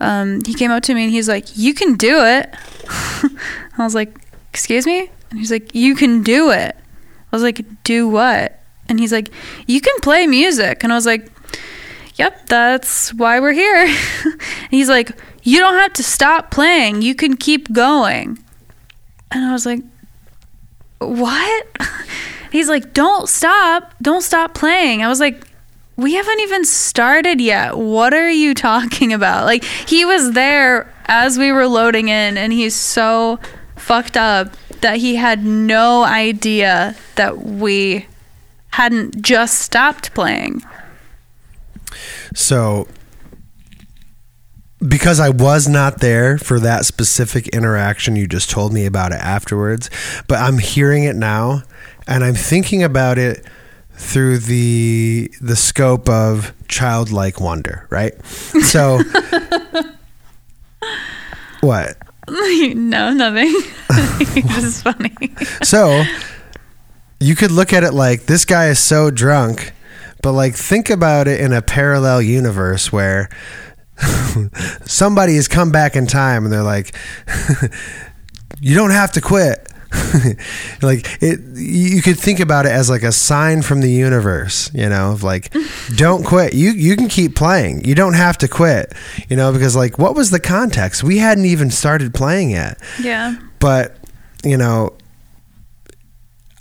um, 0.00 0.40
he 0.44 0.54
came 0.54 0.70
up 0.70 0.82
to 0.84 0.94
me 0.94 1.04
and 1.04 1.12
he's 1.12 1.28
like, 1.28 1.56
"You 1.56 1.72
can 1.72 1.94
do 1.94 2.18
it." 2.24 2.54
I 2.88 3.28
was 3.78 3.94
like, 3.94 4.14
"Excuse 4.50 4.86
me?" 4.86 5.10
And 5.30 5.38
he's 5.38 5.50
like, 5.50 5.74
"You 5.74 5.94
can 5.94 6.22
do 6.22 6.50
it." 6.50 6.76
I 6.76 7.36
was 7.36 7.42
like, 7.42 7.64
"Do 7.84 8.08
what?" 8.08 8.60
And 8.88 9.00
he's 9.00 9.12
like, 9.12 9.30
"You 9.66 9.80
can 9.80 9.98
play 10.00 10.26
music." 10.26 10.84
And 10.84 10.92
I 10.92 10.96
was 10.96 11.06
like, 11.06 11.30
"Yep, 12.16 12.48
that's 12.48 13.14
why 13.14 13.40
we're 13.40 13.52
here." 13.52 13.86
and 14.24 14.70
he's 14.70 14.88
like, 14.90 15.12
"You 15.44 15.60
don't 15.60 15.74
have 15.74 15.92
to 15.94 16.02
stop 16.02 16.50
playing. 16.50 17.02
You 17.02 17.14
can 17.14 17.36
keep 17.36 17.72
going." 17.72 18.38
And 19.30 19.44
I 19.44 19.52
was 19.52 19.66
like, 19.66 19.82
what? 20.98 21.66
He's 22.52 22.68
like, 22.68 22.94
don't 22.94 23.28
stop. 23.28 23.94
Don't 24.00 24.22
stop 24.22 24.54
playing. 24.54 25.02
I 25.02 25.08
was 25.08 25.20
like, 25.20 25.46
we 25.96 26.14
haven't 26.14 26.40
even 26.40 26.64
started 26.64 27.40
yet. 27.40 27.76
What 27.76 28.14
are 28.14 28.30
you 28.30 28.54
talking 28.70 29.12
about? 29.12 29.44
Like, 29.44 29.64
he 29.64 30.04
was 30.04 30.32
there 30.32 30.92
as 31.06 31.38
we 31.38 31.52
were 31.52 31.66
loading 31.66 32.08
in, 32.08 32.38
and 32.38 32.52
he's 32.52 32.74
so 32.74 33.38
fucked 33.76 34.16
up 34.16 34.56
that 34.80 34.98
he 34.98 35.16
had 35.16 35.44
no 35.44 36.04
idea 36.04 36.94
that 37.16 37.38
we 37.38 38.06
hadn't 38.70 39.20
just 39.20 39.60
stopped 39.60 40.14
playing. 40.14 40.62
So, 42.34 42.88
because 44.86 45.20
I 45.20 45.30
was 45.30 45.66
not 45.68 46.00
there 46.00 46.36
for 46.38 46.60
that 46.60 46.84
specific 46.84 47.48
interaction, 47.48 48.16
you 48.16 48.26
just 48.26 48.50
told 48.50 48.72
me 48.72 48.86
about 48.86 49.12
it 49.12 49.20
afterwards, 49.20 49.88
but 50.28 50.38
I'm 50.38 50.58
hearing 50.58 51.04
it 51.04 51.16
now 51.16 51.62
and 52.06 52.22
I'm 52.24 52.34
thinking 52.34 52.82
about 52.82 53.18
it 53.18 53.46
through 53.96 54.38
the 54.38 55.30
the 55.40 55.54
scope 55.56 56.08
of 56.08 56.52
childlike 56.68 57.40
wonder, 57.40 57.86
right? 57.90 58.14
So 58.26 58.98
what? 61.60 61.96
no, 62.28 63.12
nothing. 63.12 63.54
this 64.34 64.64
is 64.64 64.82
funny. 64.82 65.14
So 65.62 66.02
you 67.20 67.36
could 67.36 67.52
look 67.52 67.72
at 67.72 67.84
it 67.84 67.92
like 67.94 68.26
this 68.26 68.44
guy 68.44 68.68
is 68.68 68.78
so 68.78 69.10
drunk, 69.10 69.72
but 70.22 70.32
like 70.32 70.54
think 70.54 70.90
about 70.90 71.28
it 71.28 71.40
in 71.40 71.52
a 71.52 71.62
parallel 71.62 72.20
universe 72.20 72.92
where 72.92 73.30
somebody 74.84 75.36
has 75.36 75.48
come 75.48 75.70
back 75.70 75.96
in 75.96 76.06
time 76.06 76.44
and 76.44 76.52
they're 76.52 76.62
like, 76.62 76.94
you 78.60 78.74
don't 78.74 78.90
have 78.90 79.12
to 79.12 79.20
quit. 79.20 79.68
like 80.82 81.06
it 81.22 81.38
you 81.54 82.02
could 82.02 82.18
think 82.18 82.40
about 82.40 82.66
it 82.66 82.72
as 82.72 82.90
like 82.90 83.04
a 83.04 83.12
sign 83.12 83.62
from 83.62 83.80
the 83.80 83.88
universe 83.88 84.68
you 84.74 84.88
know 84.88 85.12
of 85.12 85.22
like 85.22 85.54
don't 85.94 86.24
quit. 86.24 86.52
You 86.52 86.72
you 86.72 86.96
can 86.96 87.06
keep 87.08 87.36
playing. 87.36 87.84
You 87.84 87.94
don't 87.94 88.14
have 88.14 88.36
to 88.38 88.48
quit. 88.48 88.92
You 89.28 89.36
know 89.36 89.52
because 89.52 89.76
like 89.76 89.96
what 89.96 90.16
was 90.16 90.30
the 90.30 90.40
context? 90.40 91.04
We 91.04 91.18
hadn't 91.18 91.44
even 91.44 91.70
started 91.70 92.12
playing 92.12 92.50
yet. 92.50 92.80
Yeah. 93.00 93.36
but 93.60 93.96
you 94.44 94.56
know 94.56 94.92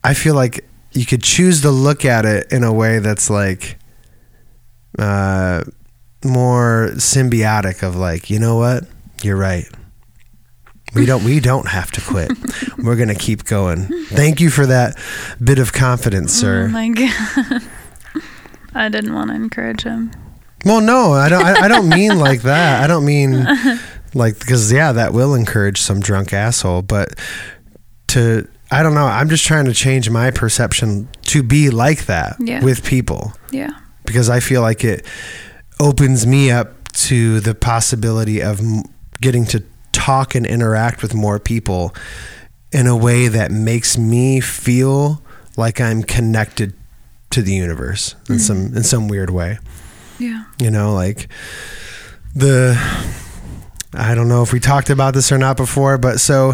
i 0.03 0.13
feel 0.13 0.35
like 0.35 0.65
you 0.93 1.05
could 1.05 1.21
choose 1.21 1.61
to 1.61 1.69
look 1.69 2.05
at 2.05 2.25
it 2.25 2.51
in 2.51 2.63
a 2.63 2.71
way 2.71 2.99
that's 2.99 3.29
like 3.29 3.77
uh 4.99 5.63
more 6.25 6.89
symbiotic 6.95 7.83
of 7.83 7.95
like 7.95 8.29
you 8.29 8.39
know 8.39 8.55
what 8.55 8.83
you're 9.21 9.37
right 9.37 9.65
we 10.95 11.05
don't 11.05 11.23
we 11.23 11.39
don't 11.39 11.67
have 11.67 11.89
to 11.91 12.01
quit 12.01 12.31
we're 12.77 12.95
gonna 12.95 13.15
keep 13.15 13.45
going 13.45 13.87
thank 14.07 14.39
you 14.39 14.49
for 14.49 14.65
that 14.65 14.97
bit 15.43 15.59
of 15.59 15.73
confidence 15.73 16.37
Oh 16.39 16.41
sir 16.41 16.67
my 16.69 16.89
god. 16.89 17.61
I 18.75 18.89
didn't 18.89 19.13
want 19.13 19.29
to 19.29 19.35
encourage 19.35 19.83
him. 19.83 20.11
well 20.65 20.81
no 20.81 21.13
i 21.13 21.29
don't 21.29 21.43
I, 21.45 21.65
I 21.65 21.67
don't 21.67 21.89
mean 21.89 22.17
like 22.19 22.41
that 22.43 22.83
i 22.83 22.87
don't 22.87 23.05
mean 23.05 23.45
like 24.13 24.39
because 24.39 24.71
yeah 24.71 24.91
that 24.93 25.13
will 25.13 25.33
encourage 25.35 25.79
some 25.79 25.99
drunk 25.99 26.33
asshole 26.33 26.81
but 26.83 27.13
to 28.07 28.47
i 28.71 28.81
don't 28.83 28.93
know 28.95 29.05
i'm 29.05 29.29
just 29.29 29.45
trying 29.45 29.65
to 29.65 29.73
change 29.73 30.09
my 30.09 30.31
perception 30.31 31.07
to 31.23 31.43
be 31.43 31.69
like 31.69 32.05
that 32.05 32.35
Yeah. 32.39 32.63
with 32.63 32.83
people 32.85 33.33
Yeah. 33.51 33.71
because 34.05 34.29
i 34.29 34.39
feel 34.39 34.61
like 34.61 34.83
it 34.83 35.05
opens 35.83 36.25
me 36.25 36.49
up 36.49 36.91
to 36.93 37.39
the 37.41 37.53
possibility 37.53 38.41
of 38.41 38.61
getting 39.19 39.45
to 39.45 39.63
talk 39.91 40.33
and 40.33 40.45
interact 40.45 41.01
with 41.01 41.13
more 41.13 41.39
people 41.39 41.93
in 42.71 42.87
a 42.87 42.95
way 42.95 43.27
that 43.27 43.51
makes 43.51 43.97
me 43.97 44.39
feel 44.39 45.21
like 45.57 45.79
i'm 45.81 46.01
connected 46.03 46.73
to 47.29 47.41
the 47.41 47.53
universe 47.53 48.15
in 48.29 48.39
some 48.39 48.75
in 48.77 48.83
some 48.83 49.07
weird 49.07 49.29
way 49.29 49.57
Yeah. 50.19 50.45
you 50.59 50.71
know 50.71 50.93
like 50.93 51.27
the 52.33 52.75
i 53.93 54.15
don't 54.15 54.27
know 54.29 54.41
if 54.41 54.53
we 54.53 54.59
talked 54.59 54.89
about 54.89 55.13
this 55.13 55.31
or 55.31 55.37
not 55.37 55.57
before 55.57 55.97
but 55.97 56.19
so 56.19 56.53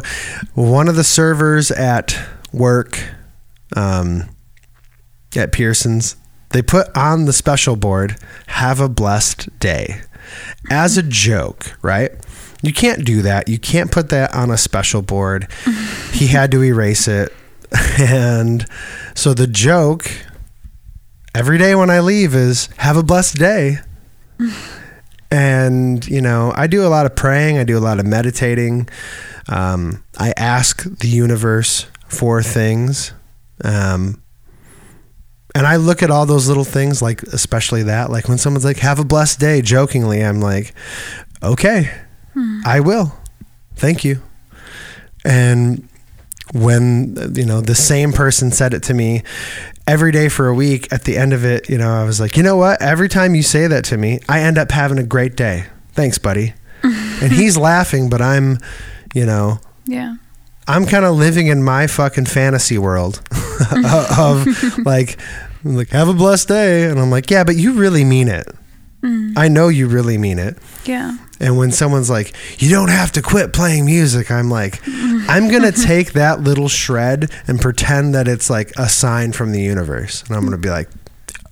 one 0.55 0.87
of 0.89 0.95
the 0.95 1.03
servers 1.03 1.69
at 1.71 2.17
work 2.51 2.99
um, 3.75 4.23
at 5.35 5.51
pearson's 5.51 6.15
they 6.51 6.61
put 6.61 6.95
on 6.95 7.25
the 7.25 7.33
special 7.33 7.75
board 7.75 8.17
have 8.47 8.79
a 8.79 8.89
blessed 8.89 9.59
day 9.59 10.01
as 10.69 10.97
a 10.97 11.03
joke 11.03 11.77
right 11.81 12.11
you 12.61 12.73
can't 12.73 13.05
do 13.05 13.21
that 13.21 13.47
you 13.47 13.57
can't 13.57 13.91
put 13.91 14.09
that 14.09 14.33
on 14.33 14.51
a 14.51 14.57
special 14.57 15.01
board 15.01 15.47
he 16.11 16.27
had 16.27 16.51
to 16.51 16.63
erase 16.63 17.07
it 17.07 17.33
and 17.99 18.65
so 19.15 19.33
the 19.33 19.47
joke 19.47 20.09
every 21.35 21.57
day 21.57 21.75
when 21.75 21.89
I 21.89 21.99
leave 21.99 22.35
is 22.35 22.67
have 22.77 22.97
a 22.97 23.03
blessed 23.03 23.37
day. 23.37 23.79
and, 25.31 26.05
you 26.07 26.21
know, 26.21 26.51
I 26.55 26.67
do 26.67 26.85
a 26.85 26.89
lot 26.89 27.05
of 27.05 27.15
praying, 27.15 27.57
I 27.57 27.63
do 27.63 27.77
a 27.77 27.79
lot 27.79 27.99
of 27.99 28.05
meditating. 28.05 28.89
Um, 29.47 30.03
I 30.17 30.33
ask 30.37 30.83
the 30.83 31.07
universe 31.07 31.87
for 32.07 32.41
things. 32.41 33.13
Um, 33.63 34.21
and 35.55 35.65
I 35.65 35.77
look 35.77 36.03
at 36.03 36.11
all 36.11 36.25
those 36.25 36.47
little 36.47 36.63
things, 36.63 37.01
like 37.01 37.23
especially 37.23 37.83
that, 37.83 38.09
like 38.09 38.27
when 38.29 38.37
someone's 38.37 38.65
like, 38.65 38.77
have 38.77 38.99
a 38.99 39.03
blessed 39.05 39.39
day, 39.39 39.61
jokingly, 39.61 40.23
I'm 40.23 40.41
like, 40.41 40.73
okay, 41.41 41.91
hmm. 42.33 42.61
I 42.65 42.79
will. 42.81 43.13
Thank 43.75 44.03
you. 44.03 44.21
And 45.25 45.87
when 46.51 47.15
you 47.35 47.45
know 47.45 47.61
the 47.61 47.75
same 47.75 48.11
person 48.11 48.51
said 48.51 48.73
it 48.73 48.81
to 48.81 48.93
me 48.93 49.21
every 49.85 50.11
day 50.11 50.27
for 50.29 50.47
a 50.47 50.53
week 50.53 50.91
at 50.91 51.03
the 51.03 51.15
end 51.15 51.31
of 51.31 51.45
it 51.45 51.69
you 51.69 51.77
know 51.77 51.91
i 51.91 52.03
was 52.03 52.19
like 52.19 52.35
you 52.35 52.41
know 52.41 52.55
what 52.55 52.81
every 52.81 53.07
time 53.07 53.35
you 53.35 53.43
say 53.43 53.67
that 53.67 53.83
to 53.83 53.95
me 53.97 54.19
i 54.27 54.39
end 54.41 54.57
up 54.57 54.71
having 54.71 54.97
a 54.97 55.03
great 55.03 55.35
day 55.35 55.63
thanks 55.93 56.17
buddy 56.17 56.53
and 56.83 57.31
he's 57.31 57.55
laughing 57.55 58.09
but 58.09 58.19
i'm 58.19 58.57
you 59.13 59.25
know 59.27 59.59
Yeah. 59.85 60.15
I'm 60.69 60.85
kind 60.85 61.03
of 61.03 61.15
living 61.15 61.47
in 61.47 61.61
my 61.63 61.87
fucking 61.87 62.25
fantasy 62.25 62.77
world 62.77 63.21
of 64.17 64.45
like 64.85 65.19
like 65.63 65.89
have 65.89 66.07
a 66.07 66.13
blessed 66.13 66.47
day 66.47 66.85
and 66.89 66.99
i'm 66.99 67.09
like 67.11 67.29
yeah 67.29 67.43
but 67.43 67.55
you 67.55 67.73
really 67.73 68.03
mean 68.05 68.27
it 68.29 68.47
mm. 69.01 69.33
i 69.35 69.47
know 69.49 69.67
you 69.67 69.87
really 69.87 70.17
mean 70.17 70.39
it 70.39 70.57
Yeah. 70.85 71.17
and 71.41 71.57
when 71.57 71.71
someone's 71.71 72.09
like, 72.09 72.33
you 72.61 72.69
don't 72.69 72.89
have 72.89 73.11
to 73.13 73.21
quit 73.21 73.53
playing 73.53 73.85
music, 73.85 74.29
I'm 74.31 74.49
like, 74.49 74.81
I'm 74.87 75.47
going 75.49 75.63
to 75.63 75.71
take 75.71 76.13
that 76.13 76.41
little 76.41 76.67
shred 76.67 77.31
and 77.47 77.61
pretend 77.61 78.13
that 78.15 78.27
it's 78.27 78.49
like 78.49 78.71
a 78.77 78.89
sign 78.89 79.31
from 79.31 79.51
the 79.53 79.61
universe. 79.61 80.23
And 80.23 80.35
I'm 80.35 80.41
going 80.41 80.51
to 80.51 80.57
be 80.57 80.69
like, 80.69 80.89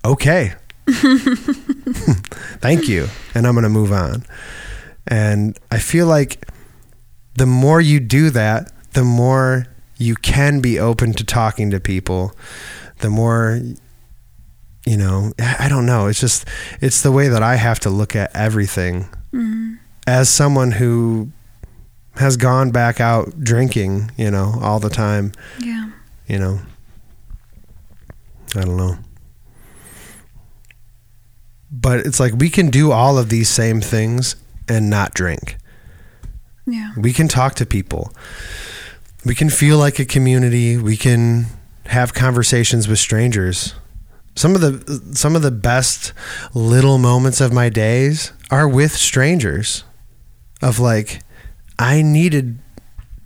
okay. 0.04 0.54
Thank 2.60 2.88
you. 2.88 3.08
And 3.34 3.46
I'm 3.46 3.54
going 3.54 3.62
to 3.62 3.68
move 3.70 3.92
on. 3.92 4.24
And 5.06 5.58
I 5.70 5.78
feel 5.78 6.06
like 6.06 6.46
the 7.36 7.46
more 7.46 7.80
you 7.80 8.00
do 8.00 8.30
that, 8.30 8.70
the 8.98 9.04
more 9.04 9.64
you 9.96 10.16
can 10.16 10.58
be 10.58 10.76
open 10.76 11.12
to 11.12 11.22
talking 11.22 11.70
to 11.70 11.78
people, 11.78 12.32
the 12.98 13.08
more 13.08 13.60
you 14.84 14.96
know, 14.96 15.32
I 15.38 15.68
don't 15.68 15.86
know. 15.86 16.08
It's 16.08 16.18
just 16.18 16.44
it's 16.80 17.02
the 17.02 17.12
way 17.12 17.28
that 17.28 17.40
I 17.40 17.54
have 17.54 17.78
to 17.80 17.90
look 17.90 18.16
at 18.16 18.34
everything 18.34 19.04
mm-hmm. 19.32 19.74
as 20.04 20.28
someone 20.28 20.72
who 20.72 21.30
has 22.16 22.36
gone 22.36 22.72
back 22.72 23.00
out 23.00 23.38
drinking, 23.44 24.10
you 24.16 24.32
know, 24.32 24.58
all 24.60 24.80
the 24.80 24.90
time, 24.90 25.30
Yeah. 25.60 25.90
you 26.26 26.40
know. 26.40 26.58
I 28.56 28.62
don't 28.62 28.76
know. 28.76 28.98
But 31.70 32.00
it's 32.00 32.18
like 32.18 32.32
we 32.34 32.50
can 32.50 32.68
do 32.68 32.90
all 32.90 33.16
of 33.16 33.28
these 33.28 33.48
same 33.48 33.80
things 33.80 34.34
and 34.68 34.90
not 34.90 35.14
drink. 35.14 35.56
Yeah. 36.66 36.94
We 36.96 37.12
can 37.12 37.28
talk 37.28 37.54
to 37.56 37.66
people. 37.66 38.12
We 39.28 39.34
can 39.34 39.50
feel 39.50 39.76
like 39.76 39.98
a 39.98 40.06
community. 40.06 40.78
We 40.78 40.96
can 40.96 41.44
have 41.84 42.14
conversations 42.14 42.88
with 42.88 42.98
strangers. 42.98 43.74
Some 44.34 44.54
of 44.54 44.62
the 44.62 45.14
some 45.14 45.36
of 45.36 45.42
the 45.42 45.50
best 45.50 46.14
little 46.54 46.96
moments 46.96 47.42
of 47.42 47.52
my 47.52 47.68
days 47.68 48.32
are 48.50 48.66
with 48.66 48.92
strangers. 48.92 49.84
Of 50.62 50.80
like 50.80 51.20
I 51.78 52.00
needed 52.00 52.58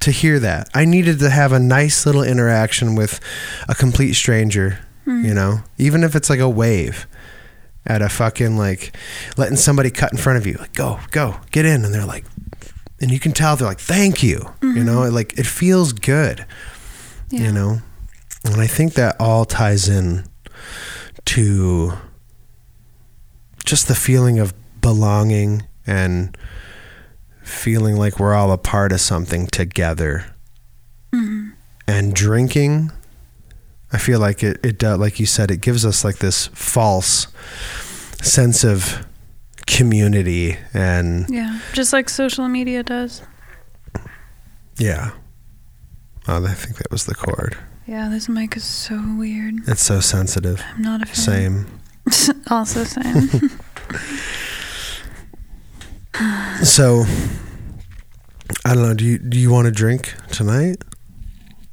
to 0.01 0.11
hear 0.11 0.41
that. 0.41 0.69
I 0.75 0.87
needed 0.87 1.21
to 1.21 1.31
have 1.31 1.53
a 1.53 1.61
nice 1.61 2.05
little 2.05 2.25
interaction 2.25 2.97
with 2.97 3.21
a 3.69 3.75
complete 3.77 4.15
stranger, 4.15 4.81
hmm. 5.05 5.25
you 5.25 5.35
know, 5.35 5.61
even 5.79 6.03
if 6.03 6.17
it's 6.17 6.29
like 6.29 6.41
a 6.41 6.51
wave 6.51 7.07
at 7.87 8.03
a 8.03 8.09
fucking 8.09 8.59
like 8.59 8.97
letting 9.37 9.57
somebody 9.57 9.91
cut 9.91 10.11
in 10.11 10.19
front 10.19 10.39
of 10.39 10.49
you, 10.49 10.55
like 10.55 10.73
go, 10.73 10.99
go, 11.13 11.37
get 11.53 11.65
in, 11.65 11.85
and 11.85 11.95
they're 11.95 12.05
like, 12.05 12.25
and 13.03 13.11
you 13.11 13.19
can 13.19 13.33
tell 13.33 13.57
they're 13.57 13.67
like, 13.67 13.81
thank 13.81 14.23
you, 14.23 14.55
you 14.63 14.69
mm-hmm. 14.69 14.85
know, 14.85 15.09
like 15.11 15.39
it 15.39 15.47
feels 15.47 15.93
good, 15.93 16.47
Yeah. 17.31 17.41
you 17.41 17.53
know, 17.53 17.81
and 18.45 18.61
I 18.61 18.69
think 18.69 18.95
that 18.95 19.17
all 19.21 19.45
ties 19.45 19.89
in 19.89 20.25
to 21.27 21.95
just 23.65 23.89
the 23.89 23.95
feeling 23.95 24.39
of 24.39 24.55
belonging 24.81 25.65
and 25.87 26.37
feeling 27.43 27.97
like 27.97 28.19
we're 28.19 28.35
all 28.35 28.53
a 28.53 28.59
part 28.59 28.93
of 28.93 29.01
something 29.01 29.47
together. 29.49 30.27
Mm-hmm. 31.13 31.51
And 31.87 32.15
drinking, 32.15 32.93
I 33.93 33.99
feel 33.99 34.21
like 34.21 34.43
it, 34.43 34.65
it 34.65 34.79
does, 34.79 34.99
like 34.99 35.21
you 35.21 35.27
said, 35.27 35.51
it 35.51 35.61
gives 35.61 35.85
us 35.85 36.05
like 36.05 36.19
this 36.19 36.47
false 36.49 37.27
sense 38.23 38.65
of 38.65 39.05
community 39.77 40.57
and 40.75 41.27
Yeah. 41.29 41.59
Just 41.73 41.93
like 41.93 42.09
social 42.09 42.49
media 42.49 42.83
does. 42.83 43.23
yeah. 44.79 45.11
Oh, 46.29 46.45
I 46.45 46.55
think 46.55 46.77
that 46.77 46.91
was 46.91 47.07
the 47.07 47.15
chord. 47.15 47.57
Yeah, 47.87 48.09
this 48.09 48.29
mic 48.29 48.57
is 48.57 48.63
so 48.65 49.01
weird. 49.19 49.55
It's 49.67 49.83
so 49.83 49.99
sensitive. 50.01 50.63
I'm 50.77 50.83
not 50.83 51.03
a 51.03 51.07
fan. 51.07 51.67
Same. 52.07 52.43
also 52.51 52.85
same. 52.85 53.51
So, 56.63 57.05
I 58.65 58.75
don't 58.75 58.83
know. 58.83 58.95
Do 58.95 59.05
you 59.05 59.19
do 59.19 59.39
you 59.39 59.51
want 59.51 59.65
to 59.65 59.73
drink 59.73 60.15
tonight? 60.31 60.77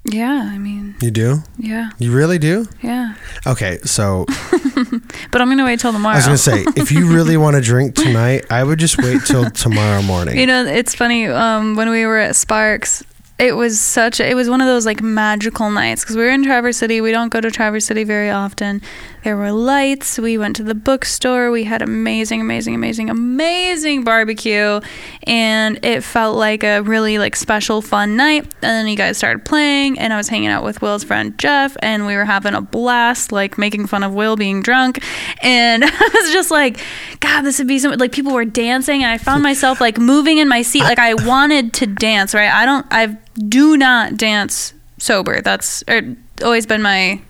Yeah, 0.09 0.49
I 0.51 0.57
mean, 0.57 0.95
You 1.01 1.11
do? 1.11 1.43
yeah, 1.57 1.91
You 1.99 2.11
really 2.11 2.39
do? 2.39 2.67
yeah. 2.81 3.15
Okay, 3.47 3.77
so 3.83 4.25
But 5.31 5.41
I'm 5.41 5.49
gonna 5.49 5.65
wait 5.65 5.79
till 5.79 5.91
tomorrow. 5.93 6.15
I 6.15 6.17
was 6.17 6.25
gonna 6.25 6.37
say, 6.37 6.65
if 6.75 6.91
you 6.91 7.07
really 7.13 7.37
want 7.37 7.55
to 7.55 7.61
drink 7.61 7.95
tonight, 7.95 8.45
I 8.49 8.63
would 8.63 8.79
just 8.79 8.97
wait 8.97 9.21
till 9.25 9.49
tomorrow 9.65 10.01
morning. 10.01 10.37
You 10.37 10.45
know, 10.47 10.65
it's 10.65 10.95
funny. 10.95 11.27
Um, 11.27 11.75
when 11.75 11.89
we 11.89 12.05
were 12.05 12.17
at 12.17 12.35
Sparks, 12.35 13.03
it 13.39 13.55
was 13.55 13.79
such 13.79 14.19
a, 14.19 14.29
it 14.29 14.33
was 14.35 14.49
one 14.49 14.59
of 14.59 14.67
those 14.67 14.85
like 14.85 15.01
magical 15.01 15.71
nights 15.71 16.03
because 16.03 16.17
we 16.17 16.23
were 16.23 16.29
in 16.29 16.43
Traverse 16.43 16.75
City. 16.75 16.99
We 16.99 17.13
don't 17.13 17.29
go 17.29 17.39
to 17.39 17.49
Traverse 17.49 17.85
City 17.85 18.03
very 18.03 18.29
often. 18.29 18.81
There 19.23 19.37
were 19.37 19.51
lights. 19.51 20.17
We 20.17 20.37
went 20.37 20.57
to 20.57 20.63
the 20.63 20.75
bookstore. 20.75 21.49
We 21.49 21.63
had 21.63 21.81
amazing, 21.81 22.41
amazing, 22.41 22.75
amazing, 22.75 23.09
amazing 23.09 24.03
barbecue, 24.03 24.81
and 25.23 25.83
it 25.85 26.03
felt 26.03 26.37
like 26.37 26.63
a 26.63 26.81
really 26.81 27.17
like 27.17 27.37
special, 27.37 27.81
fun 27.81 28.17
night. 28.17 28.43
And 28.43 28.61
then 28.61 28.87
you 28.87 28.97
guys 28.97 29.17
started 29.17 29.45
playing, 29.45 29.97
and 29.99 30.11
I 30.11 30.17
was 30.17 30.27
hanging 30.27 30.49
out 30.49 30.65
with 30.65 30.81
Will's 30.81 31.05
friend 31.05 31.37
Jeff, 31.39 31.77
and 31.81 32.05
we 32.05 32.17
were 32.17 32.25
having 32.25 32.53
a 32.53 32.61
blast, 32.61 33.31
like 33.31 33.57
making 33.57 33.87
fun 33.87 34.03
of 34.03 34.13
Will 34.13 34.35
being 34.35 34.61
drunk, 34.61 35.01
and 35.41 35.83
I 35.87 36.09
was 36.13 36.33
just 36.33 36.51
like, 36.51 36.79
God, 37.21 37.43
this 37.43 37.57
would 37.57 37.67
be 37.67 37.79
so 37.79 37.91
like 37.91 38.11
people 38.11 38.33
were 38.33 38.45
dancing, 38.45 39.03
and 39.03 39.11
I 39.11 39.17
found 39.17 39.43
myself 39.43 39.79
like 39.79 39.97
moving 39.97 40.39
in 40.39 40.49
my 40.49 40.61
seat, 40.61 40.83
like 40.83 40.99
I 40.99 41.13
wanted 41.13 41.71
to 41.75 41.87
dance. 41.87 42.33
Right? 42.33 42.51
I 42.51 42.65
don't. 42.65 42.85
I 42.91 43.17
do 43.47 43.77
not 43.77 44.17
dance 44.17 44.73
sober. 44.97 45.41
That's 45.41 45.83
er, 45.89 46.15
always 46.43 46.65
been 46.65 46.81
my 46.81 47.21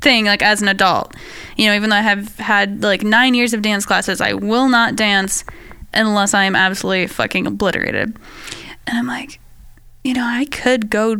thing 0.00 0.24
like 0.24 0.40
as 0.40 0.62
an 0.62 0.68
adult 0.68 1.14
you 1.58 1.66
know 1.66 1.74
even 1.74 1.90
though 1.90 1.96
i 1.96 2.00
have 2.00 2.34
had 2.38 2.82
like 2.82 3.02
nine 3.02 3.34
years 3.34 3.52
of 3.52 3.60
dance 3.60 3.84
classes 3.84 4.18
i 4.22 4.32
will 4.32 4.66
not 4.66 4.96
dance 4.96 5.44
unless 5.92 6.32
i 6.32 6.44
am 6.44 6.56
absolutely 6.56 7.06
fucking 7.06 7.46
obliterated 7.46 8.16
and 8.86 8.96
i'm 8.98 9.06
like 9.06 9.38
you 10.02 10.14
know 10.14 10.24
i 10.24 10.46
could 10.46 10.88
go 10.88 11.16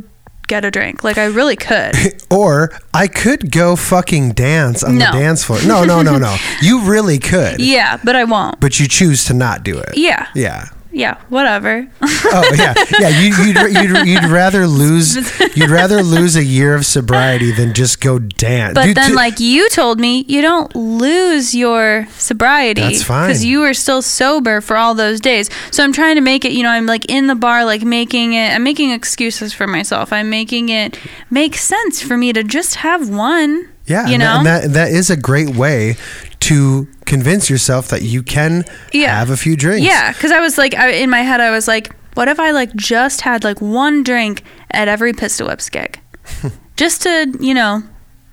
get 0.48 0.64
a 0.64 0.70
drink 0.70 1.04
like 1.04 1.18
i 1.18 1.26
really 1.26 1.56
could 1.56 1.94
Or 2.30 2.70
I 2.94 3.06
could 3.06 3.50
go 3.52 3.76
fucking 3.76 4.32
dance 4.32 4.82
on 4.82 4.96
No. 4.96 5.12
the 5.12 5.18
dance 5.18 5.44
floor. 5.44 5.58
No, 5.66 5.84
no, 5.84 6.00
no, 6.00 6.16
no. 6.16 6.34
You 6.62 6.80
really 6.80 7.18
could. 7.18 7.60
yeah 7.60 7.98
but 8.02 8.16
i 8.16 8.24
won't 8.24 8.60
But 8.60 8.80
you 8.80 8.88
choose 8.88 9.26
to 9.26 9.34
not 9.34 9.62
do 9.62 9.78
it. 9.78 9.90
yeah 9.96 10.28
Yeah. 10.34 10.70
Yeah 10.92 11.20
whatever 11.28 11.86
Oh 12.02 12.50
yeah, 12.54 12.74
yeah. 13.00 13.08
You, 13.08 13.34
you'd, 13.44 13.56
you'd 13.96 14.06
you'd 14.06 14.24
rather 14.30 14.66
lose 14.82 15.14
you'd 15.56 15.70
rather 15.70 16.02
lose 16.02 16.36
a 16.36 16.44
year 16.44 16.74
of 16.74 16.84
sobriety 16.84 17.50
than 17.52 17.72
just 17.74 18.00
go 18.00 18.18
dance. 18.18 18.74
But 18.74 18.84
Dude, 18.86 18.96
then, 18.96 19.10
t- 19.10 19.14
like 19.16 19.40
you 19.40 19.68
told 19.70 19.98
me, 20.00 20.24
you 20.28 20.42
don't 20.42 20.74
lose 20.74 21.54
your 21.54 22.06
sobriety 22.12 22.82
That's 22.82 23.02
fine. 23.02 23.28
because 23.28 23.44
you 23.44 23.60
were 23.60 23.74
still 23.74 24.02
sober 24.02 24.60
for 24.60 24.76
all 24.76 24.94
those 24.94 25.20
days. 25.20 25.48
So 25.70 25.82
I'm 25.82 25.92
trying 25.92 26.16
to 26.16 26.20
make 26.20 26.44
it. 26.44 26.52
You 26.52 26.62
know, 26.62 26.70
I'm 26.70 26.86
like 26.86 27.06
in 27.08 27.26
the 27.26 27.34
bar, 27.34 27.64
like 27.64 27.82
making 27.82 28.34
it. 28.34 28.52
I'm 28.54 28.62
making 28.62 28.90
excuses 28.90 29.52
for 29.52 29.66
myself. 29.66 30.12
I'm 30.12 30.28
making 30.30 30.68
it 30.68 30.98
make 31.30 31.56
sense 31.56 32.02
for 32.02 32.16
me 32.16 32.32
to 32.32 32.42
just 32.44 32.76
have 32.76 33.08
one. 33.08 33.68
yeah, 33.86 34.06
you 34.06 34.14
and 34.14 34.22
that- 34.22 34.26
know. 34.32 34.36
and 34.38 34.46
that 34.46 34.72
that 34.72 34.90
is 34.92 35.08
a 35.10 35.16
great 35.16 35.56
way 35.56 35.96
to 36.40 36.88
convince 37.04 37.50
yourself 37.50 37.88
that 37.88 38.02
you 38.02 38.22
can 38.22 38.64
Yeah. 38.92 39.14
have 39.18 39.30
a 39.30 39.36
few 39.36 39.56
drinks. 39.56 39.86
Yeah, 39.86 40.12
because 40.12 40.32
I 40.32 40.40
was 40.40 40.56
like, 40.58 40.74
I, 40.74 40.90
in 40.90 41.10
my 41.10 41.20
head, 41.22 41.40
I 41.40 41.50
was 41.50 41.68
like, 41.68 41.94
what 42.14 42.28
if 42.28 42.40
I 42.40 42.50
like 42.50 42.74
just 42.74 43.20
had 43.22 43.44
like 43.44 43.60
one 43.60 44.02
drink 44.02 44.42
at 44.70 44.88
every 44.88 45.12
Pistol 45.12 45.48
Whips 45.48 45.68
gig, 45.70 46.00
just 46.76 47.02
to 47.02 47.32
you 47.40 47.54
know 47.54 47.82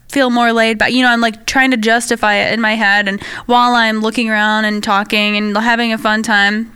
feel 0.10 0.30
more 0.30 0.54
laid 0.54 0.78
back. 0.78 0.92
You 0.94 1.02
know, 1.04 1.10
I'm 1.10 1.20
like 1.22 1.46
trying 1.46 1.72
to 1.72 1.78
justify 1.78 2.36
it 2.36 2.54
in 2.54 2.62
my 2.62 2.76
head, 2.76 3.08
and 3.08 3.22
while 3.46 3.76
I'm 3.76 4.00
looking 4.00 4.30
around 4.30 4.66
and 4.66 4.82
talking 4.84 5.36
and 5.38 5.56
having 5.58 5.92
a 5.94 5.98
fun 5.98 6.24
time, 6.24 6.76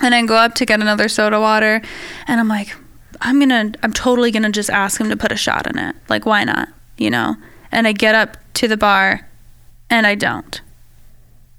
and 0.00 0.14
I 0.14 0.24
go 0.24 0.36
up 0.36 0.54
to 0.56 0.64
get 0.66 0.80
another 0.80 1.08
soda 1.08 1.40
water, 1.40 1.82
and 2.28 2.40
I'm 2.40 2.48
like, 2.48 2.74
I'm 3.20 3.38
gonna, 3.40 3.72
I'm 3.82 3.92
totally 3.92 4.30
gonna 4.30 4.50
just 4.50 4.70
ask 4.70 5.00
him 5.00 5.10
to 5.10 5.16
put 5.16 5.32
a 5.32 5.36
shot 5.36 5.66
in 5.66 5.78
it. 5.78 5.96
Like, 6.08 6.26
why 6.26 6.44
not? 6.44 6.68
You 6.96 7.10
know? 7.10 7.36
And 7.72 7.86
I 7.88 7.92
get 7.92 8.14
up 8.14 8.36
to 8.54 8.68
the 8.68 8.76
bar, 8.76 9.28
and 9.94 10.06
I 10.06 10.14
don't. 10.16 10.60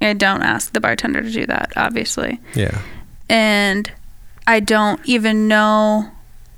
I 0.02 0.14
don't 0.14 0.44
ask 0.44 0.74
the 0.74 0.80
bartender 0.82 1.22
to 1.22 1.32
do 1.32 1.46
that, 1.48 1.72
obviously 1.76 2.40
Yeah. 2.54 2.82
and 3.30 3.90
I 4.46 4.60
don't 4.60 5.00
even 5.06 5.48
know 5.48 6.12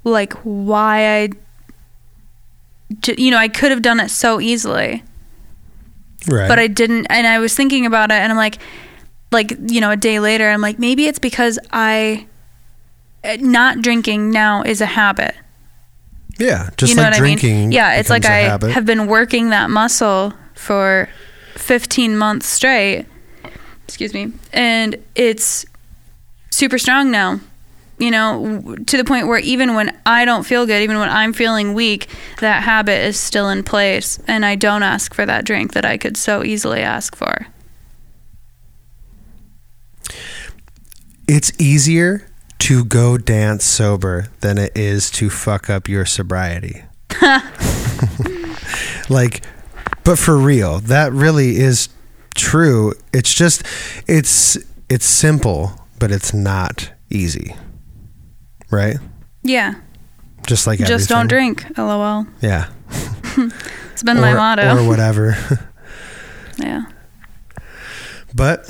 like 0.03 0.34
why 0.43 1.21
I 1.23 1.30
you 3.17 3.32
know 3.32 3.38
I 3.38 3.47
could 3.47 3.71
have 3.71 3.82
done 3.82 3.99
it 3.99 4.09
so 4.09 4.39
easily 4.41 5.03
Right. 6.28 6.47
but 6.49 6.59
I 6.59 6.67
didn't 6.67 7.05
and 7.09 7.25
I 7.28 7.39
was 7.39 7.53
thinking 7.55 7.86
about 7.86 8.09
it 8.11 8.15
and 8.15 8.32
I'm 8.32 8.38
like 8.38 8.57
like 9.32 9.53
you 9.67 9.80
know 9.82 9.91
a 9.91 9.97
day 9.97 10.19
later 10.19 10.49
I'm 10.49 10.61
like 10.61 10.80
maybe 10.80 11.05
it's 11.05 11.19
because 11.19 11.57
I 11.71 12.28
uh, 13.23 13.38
not 13.39 13.82
drinking 13.82 14.32
now 14.32 14.63
is 14.63 14.82
a 14.82 14.86
habit 14.86 15.36
yeah, 16.39 16.69
just 16.78 16.91
you 16.91 16.95
know 16.97 17.01
like 17.03 17.13
what 17.13 17.17
drinking. 17.19 17.55
I 17.55 17.59
mean? 17.61 17.71
Yeah, 17.71 17.95
it's 17.95 18.11
like 18.11 18.23
I 18.25 18.41
habit. 18.41 18.69
have 18.71 18.86
been 18.86 19.07
working 19.07 19.49
that 19.49 19.71
muscle 19.71 20.34
for 20.53 21.09
15 21.57 22.17
months 22.17 22.47
straight. 22.47 23.05
Excuse 23.85 24.13
me. 24.13 24.33
And 24.53 25.01
it's 25.15 25.65
super 26.49 26.77
strong 26.77 27.11
now. 27.11 27.39
You 27.99 28.11
know, 28.11 28.75
to 28.85 28.97
the 28.97 29.03
point 29.03 29.27
where 29.27 29.39
even 29.39 29.73
when 29.73 29.97
I 30.05 30.23
don't 30.25 30.43
feel 30.43 30.67
good, 30.67 30.83
even 30.83 30.99
when 30.99 31.09
I'm 31.09 31.33
feeling 31.33 31.73
weak, 31.73 32.09
that 32.41 32.61
habit 32.61 33.03
is 33.03 33.19
still 33.19 33.49
in 33.49 33.63
place. 33.63 34.19
And 34.27 34.45
I 34.45 34.53
don't 34.55 34.83
ask 34.83 35.15
for 35.15 35.25
that 35.25 35.45
drink 35.45 35.73
that 35.73 35.83
I 35.83 35.97
could 35.97 36.15
so 36.15 36.43
easily 36.43 36.81
ask 36.81 37.15
for. 37.15 37.47
It's 41.27 41.51
easier 41.59 42.29
to 42.59 42.85
go 42.85 43.17
dance 43.17 43.65
sober 43.65 44.27
than 44.41 44.57
it 44.57 44.77
is 44.77 45.09
to 45.11 45.29
fuck 45.31 45.69
up 45.69 45.89
your 45.89 46.05
sobriety. 46.05 46.83
like, 49.09 49.43
but 50.07 50.17
for 50.17 50.37
real, 50.37 50.79
that 50.79 51.11
really 51.11 51.57
is 51.57 51.89
true. 52.33 52.93
It's 53.11 53.33
just, 53.33 53.61
it's 54.07 54.57
it's 54.89 55.05
simple, 55.05 55.73
but 55.99 56.11
it's 56.11 56.33
not 56.33 56.93
easy, 57.09 57.57
right? 58.71 58.95
Yeah. 59.43 59.73
Just 60.47 60.65
like 60.65 60.79
Just 60.79 61.09
don't 61.09 61.27
drink. 61.27 61.77
LOL. 61.77 62.25
Yeah, 62.41 62.69
It's 63.91 64.01
been 64.01 64.21
my 64.21 64.33
motto. 64.33 64.77
or 64.77 64.87
whatever. 64.87 65.35
yeah. 66.57 66.83
But 68.33 68.69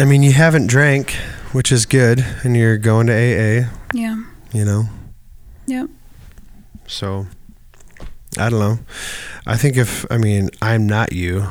I 0.00 0.04
mean, 0.04 0.24
you 0.24 0.32
haven't 0.32 0.66
drank, 0.66 1.12
which 1.52 1.70
is 1.70 1.86
good, 1.86 2.26
and 2.42 2.56
you're 2.56 2.76
going 2.76 3.06
to 3.06 3.12
AA. 3.12 3.70
Yeah. 3.94 4.20
You 4.52 4.64
know, 4.64 4.88
Yep. 5.66 5.90
So 6.88 7.28
I 8.38 8.48
don't 8.50 8.60
know. 8.60 8.78
I 9.46 9.56
think 9.56 9.76
if 9.76 10.04
I 10.10 10.18
mean 10.18 10.50
I'm 10.62 10.86
not 10.86 11.12
you, 11.12 11.46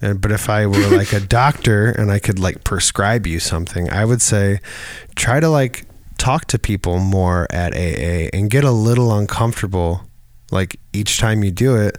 and 0.00 0.20
but 0.20 0.30
if 0.32 0.48
I 0.48 0.66
were 0.66 0.88
like 0.96 1.12
a 1.12 1.20
doctor 1.20 1.90
and 1.90 2.10
I 2.10 2.18
could 2.18 2.38
like 2.38 2.64
prescribe 2.64 3.26
you 3.26 3.40
something, 3.40 3.90
I 3.90 4.04
would 4.04 4.22
say 4.22 4.60
try 5.14 5.40
to 5.40 5.48
like 5.48 5.86
talk 6.18 6.46
to 6.46 6.58
people 6.58 6.98
more 6.98 7.46
at 7.50 7.74
AA 7.74 8.28
and 8.32 8.48
get 8.50 8.64
a 8.64 8.70
little 8.70 9.12
uncomfortable 9.16 10.02
like 10.50 10.78
each 10.92 11.18
time 11.18 11.42
you 11.42 11.50
do 11.50 11.76
it 11.76 11.98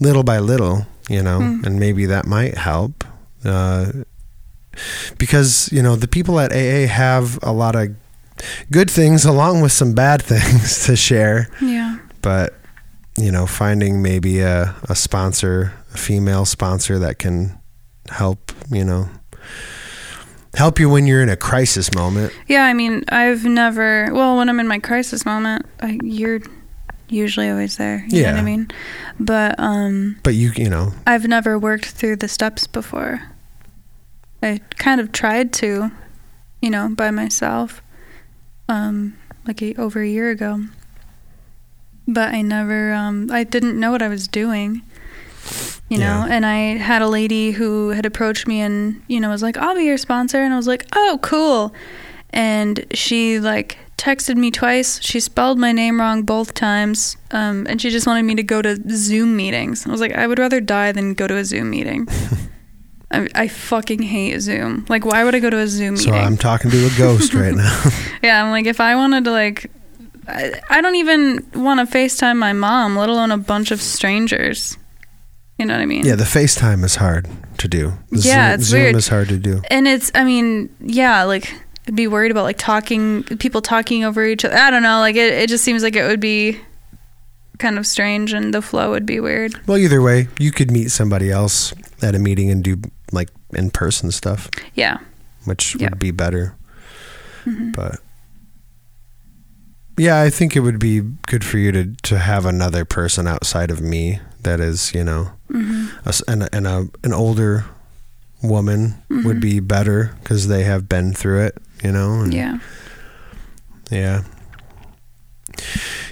little 0.00 0.24
by 0.24 0.38
little, 0.40 0.86
you 1.08 1.22
know, 1.22 1.38
Mm. 1.38 1.66
and 1.66 1.78
maybe 1.78 2.06
that 2.06 2.26
might 2.26 2.56
help. 2.58 3.04
Uh, 3.44 3.92
because, 5.18 5.68
you 5.72 5.82
know, 5.82 5.96
the 5.96 6.08
people 6.08 6.40
at 6.40 6.52
AA 6.52 6.86
have 6.88 7.38
a 7.42 7.52
lot 7.52 7.76
of 7.76 7.88
good 8.70 8.90
things 8.90 9.24
along 9.24 9.60
with 9.60 9.70
some 9.72 9.92
bad 9.94 10.20
things 10.32 10.84
to 10.86 10.96
share 10.96 11.48
Yeah. 11.60 11.98
but 12.22 12.54
you 13.18 13.30
know 13.30 13.46
finding 13.46 14.02
maybe 14.02 14.40
a, 14.40 14.74
a 14.88 14.94
sponsor 14.94 15.72
a 15.94 15.96
female 15.98 16.44
sponsor 16.44 16.98
that 16.98 17.18
can 17.18 17.58
help 18.10 18.52
you 18.70 18.84
know 18.84 19.08
help 20.54 20.78
you 20.78 20.88
when 20.88 21.06
you're 21.06 21.22
in 21.22 21.28
a 21.28 21.36
crisis 21.36 21.92
moment 21.94 22.32
Yeah, 22.48 22.64
I 22.64 22.74
mean, 22.74 23.04
I've 23.08 23.44
never. 23.44 24.12
Well, 24.12 24.36
when 24.36 24.48
I'm 24.48 24.60
in 24.60 24.68
my 24.68 24.78
crisis 24.78 25.24
moment, 25.26 25.66
I, 25.80 25.98
you're 26.02 26.40
usually 27.08 27.50
always 27.50 27.76
there. 27.76 28.04
You 28.08 28.22
know 28.22 28.28
what 28.28 28.34
Yeah. 28.34 28.40
I 28.40 28.44
mean? 28.44 28.68
But 29.18 29.54
um, 29.58 30.16
but 30.22 30.34
you 30.34 30.52
you 30.56 30.68
know 30.70 30.92
I've 31.06 31.26
never 31.26 31.58
worked 31.58 31.86
through 31.86 32.16
the 32.16 32.28
steps 32.28 32.66
before. 32.66 33.22
I 34.42 34.60
kind 34.76 35.00
of 35.00 35.10
tried 35.10 35.52
to, 35.54 35.90
you 36.60 36.70
know, 36.70 36.88
by 36.90 37.10
myself, 37.10 37.80
um, 38.68 39.16
like 39.46 39.62
a, 39.62 39.74
over 39.76 40.02
a 40.02 40.08
year 40.08 40.30
ago. 40.30 40.64
But 42.06 42.34
I 42.34 42.42
never. 42.42 42.92
Um, 42.92 43.28
I 43.32 43.44
didn't 43.44 43.78
know 43.78 43.90
what 43.90 44.02
I 44.02 44.08
was 44.08 44.28
doing. 44.28 44.82
You 45.90 45.98
know, 45.98 46.24
Yeah. 46.26 46.28
and 46.30 46.46
I 46.46 46.76
had 46.78 47.02
a 47.02 47.08
lady 47.08 47.50
who 47.52 47.90
had 47.90 48.06
approached 48.06 48.46
me 48.48 48.60
and, 48.60 49.02
you 49.06 49.20
know, 49.20 49.28
was 49.28 49.42
like, 49.42 49.58
I'll 49.58 49.74
be 49.74 49.84
your 49.84 49.98
sponsor. 49.98 50.38
And 50.42 50.54
I 50.54 50.56
was 50.56 50.66
like, 50.66 50.86
oh, 50.94 51.18
cool. 51.22 51.74
And 52.30 52.86
she, 52.94 53.38
like, 53.38 53.76
texted 53.98 54.36
me 54.36 54.50
twice. 54.50 54.98
She 55.02 55.20
spelled 55.20 55.58
my 55.58 55.72
name 55.72 56.00
wrong 56.00 56.22
both 56.22 56.54
times. 56.54 57.16
Um, 57.30 57.66
and 57.68 57.80
she 57.82 57.90
just 57.90 58.06
wanted 58.06 58.22
me 58.22 58.34
to 58.36 58.42
go 58.42 58.62
to 58.62 58.76
Zoom 58.90 59.36
meetings. 59.36 59.86
I 59.86 59.90
was 59.90 60.00
like, 60.00 60.12
I 60.14 60.26
would 60.26 60.38
rather 60.38 60.60
die 60.60 60.90
than 60.92 61.12
go 61.12 61.26
to 61.26 61.36
a 61.36 61.44
Zoom 61.44 61.70
meeting. 61.70 62.08
I, 63.10 63.28
I 63.34 63.48
fucking 63.48 64.02
hate 64.02 64.40
Zoom. 64.40 64.86
Like, 64.88 65.04
why 65.04 65.22
would 65.22 65.34
I 65.34 65.38
go 65.40 65.50
to 65.50 65.58
a 65.58 65.68
Zoom 65.68 65.96
so 65.98 66.06
meeting? 66.10 66.20
So 66.22 66.26
I'm 66.26 66.36
talking 66.38 66.70
to 66.70 66.86
a 66.86 66.90
ghost 66.98 67.34
right 67.34 67.54
now 67.54 67.84
Yeah, 68.22 68.42
I'm 68.42 68.50
like, 68.50 68.64
if 68.66 68.80
I 68.80 68.96
wanted 68.96 69.24
to, 69.24 69.30
like, 69.30 69.70
I, 70.28 70.60
I 70.70 70.80
don't 70.80 70.94
even 70.96 71.46
want 71.54 71.80
to 71.88 71.96
FaceTime 71.96 72.36
my 72.38 72.52
mom, 72.52 72.96
let 72.96 73.08
alone 73.08 73.30
a 73.30 73.38
bunch 73.38 73.70
of 73.70 73.80
strangers. 73.82 74.76
You 75.58 75.66
know 75.66 75.74
what 75.74 75.82
I 75.82 75.86
mean? 75.86 76.04
yeah 76.04 76.16
the 76.16 76.24
facetime 76.24 76.82
is 76.84 76.96
hard 76.96 77.28
to 77.58 77.68
do 77.68 77.92
Yeah, 78.10 78.48
zoom, 78.50 78.54
it's 78.60 78.64
zoom 78.64 78.80
weird. 78.82 78.96
is 78.96 79.06
hard 79.08 79.28
to 79.28 79.38
do 79.38 79.62
And 79.70 79.86
it's, 79.86 80.10
I 80.12 80.24
mean, 80.24 80.74
yeah, 80.80 81.22
like, 81.22 81.54
be 81.94 82.08
worried 82.08 82.32
about 82.32 82.42
like 82.42 82.58
talking 82.58 83.22
people 83.38 83.60
talking 83.62 84.02
over 84.04 84.24
each 84.26 84.44
other. 84.44 84.56
I 84.56 84.70
don't 84.70 84.82
know. 84.82 84.98
Like 84.98 85.14
it, 85.16 85.32
it 85.34 85.48
just 85.48 85.62
seems 85.62 85.82
like 85.84 85.94
it 85.94 86.06
would 86.08 86.18
be 86.18 86.58
kind 87.58 87.78
of 87.78 87.86
strange 87.86 88.32
and 88.32 88.52
the 88.52 88.62
flow 88.62 88.90
would 88.90 89.06
be 89.06 89.20
weird. 89.20 89.54
Well, 89.68 89.76
either 89.78 90.02
way, 90.02 90.26
you 90.40 90.50
could 90.50 90.70
meet 90.72 90.90
somebody 90.90 91.30
else 91.30 91.72
at 92.02 92.14
a 92.16 92.18
meeting 92.18 92.50
and 92.50 92.64
do 92.64 92.80
like 93.12 93.28
in 93.52 93.70
person 93.70 94.10
stuff, 94.10 94.50
Yeah. 94.74 94.98
which 95.44 95.76
Yeah. 95.78 95.90
would 95.90 95.98
be 96.00 96.10
better. 96.10 96.56
Mhm. 97.44 97.76
But 97.76 98.00
yeah, 99.96 100.20
I 100.20 100.30
think 100.30 100.56
it 100.56 100.60
would 100.60 100.78
be 100.78 101.00
good 101.26 101.44
for 101.44 101.58
you 101.58 101.72
to 101.72 101.94
to 102.02 102.18
have 102.18 102.46
another 102.46 102.84
person 102.84 103.26
outside 103.26 103.70
of 103.70 103.80
me 103.80 104.20
that 104.42 104.60
is, 104.60 104.92
you 104.94 105.04
know, 105.04 105.30
hmm 105.50 105.86
a 106.04 106.12
and, 106.28 106.48
and 106.52 106.66
a 106.66 106.88
an 107.02 107.12
older 107.12 107.64
woman 108.42 108.94
would 109.08 109.38
Mhm. 109.38 109.40
be 109.40 109.60
better 109.60 110.14
because 110.22 110.48
they 110.48 110.64
have 110.64 110.88
been 110.88 111.14
through 111.14 111.40
it, 111.46 111.56
you 111.82 111.92
know. 111.92 112.20
and- 112.22 112.34
Yeah. 112.34 112.58
Yeah. 113.90 114.22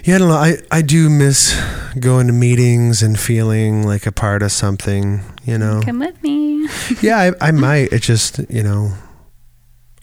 Yeah, 0.03 0.15
I 0.15 0.17
don't 0.19 0.27
know. 0.29 0.35
I, 0.35 0.57
I 0.71 0.81
do 0.81 1.09
miss 1.09 1.59
going 1.99 2.27
to 2.27 2.33
meetings 2.33 3.01
and 3.03 3.19
feeling 3.19 3.85
like 3.85 4.05
a 4.05 4.11
part 4.11 4.41
of 4.43 4.51
something, 4.51 5.21
you 5.45 5.57
know. 5.57 5.81
Come 5.83 5.99
with 5.99 6.21
me. 6.23 6.67
yeah, 7.01 7.17
I, 7.41 7.47
I 7.49 7.51
might. 7.67 7.91
It 7.93 8.01
just, 8.01 8.39
you 8.49 8.63
know, 8.63 8.93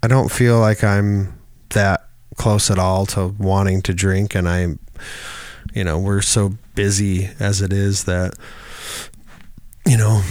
I 0.03 0.09
don't 0.09 0.31
feel 0.31 0.59
like 0.61 0.83
I'm 0.85 1.35
that 1.71 2.09
close 2.41 2.71
at 2.71 2.79
all 2.79 3.05
to 3.07 3.29
wanting 3.39 3.83
to 3.83 3.93
drink. 3.93 4.35
And 4.35 4.49
I, 4.49 4.61
you 5.75 5.85
know, 5.85 5.99
we're 5.99 6.23
so 6.23 6.55
busy 6.75 7.29
as 7.39 7.61
it 7.61 7.73
is 7.73 8.05
that, 8.05 8.33
you 9.87 9.97
know, 9.99 10.23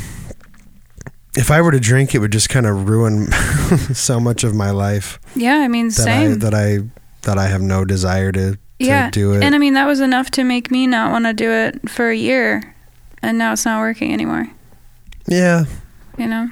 if 1.38 1.52
I 1.52 1.62
were 1.62 1.72
to 1.72 1.80
drink, 1.80 2.16
it 2.16 2.20
would 2.20 2.32
just 2.32 2.50
kind 2.50 2.66
of 2.66 2.90
ruin 2.90 3.28
so 3.94 4.20
much 4.20 4.44
of 4.44 4.56
my 4.56 4.72
life 4.72 5.20
Yeah, 5.36 5.58
I 5.58 5.68
mean, 5.68 5.88
that 5.90 5.94
same. 5.94 6.32
I 6.32 6.36
that 6.36 6.54
I 6.54 6.80
that 7.22 7.38
I 7.38 7.48
have 7.48 7.62
no 7.62 7.86
desire 7.86 8.32
to, 8.32 8.52
to 8.54 8.58
yeah. 8.80 9.10
do 9.12 9.34
it. 9.34 9.44
And 9.44 9.54
I 9.54 9.58
mean, 9.60 9.74
that 9.76 9.86
was 9.86 10.00
enough 10.00 10.32
to 10.32 10.44
make 10.44 10.72
me 10.72 10.88
not 10.88 11.12
want 11.12 11.26
to 11.26 11.34
do 11.34 11.52
it 11.52 11.90
for 11.90 12.10
a 12.10 12.16
year. 12.16 12.76
And 13.22 13.38
now 13.38 13.52
it's 13.54 13.66
not 13.66 13.80
working 13.82 14.14
anymore. 14.14 14.48
yeah, 15.28 15.66
You 16.18 16.28
know? 16.28 16.48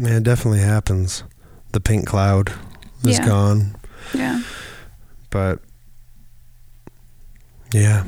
yeah, 0.00 0.16
it 0.16 0.22
definitely 0.22 0.60
happens. 0.60 1.24
The 1.72 1.80
pink 1.80 2.06
cloud 2.06 2.52
is 3.04 3.18
Yeah. 3.18 3.26
gone, 3.26 3.76
Yeah. 4.14 4.40
But 5.34 5.58
yeah, 7.72 8.04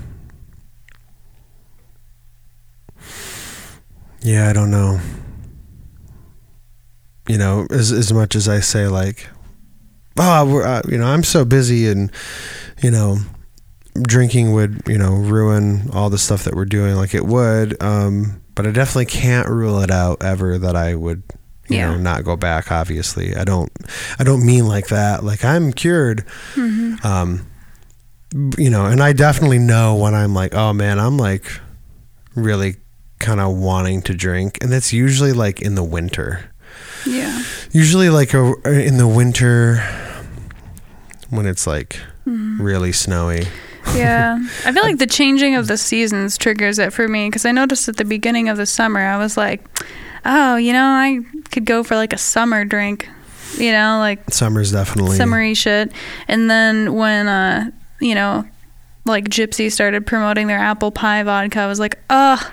yeah, 4.23 4.49
I 4.49 4.53
don't 4.53 4.71
know. 4.71 5.01
You 7.29 7.37
know, 7.37 7.67
as 7.71 7.91
as 7.91 8.13
much 8.13 8.37
as 8.37 8.49
I 8.49 8.61
say, 8.61 8.87
like, 8.87 9.29
oh, 10.17 10.47
we're, 10.47 10.63
uh, 10.63 10.83
you 10.89 10.99
know, 10.99 11.07
I'm 11.07 11.25
so 11.25 11.45
busy, 11.45 11.89
and 11.89 12.13
you 12.81 12.93
know, 12.93 13.19
drinking 14.01 14.53
would, 14.53 14.83
you 14.87 14.97
know, 14.97 15.17
ruin 15.17 15.91
all 15.93 16.11
the 16.11 16.19
stuff 16.19 16.45
that 16.45 16.55
we're 16.55 16.65
doing, 16.65 16.95
like 16.95 17.13
it 17.13 17.27
would. 17.27 17.83
Um, 17.83 18.41
but 18.55 18.69
I 18.69 18.71
definitely 18.71 19.07
can't 19.07 19.49
rule 19.49 19.81
it 19.81 19.91
out 19.91 20.23
ever 20.23 20.59
that 20.59 20.77
I 20.77 20.95
would, 20.95 21.25
you 21.69 21.77
Yeah. 21.77 21.91
know, 21.93 21.97
not 21.99 22.25
go 22.25 22.37
back. 22.37 22.71
Obviously, 22.73 23.35
I 23.35 23.45
don't, 23.45 23.71
I 24.19 24.25
don't 24.25 24.45
mean 24.45 24.67
like 24.67 24.89
that. 24.89 25.25
Like 25.25 25.45
I'm 25.45 25.73
cured. 25.73 26.25
hmm 26.55 26.95
Um, 27.05 27.47
you 28.59 28.71
know, 28.71 28.87
and 28.87 29.03
I 29.03 29.13
definitely 29.13 29.59
know 29.61 29.95
when 29.97 30.15
I'm 30.15 30.35
like, 30.35 30.55
oh 30.55 30.73
man, 30.73 30.99
I'm 30.99 31.17
like 31.17 31.45
really 32.35 32.77
kind 33.19 33.41
of 33.41 33.57
wanting 33.57 34.03
to 34.03 34.15
drink, 34.15 34.59
and 34.61 34.71
that's 34.71 34.93
usually 34.93 35.33
like 35.33 35.63
in 35.63 35.75
the 35.75 35.85
winter. 35.85 36.51
Yeah. 37.07 37.43
Usually, 37.71 38.11
like 38.11 38.35
a, 38.35 38.53
in 38.65 38.97
the 38.99 39.07
winter 39.07 39.77
when 41.31 41.47
it's 41.47 41.67
like 41.67 41.99
Mhm. 42.27 42.59
really 42.61 42.93
snowy. 42.93 43.47
Yeah. 43.95 44.39
I 44.65 44.73
feel 44.73 44.83
like 44.83 44.99
the 44.99 45.07
changing 45.07 45.55
of 45.55 45.69
the 45.69 45.77
seasons 45.77 46.37
triggers 46.37 46.79
it 46.81 46.93
for 46.93 47.07
me 47.09 47.29
because 47.29 47.47
I 47.47 47.53
noticed 47.53 47.89
at 47.89 47.97
the 47.97 48.05
beginning 48.05 48.49
of 48.49 48.57
the 48.57 48.67
summer, 48.67 49.01
I 49.01 49.17
was 49.17 49.37
like, 49.37 49.65
oh, 50.27 50.57
you 50.57 50.73
know, 50.73 50.85
I 50.85 51.21
could 51.51 51.65
go 51.65 51.83
for 51.83 51.95
like 51.97 52.13
a 52.13 52.19
summer 52.19 52.65
drink, 52.65 53.09
you 53.57 53.73
know, 53.73 53.99
like 53.99 54.31
Summer's 54.31 54.73
definitely 54.73 55.17
summery 55.17 55.55
shit. 55.55 55.93
And 56.29 56.51
then 56.51 56.95
when, 56.95 57.29
uh, 57.29 57.71
you 58.01 58.15
know, 58.15 58.45
like 59.05 59.29
Gypsy 59.29 59.71
started 59.71 60.07
promoting 60.07 60.49
their 60.49 60.59
apple 60.59 60.91
pie 60.91 61.23
vodka, 61.23 61.61
I 61.61 61.67
was 61.67 61.81
like, 61.81 61.99
oh, 62.11 62.53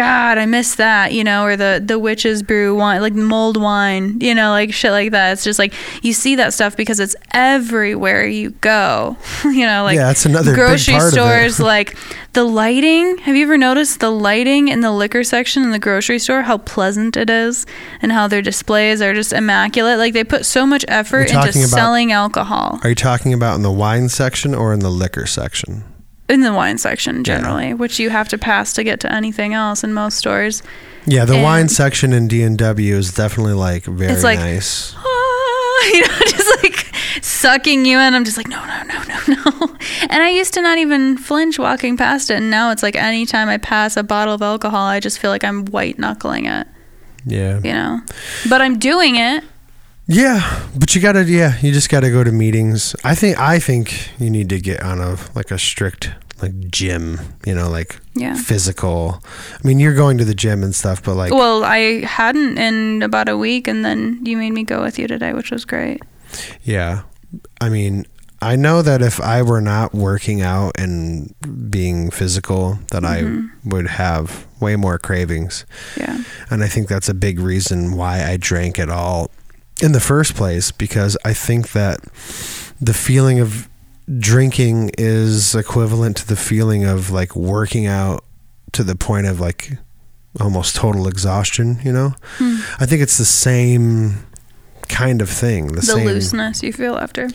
God, 0.00 0.38
I 0.38 0.46
miss 0.46 0.76
that, 0.76 1.12
you 1.12 1.24
know, 1.24 1.44
or 1.44 1.56
the 1.56 1.82
the 1.84 1.98
witch's 1.98 2.42
brew 2.42 2.74
wine, 2.74 3.02
like 3.02 3.12
mulled 3.12 3.60
wine, 3.60 4.18
you 4.18 4.34
know, 4.34 4.48
like 4.50 4.72
shit 4.72 4.92
like 4.92 5.10
that. 5.10 5.32
It's 5.32 5.44
just 5.44 5.58
like 5.58 5.74
you 6.02 6.14
see 6.14 6.36
that 6.36 6.54
stuff 6.54 6.74
because 6.74 7.00
it's 7.00 7.14
everywhere 7.34 8.24
you 8.26 8.52
go, 8.62 9.18
you 9.44 9.66
know, 9.66 9.84
like 9.84 9.96
yeah, 9.96 10.06
that's 10.06 10.24
another 10.24 10.54
grocery 10.54 10.98
stores 11.00 11.60
like 11.74 11.98
the 12.32 12.44
lighting 12.44 13.18
have 13.18 13.36
you 13.36 13.42
ever 13.42 13.58
noticed 13.58 14.00
the 14.00 14.08
lighting 14.08 14.68
in 14.68 14.80
the 14.80 14.92
liquor 14.92 15.24
section 15.24 15.64
in 15.64 15.70
the 15.70 15.78
grocery 15.80 16.18
store 16.18 16.42
how 16.42 16.56
pleasant 16.56 17.16
it 17.16 17.28
is 17.28 17.66
and 18.00 18.12
how 18.12 18.28
their 18.28 18.40
displays 18.40 19.02
are 19.02 19.12
just 19.12 19.32
immaculate 19.32 19.98
like 19.98 20.12
they 20.14 20.22
put 20.22 20.46
so 20.46 20.64
much 20.64 20.84
effort 20.86 21.28
into 21.28 21.40
about- 21.40 21.52
selling 21.52 22.12
alcohol 22.12 22.78
Are 22.84 22.88
you 22.90 22.94
talking 22.94 23.34
about 23.34 23.56
in 23.56 23.62
the 23.62 23.70
wine 23.72 24.08
section 24.08 24.54
or 24.54 24.72
in 24.72 24.78
the 24.78 24.90
liquor 24.90 25.26
section? 25.26 25.82
In 26.30 26.40
the 26.42 26.52
wine 26.54 26.78
section 26.78 27.24
generally 27.24 27.74
which 27.74 27.98
you 27.98 28.08
have 28.10 28.28
to 28.28 28.38
pass 28.38 28.72
to 28.72 28.82
get 28.84 29.00
to 29.00 29.12
anything 29.12 29.52
else 29.52 29.84
in 29.84 29.92
most 29.92 30.16
stores 30.16 30.62
Yeah, 31.06 31.24
the 31.24 31.34
And- 31.34 31.42
wine 31.42 31.68
section 31.68 32.12
in 32.12 32.28
D 32.28 32.42
and 32.42 32.56
W 32.58 32.96
is 32.96 33.12
definitely 33.12 33.54
like 33.54 33.84
very 33.84 34.12
It's 34.12 34.22
like- 34.24 34.38
nice. 34.38 34.94
ah, 34.96 35.84
you 35.92 36.00
know, 36.02 36.18
just 36.26 36.62
like 36.62 36.86
sucking 37.22 37.86
you 37.86 37.98
in. 37.98 38.14
I'm 38.14 38.24
just 38.24 38.36
like, 38.36 38.48
no, 38.48 38.60
no, 38.66 38.82
no, 38.82 39.02
no, 39.08 39.34
no. 39.60 39.76
And 40.10 40.22
I 40.22 40.28
used 40.30 40.52
to 40.54 40.60
not 40.60 40.76
even 40.78 41.16
flinch 41.16 41.58
walking 41.58 41.96
past 41.96 42.30
it. 42.30 42.34
And 42.34 42.50
now 42.50 42.70
it's 42.70 42.82
like 42.82 42.96
anytime 42.96 43.48
I 43.48 43.56
pass 43.56 43.96
a 43.96 44.02
bottle 44.02 44.34
of 44.34 44.42
alcohol, 44.42 44.84
I 44.86 45.00
just 45.00 45.18
feel 45.18 45.30
like 45.30 45.42
I'm 45.42 45.64
white 45.66 45.98
knuckling 45.98 46.44
it, 46.44 46.66
Yeah. 47.24 47.60
you 47.64 47.72
know? 47.72 48.00
But 48.50 48.60
I'm 48.60 48.78
doing 48.78 49.16
it. 49.16 49.42
Yeah, 50.12 50.66
but 50.76 50.94
you 50.94 51.00
gotta 51.00 51.22
yeah, 51.24 51.56
you 51.60 51.72
just 51.72 51.88
gotta 51.88 52.10
go 52.10 52.24
to 52.24 52.32
meetings. 52.32 52.96
I 53.04 53.14
think 53.14 53.38
I 53.38 53.60
think 53.60 54.10
you 54.18 54.28
need 54.28 54.48
to 54.48 54.60
get 54.60 54.82
on 54.82 55.00
a 55.00 55.16
like 55.36 55.50
a 55.52 55.58
strict 55.58 56.10
like 56.42 56.68
gym, 56.70 57.20
you 57.46 57.54
know, 57.54 57.68
like 57.70 58.00
Yeah. 58.14 58.34
physical. 58.34 59.22
I 59.62 59.66
mean, 59.68 59.78
you're 59.78 59.94
going 59.94 60.18
to 60.18 60.24
the 60.24 60.34
gym 60.34 60.64
and 60.64 60.74
stuff, 60.74 61.02
but 61.02 61.14
like 61.14 61.32
Well, 61.32 61.62
I 61.64 62.00
hadn't 62.04 62.58
in 62.58 63.02
about 63.02 63.28
a 63.28 63.36
week, 63.36 63.68
and 63.68 63.84
then 63.84 64.18
you 64.24 64.36
made 64.36 64.52
me 64.52 64.64
go 64.64 64.82
with 64.82 64.98
you 64.98 65.06
today, 65.06 65.32
which 65.32 65.50
was 65.50 65.64
great. 65.64 66.02
yeah. 66.64 67.02
I 67.60 67.68
mean, 67.68 68.06
I 68.42 68.56
know 68.56 68.82
that 68.82 69.02
if 69.02 69.20
I 69.20 69.42
were 69.42 69.60
not 69.60 69.94
working 69.94 70.40
out 70.42 70.72
and 70.78 71.34
being 71.70 72.10
physical, 72.10 72.78
that 72.90 73.02
Mhm. 73.04 73.06
I 73.06 73.68
would 73.68 73.86
have 73.86 74.46
way 74.60 74.74
more 74.76 74.98
cravings. 74.98 75.64
Yeah. 75.96 76.18
And 76.50 76.64
I 76.64 76.68
think 76.68 76.88
that's 76.88 77.08
a 77.08 77.14
big 77.14 77.38
reason 77.38 77.92
why 77.92 78.24
I 78.24 78.36
drank 78.38 78.78
at 78.78 78.88
all 78.88 79.30
in 79.82 79.92
the 79.92 80.00
first 80.00 80.34
place 80.34 80.70
because 80.72 81.16
I 81.24 81.32
think 81.32 81.72
that 81.72 82.00
the 82.80 82.94
feeling 82.94 83.40
of 83.40 83.68
drinking 84.18 84.90
is 84.98 85.54
equivalent 85.54 86.16
to 86.18 86.26
the 86.26 86.36
feeling 86.36 86.84
of 86.84 87.10
like 87.10 87.36
working 87.36 87.86
out 87.86 88.24
to 88.72 88.82
the 88.84 88.96
point 88.96 89.26
of 89.26 89.40
like 89.40 89.72
almost 90.40 90.76
total 90.76 91.06
exhaustion, 91.08 91.78
you 91.84 91.92
know? 91.92 92.14
Hmm. 92.38 92.56
I 92.78 92.86
think 92.86 93.02
it's 93.02 93.18
the 93.18 93.24
same 93.24 94.24
kind 94.88 95.22
of 95.22 95.28
thing. 95.28 95.68
The, 95.68 95.74
The 95.76 95.82
same 95.82 96.06
looseness 96.06 96.62
you 96.62 96.72
feel 96.72 96.96
after. 96.96 97.28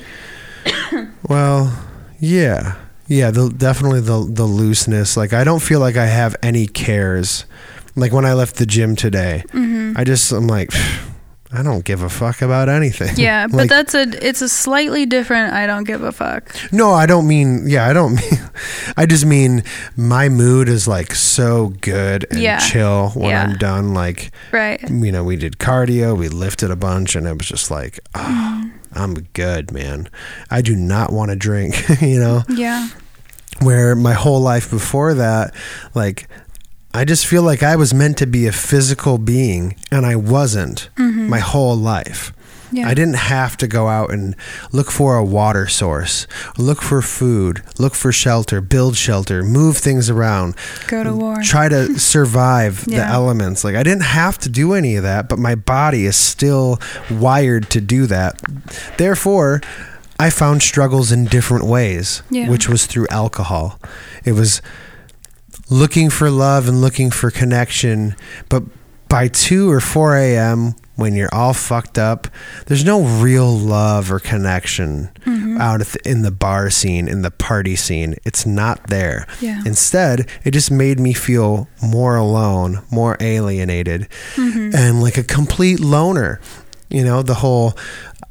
Well, 1.30 1.78
yeah. 2.20 2.76
Yeah, 3.08 3.30
the 3.32 3.50
definitely 3.50 4.02
the 4.02 4.28
the 4.28 4.46
looseness. 4.46 5.16
Like 5.16 5.32
I 5.34 5.44
don't 5.44 5.62
feel 5.62 5.80
like 5.80 5.96
I 5.96 6.08
have 6.08 6.36
any 6.42 6.66
cares. 6.66 7.46
Like 7.96 8.12
when 8.12 8.26
I 8.26 8.34
left 8.34 8.56
the 8.56 8.66
gym 8.66 8.96
today, 8.96 9.44
hmm 9.52 9.94
I 9.96 10.04
just 10.04 10.32
I'm 10.32 10.48
like 10.48 10.72
I 11.52 11.62
don't 11.64 11.86
give 11.86 12.02
a 12.02 12.10
fuck 12.10 12.42
about 12.42 12.70
anything. 12.70 13.16
Yeah, 13.18 13.48
but 13.52 13.56
Like- 13.58 13.70
that's 13.70 13.94
a 13.94 14.02
it's 14.28 14.42
a 14.42 14.50
slightly 14.50 15.06
different. 15.06 15.54
I 15.54 15.68
don't 15.68 15.84
give 15.86 16.04
a 16.04 16.12
fuck. 16.12 16.54
No, 16.72 16.92
I 16.92 17.06
don't 17.06 17.28
mean 17.28 17.68
yeah, 17.68 17.88
I 17.88 17.94
don't 17.94 18.16
mean 18.22 18.50
I 18.98 19.06
just 19.06 19.26
mean 19.26 19.64
my 19.96 20.28
mood 20.28 20.68
is 20.70 20.88
like 20.88 21.14
so 21.16 21.74
good 21.82 22.26
and 22.32 22.42
Yeah. 22.42 22.60
chill 22.60 23.10
when 23.12 23.30
Yeah. 23.30 23.44
I'm 23.44 23.58
done 23.58 23.94
like 23.94 24.32
Right. 24.52 24.82
you 24.90 25.12
know, 25.12 25.24
we 25.24 25.36
did 25.36 25.58
cardio, 25.60 26.18
we 26.18 26.30
lifted 26.30 26.72
a 26.72 26.76
bunch 26.76 27.16
and 27.16 27.28
it 27.28 27.38
was 27.38 27.48
just 27.48 27.70
like, 27.72 28.00
oh. 28.16 28.72
I'm 28.98 29.14
good, 29.34 29.74
man. 29.74 30.08
I 30.50 30.62
do 30.62 30.74
not 30.74 31.12
want 31.12 31.30
to 31.30 31.36
drink, 31.36 31.76
you 32.02 32.18
know. 32.18 32.44
Yeah. 32.48 32.88
where 33.60 33.94
my 33.96 34.14
whole 34.14 34.40
life 34.40 34.70
before 34.70 35.14
that 35.16 35.54
like 35.94 36.28
I 36.96 37.06
just 37.06 37.26
feel 37.26 37.44
like 37.44 37.62
I 37.64 37.76
was 37.76 37.94
meant 37.94 38.18
to 38.20 38.26
be 38.28 38.48
a 38.48 38.52
physical 38.52 39.18
being 39.18 39.76
and 39.92 40.06
I 40.06 40.16
wasn't 40.16 40.90
Mhm. 40.98 41.28
my 41.30 41.40
whole 41.40 41.76
life. 41.78 42.32
Yeah. 42.72 42.88
I 42.90 42.94
didn't 42.94 43.16
have 43.38 43.56
to 43.58 43.68
go 43.68 43.88
out 43.88 44.12
and 44.12 44.36
look 44.72 44.90
for 44.92 45.16
a 45.16 45.24
water 45.24 45.68
source, 45.68 46.26
look 46.58 46.82
for 46.82 47.02
food, 47.02 47.62
look 47.78 47.96
for 47.96 48.12
shelter, 48.12 48.60
build 48.60 48.98
shelter, 48.98 49.44
move 49.44 49.78
things 49.78 50.10
around, 50.10 50.56
Go 50.88 51.04
to 51.04 51.14
war. 51.14 51.38
try 51.44 51.70
to 51.70 51.98
survive 52.16 52.86
the 52.86 53.06
elements. 53.06 53.64
Like 53.64 53.76
I 53.76 53.84
didn't 53.84 54.04
have 54.22 54.38
to 54.40 54.50
do 54.50 54.74
any 54.74 54.96
of 54.96 55.04
that, 55.04 55.30
but 55.30 55.38
my 55.40 55.56
body 55.56 56.06
is 56.06 56.16
still 56.18 56.80
wired 57.10 57.70
to 57.70 57.80
do 57.82 58.08
that. 58.08 58.42
Therefore, 58.98 59.62
I 60.20 60.30
found 60.30 60.64
struggles 60.64 61.12
in 61.12 61.26
different 61.26 61.66
ways, 61.66 62.24
Yeah. 62.30 62.50
which 62.50 62.68
was 62.68 62.86
through 62.88 63.08
alcohol. 63.12 63.80
It 64.24 64.32
was 64.34 64.62
looking 65.70 66.10
for 66.10 66.30
love 66.30 66.68
and 66.68 66.82
looking 66.82 67.12
for 67.12 67.32
connection, 67.32 68.16
but 68.50 68.64
by 69.10 69.28
2 69.28 69.70
or 69.70 69.80
4 69.80 70.16
a.m., 70.18 70.76
when 70.96 71.14
you're 71.14 71.34
all 71.34 71.54
fucked 71.54 71.98
up, 71.98 72.28
there's 72.68 72.86
no 72.86 73.04
real 73.04 73.52
love 73.52 74.10
or 74.12 74.20
connection 74.20 75.10
Mm-hmm. 75.26 75.58
out 75.60 75.82
in 76.06 76.22
the 76.22 76.32
bar 76.32 76.70
scene, 76.70 77.08
in 77.08 77.22
the 77.24 77.32
party 77.32 77.76
scene. 77.76 78.16
It's 78.24 78.46
not 78.46 78.88
there. 78.88 79.26
Yeah. 79.42 79.62
Instead, 79.66 80.30
it 80.46 80.52
just 80.52 80.70
made 80.72 81.00
me 81.00 81.14
feel 81.14 81.68
more 81.84 82.16
alone, 82.16 82.82
more 82.92 83.18
alienated, 83.20 84.08
Mm-hmm. 84.36 84.70
and 84.76 85.02
like 85.02 85.18
a 85.18 85.24
complete 85.24 85.80
loner. 85.82 86.40
You 86.90 87.04
know, 87.04 87.24
the 87.24 87.34
whole 87.34 87.74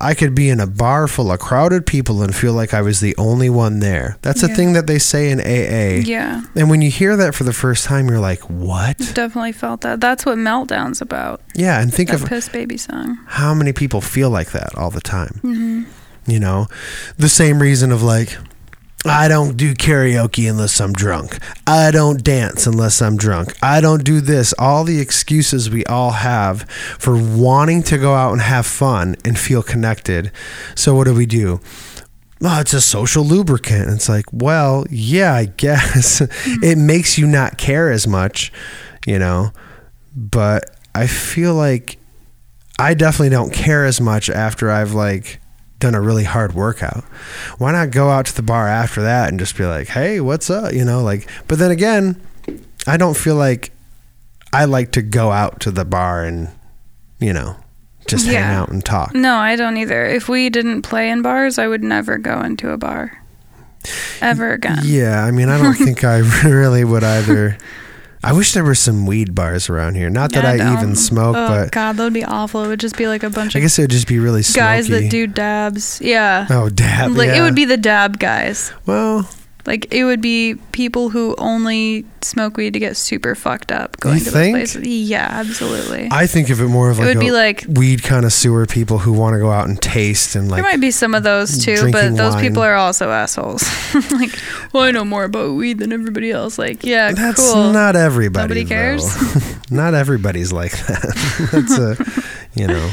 I 0.01 0.15
could 0.15 0.35
be 0.35 0.49
in 0.49 0.61
a 0.61 0.67
bar 0.67 1.09
full 1.09 1.31
of 1.31 1.39
crowded 1.39 1.87
people 1.87 2.23
and 2.23 2.35
feel 2.35 2.53
like 2.53 2.75
I 2.75 2.83
was 2.83 3.01
the 3.01 3.15
only 3.17 3.49
one 3.49 3.81
there. 3.81 4.19
That's 4.23 4.43
a 4.43 4.49
thing 4.49 4.73
that 4.75 4.87
they 4.87 4.99
say 4.99 5.31
in 5.31 5.41
AA. 5.41 6.03
Yeah. 6.05 6.43
And 6.55 6.69
when 6.69 6.83
you 6.83 6.91
hear 6.91 7.17
that 7.17 7.35
for 7.35 7.45
the 7.45 7.53
first 7.53 7.85
time, 7.85 8.09
you're 8.09 8.19
like, 8.21 8.41
what? 8.51 9.01
I've 9.01 9.15
definitely 9.15 9.53
felt 9.53 9.83
that. 9.83 10.01
That's 10.01 10.27
what 10.27 10.37
Meltdown's 10.37 11.01
about. 11.01 11.41
Yeah. 11.55 11.81
And 11.81 11.95
think 11.95 12.11
That 12.11 12.23
of 12.23 12.29
Piss 12.29 12.49
Baby 12.49 12.77
song. 12.77 13.19
how 13.27 13.55
many 13.55 13.73
people 13.73 14.01
feel 14.01 14.31
like 14.31 14.51
that 14.53 14.75
all 14.77 14.91
the 14.91 15.01
time. 15.01 15.41
Mm-hmm. 15.43 15.83
You 16.27 16.41
know, 16.41 16.67
the 17.17 17.29
same 17.29 17.61
reason 17.61 17.93
of 17.93 18.03
like, 18.03 18.37
I 19.07 19.29
don't 19.29 19.57
do 19.57 19.75
karaoke 19.75 20.49
unless 20.49 20.81
I'm 20.81 20.93
drunk. 20.93 21.39
I 21.67 21.91
don't 21.91 22.25
dance 22.25 22.67
unless 22.67 23.03
I'm 23.03 23.17
drunk. 23.17 23.55
I 23.63 23.83
don't 23.83 24.03
do 24.03 24.21
this. 24.21 24.55
All 24.59 24.85
the 24.85 24.99
excuses 24.99 25.69
we 25.69 25.85
all 25.85 26.13
have 26.13 26.63
for 26.99 27.17
wanting 27.17 27.83
to 27.85 27.99
go 27.99 28.15
out 28.15 28.33
and 28.33 28.41
have 28.41 28.65
fun 28.65 29.17
and 29.25 29.39
feel 29.39 29.63
connected. 29.63 30.33
So, 30.75 30.95
what 30.95 31.05
do 31.05 31.15
we 31.15 31.27
do? 31.27 31.61
Oh, 32.43 32.61
it's 32.61 32.73
a 32.73 32.81
social 32.81 33.25
lubricant. 33.25 33.91
It's 33.91 34.09
like, 34.09 34.27
well, 34.33 34.87
yeah, 34.91 35.35
I 35.35 35.47
guess 35.47 36.21
it 36.47 36.79
makes 36.79 37.19
you 37.19 37.27
not 37.27 37.59
care 37.59 37.91
as 37.91 38.07
much, 38.07 38.53
you 39.07 39.19
know, 39.19 39.53
but 40.17 40.77
I 40.95 41.07
feel 41.07 41.55
like 41.55 41.99
I 42.79 42.95
definitely 42.95 43.31
don't 43.31 43.53
care 43.53 43.85
as 43.85 44.01
much 44.01 44.31
after 44.31 44.71
I've 44.71 44.93
like 44.95 45.41
done 45.85 45.95
a 45.95 46.01
really 46.01 46.25
hard 46.25 46.55
workout. 46.55 47.05
Why 47.59 47.73
not 47.73 47.91
go 47.91 48.09
out 48.09 48.25
to 48.27 48.35
the 48.35 48.43
bar 48.43 48.67
after 48.69 49.03
that 49.03 49.29
and 49.29 49.39
just 49.39 49.57
be 49.57 49.67
like, 49.67 49.89
"Hey, 49.89 50.19
what's 50.21 50.49
up?" 50.49 50.73
You 50.73 50.85
know, 50.85 51.03
like. 51.03 51.29
But 51.47 51.59
then 51.59 51.71
again, 51.71 52.21
I 52.87 52.97
don't 52.97 53.17
feel 53.17 53.37
like 53.37 53.71
I 54.53 54.65
like 54.65 54.93
to 54.93 55.03
go 55.03 55.31
out 55.31 55.61
to 55.61 55.71
the 55.71 55.85
bar 55.85 56.25
and 56.25 56.49
you 57.19 57.33
know 57.33 57.57
just 58.07 58.27
hang 58.27 58.37
out 58.37 58.71
and 58.71 58.85
talk. 58.85 59.15
No, 59.15 59.37
I 59.37 59.57
don't 59.57 59.77
either. 59.77 60.07
If 60.07 60.29
we 60.29 60.49
didn't 60.49 60.83
play 60.83 61.11
in 61.11 61.21
bars, 61.21 61.59
I 61.59 61.67
would 61.67 61.83
never 61.85 62.17
go 62.17 62.41
into 62.41 62.71
a 62.71 62.79
bar. 62.79 63.23
Ever 64.23 64.53
again. 64.53 64.79
Yeah, 64.85 65.23
I 65.23 65.31
mean, 65.31 65.51
I 65.51 65.59
don't 65.63 65.75
think 65.87 66.03
I 66.03 66.19
really 66.45 66.85
would 66.85 67.05
either. 67.05 67.59
I 68.25 68.33
wish 68.33 68.53
there 68.53 68.65
were 68.65 68.75
some 68.75 69.07
weed 69.07 69.35
bars 69.35 69.69
around 69.69 69.97
here. 69.97 70.09
Not 70.09 70.33
that 70.33 70.45
I, 70.45 70.73
even 70.73 70.97
smoke, 70.97 71.37
oh, 71.37 71.49
but 71.49 71.73
God, 71.73 71.97
that 71.97 72.05
would 72.05 72.15
be 72.15 72.25
awful. 72.25 72.65
It 72.65 72.69
would 72.69 72.81
just 72.81 72.97
be 72.97 73.07
like 73.07 73.23
a 73.23 73.31
bunch 73.31 73.55
I 73.55 73.59
of 73.59 73.65
guess 73.65 73.79
it 73.79 73.83
would 73.83 73.91
just 73.91 74.09
be 74.09 74.19
really 74.19 74.43
smoky. 74.43 74.65
guys 74.65 74.89
that 74.89 75.11
do 75.11 75.27
dabs. 75.27 76.01
Yeah. 76.01 76.47
Oh, 76.49 76.71
dab. 76.71 77.13
like 77.13 77.29
yeah. 77.29 77.39
it 77.39 77.43
would 77.43 77.55
be 77.55 77.67
the 77.67 77.77
dab 77.77 78.19
guys. 78.19 78.73
Well, 78.87 79.29
Like 79.67 79.93
it 79.95 80.05
would 80.05 80.21
be 80.21 80.57
people 80.73 81.09
who 81.09 81.35
only 81.39 82.05
smoke 82.21 82.57
weed 82.59 82.75
to 82.75 82.79
get 82.79 82.97
super 82.99 83.35
fucked 83.35 83.73
up 83.73 83.99
going 84.01 84.19
You 84.19 84.25
to 84.25 84.31
think? 84.31 84.57
those 84.59 84.73
places. 84.75 84.87
Yeah, 84.87 85.27
absolutely. 85.31 86.09
I 86.11 86.27
think 86.27 86.51
of 86.51 86.61
it 86.61 86.69
more 86.69 86.91
of 86.91 86.99
It 86.99 87.03
like 87.03 87.09
would 87.09 87.17
a 87.17 87.21
be 87.21 87.31
like- 87.31 87.65
weed 87.69 88.03
connoisseur 88.03 88.67
people 88.67 88.99
who 88.99 89.13
want 89.15 89.35
to 89.35 89.39
go 89.41 89.51
out 89.51 89.67
and 89.67 89.81
taste 89.81 90.35
and 90.37 90.51
like. 90.51 90.63
there 90.63 90.71
might 90.71 90.81
be 90.81 90.91
some 90.91 91.15
of 91.15 91.23
those 91.23 91.65
too, 91.65 91.91
but 91.91 92.15
those 92.15 92.35
wine. 92.35 92.43
people 92.43 92.63
are 92.63 92.75
also 92.75 93.11
assholes. 93.11 93.63
like, 94.13 94.31
well, 94.75 94.83
I 94.83 94.91
know 94.91 95.05
more 95.05 95.25
about 95.25 95.55
weed 95.55 95.79
than 95.79 95.93
everybody 95.93 96.31
else. 96.31 96.59
Like, 96.59 96.85
yeah, 96.85 97.13
That's 97.13 97.41
cool. 97.53 97.73
not 97.73 97.97
everybody. 97.97 98.45
Nobody 98.49 98.65
cares? 98.67 99.05
not 99.71 99.95
everybody's 99.95 100.53
like 100.53 100.73
that. 100.73 101.49
That's 101.53 101.79
a, 101.79 102.61
you 102.61 102.67
know. 102.67 102.91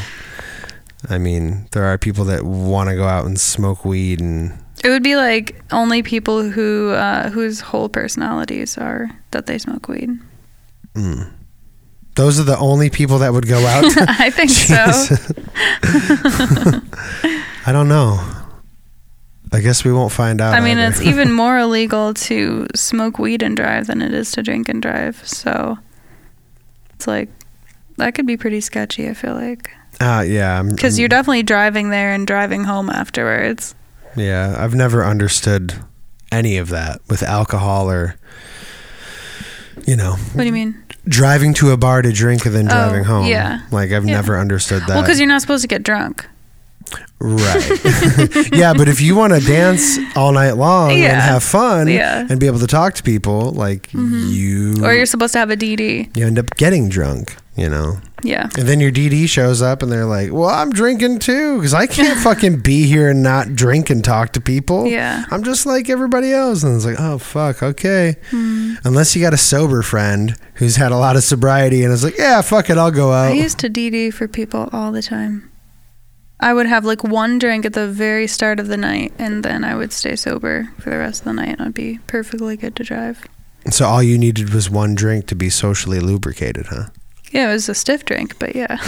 I 1.10 1.18
mean, 1.18 1.68
there 1.72 1.84
are 1.86 1.98
people 1.98 2.26
that 2.26 2.44
want 2.44 2.90
to 2.90 2.96
go 2.96 3.06
out 3.06 3.26
and 3.26 3.40
smoke 3.40 3.84
weed 3.84 4.22
and 4.22 4.58
It 4.84 4.90
would 4.90 5.04
be 5.04 5.16
like 5.16 5.62
only 5.72 6.04
people 6.04 6.50
who 6.50 6.92
uh, 6.92 7.30
whose 7.30 7.60
whole 7.62 7.90
personalities 7.90 8.78
are 8.78 9.10
that 9.32 9.46
they 9.46 9.58
smoke 9.58 9.88
weed. 9.88 10.10
mm. 10.96 11.32
those 12.16 12.40
are 12.40 12.44
the 12.44 12.58
only 12.58 12.90
people 12.90 13.20
that 13.20 13.32
would 13.34 13.48
go 13.48 13.60
out. 13.68 13.86
I 14.10 14.30
think 14.32 14.50
so. 14.50 14.76
I 17.66 17.72
don't 17.72 17.88
know. 17.88 18.20
I 19.54 19.60
guess 19.60 19.84
we 19.84 19.92
won't 19.92 20.12
find 20.12 20.40
out. 20.42 20.54
I 20.54 20.62
mean, 20.62 20.78
either. 20.78 20.90
it's 20.90 21.02
even 21.02 21.32
more 21.44 21.60
illegal 21.60 22.14
to 22.14 22.68
smoke 22.74 23.20
weed 23.20 23.44
and 23.44 23.56
drive 23.56 23.88
than 23.88 24.02
it 24.02 24.14
is 24.14 24.32
to 24.34 24.44
drink 24.44 24.70
and 24.70 24.82
drive. 24.82 25.26
So 25.28 25.78
it's 26.94 27.06
like 27.08 27.30
that 27.98 28.16
could 28.16 28.26
be 28.26 28.38
pretty 28.38 28.62
sketchy. 28.62 29.10
I 29.10 29.14
feel 29.14 29.34
like 29.36 29.70
Ah, 30.00 30.22
yeah, 30.22 30.64
because 30.64 30.98
you're 30.98 31.10
definitely 31.10 31.44
driving 31.44 31.90
there 31.90 32.14
and 32.14 32.26
driving 32.26 32.64
home 32.64 32.90
afterwards. 32.90 33.76
Yeah, 34.16 34.56
I've 34.58 34.76
never 34.76 35.06
understood 35.06 35.76
any 36.32 36.58
of 36.58 36.70
that 36.70 37.02
with 37.10 37.24
alcohol 37.24 37.90
or 37.90 38.16
you 39.86 39.96
know, 39.96 40.14
What 40.34 40.42
do 40.42 40.46
you 40.46 40.52
mean? 40.52 40.76
driving 41.08 41.54
to 41.56 41.72
a 41.72 41.78
bar 41.78 42.02
to 42.02 42.12
drink 42.12 42.46
and 42.46 42.54
then 42.54 42.68
Oh, 42.68 42.72
driving 42.72 43.04
home. 43.06 43.26
yeah. 43.26 43.62
Like 43.72 43.92
I've 43.92 44.06
Yeah. 44.06 44.14
never 44.16 44.38
understood 44.38 44.82
that. 44.84 44.90
Well, 44.90 45.02
because 45.02 45.20
you're 45.20 45.28
not 45.28 45.42
supposed 45.42 45.62
to 45.64 45.68
get 45.68 45.84
drunk. 45.84 46.26
right. 47.20 48.50
yeah, 48.54 48.74
but 48.74 48.88
if 48.88 49.02
you 49.02 49.16
want 49.16 49.34
to 49.34 49.40
dance 49.40 49.98
all 50.16 50.32
night 50.34 50.58
long 50.58 50.92
and 50.92 51.22
have 51.22 51.44
fun 51.44 51.88
Yeah. 51.88 52.26
and 52.30 52.40
be 52.40 52.48
able 52.48 52.60
to 52.60 52.68
talk 52.68 52.94
to 52.96 53.04
people, 53.04 53.52
like 53.52 53.88
mm-hmm. 53.92 54.28
you 54.30 54.86
Or 54.86 54.94
you're 54.94 55.06
supposed 55.06 55.34
to 55.34 55.40
have 55.40 55.50
a 55.50 55.56
DD. 55.58 56.16
you 56.18 56.26
end 56.26 56.38
up 56.38 56.56
getting 56.58 56.90
drunk, 56.90 57.36
you 57.56 57.70
know. 57.70 58.00
Yeah. 58.24 58.50
And 58.58 58.68
then 58.68 58.80
your 58.80 58.92
DD 58.92 59.28
shows 59.28 59.62
up 59.62 59.82
and 59.82 59.92
they're 59.92 60.06
like, 60.06 60.32
"Well, 60.32 60.50
I'm 60.50 60.72
drinking 60.72 61.20
too 61.20 61.60
cuz 61.62 61.74
I 61.74 61.88
can't 61.88 62.20
fucking 62.24 62.58
be 62.60 62.84
here 62.86 63.10
and 63.10 63.24
not 63.24 63.56
drink 63.56 63.90
and 63.90 64.04
talk 64.04 64.34
to 64.34 64.42
people." 64.42 64.88
Yeah. 64.88 65.26
I'm 65.32 65.44
just 65.44 65.66
like 65.66 65.90
everybody 65.90 66.32
else. 66.32 66.64
And 66.64 66.76
it's 66.76 66.86
like, 66.86 67.00
oh, 67.00 67.18
fuck, 67.18 67.64
okay. 67.64 68.16
Hmm. 68.30 68.76
Unless 68.84 69.16
you 69.16 69.22
got 69.22 69.34
a 69.34 69.38
sober 69.38 69.82
friend 69.82 70.36
who's 70.56 70.76
had 70.76 70.92
a 70.92 70.98
lot 70.98 71.16
of 71.16 71.24
sobriety 71.24 71.84
and 71.84 71.92
is 71.94 72.04
like, 72.04 72.18
yeah, 72.18 72.42
fuck 72.42 72.70
it, 72.70 72.78
I'll 72.78 72.92
go 72.92 73.12
out. 73.12 73.32
I 73.32 73.34
used 73.34 73.60
to 73.60 73.70
DD 73.70 74.14
for 74.14 74.28
people 74.28 74.70
all 74.72 74.92
the 74.92 75.02
time. 75.02 75.50
I 76.40 76.54
would 76.56 76.66
have 76.66 76.84
like 76.86 77.04
one 77.04 77.38
drink 77.38 77.66
at 77.66 77.74
the 77.74 77.88
very 77.88 78.26
start 78.26 78.60
of 78.60 78.68
the 78.68 78.78
night, 78.78 79.14
and 79.20 79.44
then 79.44 79.64
I 79.64 79.76
would 79.76 79.94
stay 79.94 80.16
sober 80.16 80.70
for 80.80 80.90
the 80.90 80.98
rest 80.98 81.22
of 81.22 81.26
the 81.26 81.34
night, 81.34 81.50
and 81.60 81.62
I'd 81.62 81.74
be 81.76 82.00
perfectly 82.08 82.58
good 82.58 82.76
to 82.78 82.84
drive. 82.84 83.28
so 83.70 83.86
all 83.86 84.02
you 84.02 84.18
needed 84.18 84.52
was 84.52 84.68
one 84.68 84.96
drink 84.96 85.28
to 85.28 85.36
be 85.36 85.52
socially 85.52 86.00
lubricated, 86.00 86.66
huh? 86.68 86.86
Yeah, 87.32 87.50
it 87.50 87.54
was 87.54 87.70
a 87.70 87.76
stiff 87.76 88.04
drink, 88.06 88.38
but 88.40 88.56
yeah. 88.56 88.78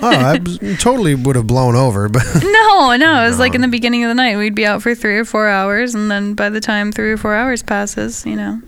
I 0.02 0.38
totally 0.78 1.14
would 1.14 1.34
have 1.36 1.46
blown 1.46 1.74
over, 1.74 2.08
but 2.08 2.22
no, 2.42 2.96
no, 2.96 3.24
it 3.24 3.28
was 3.28 3.38
like 3.38 3.54
in 3.54 3.60
the 3.60 3.68
beginning 3.68 4.04
of 4.04 4.08
the 4.08 4.14
night. 4.14 4.36
We'd 4.36 4.54
be 4.54 4.64
out 4.64 4.80
for 4.82 4.94
three 4.94 5.18
or 5.18 5.24
four 5.24 5.48
hours, 5.48 5.94
and 5.94 6.10
then 6.10 6.34
by 6.34 6.48
the 6.48 6.60
time 6.60 6.92
three 6.92 7.10
or 7.10 7.16
four 7.16 7.34
hours 7.34 7.62
passes, 7.62 8.24
you 8.24 8.36
know, 8.36 8.60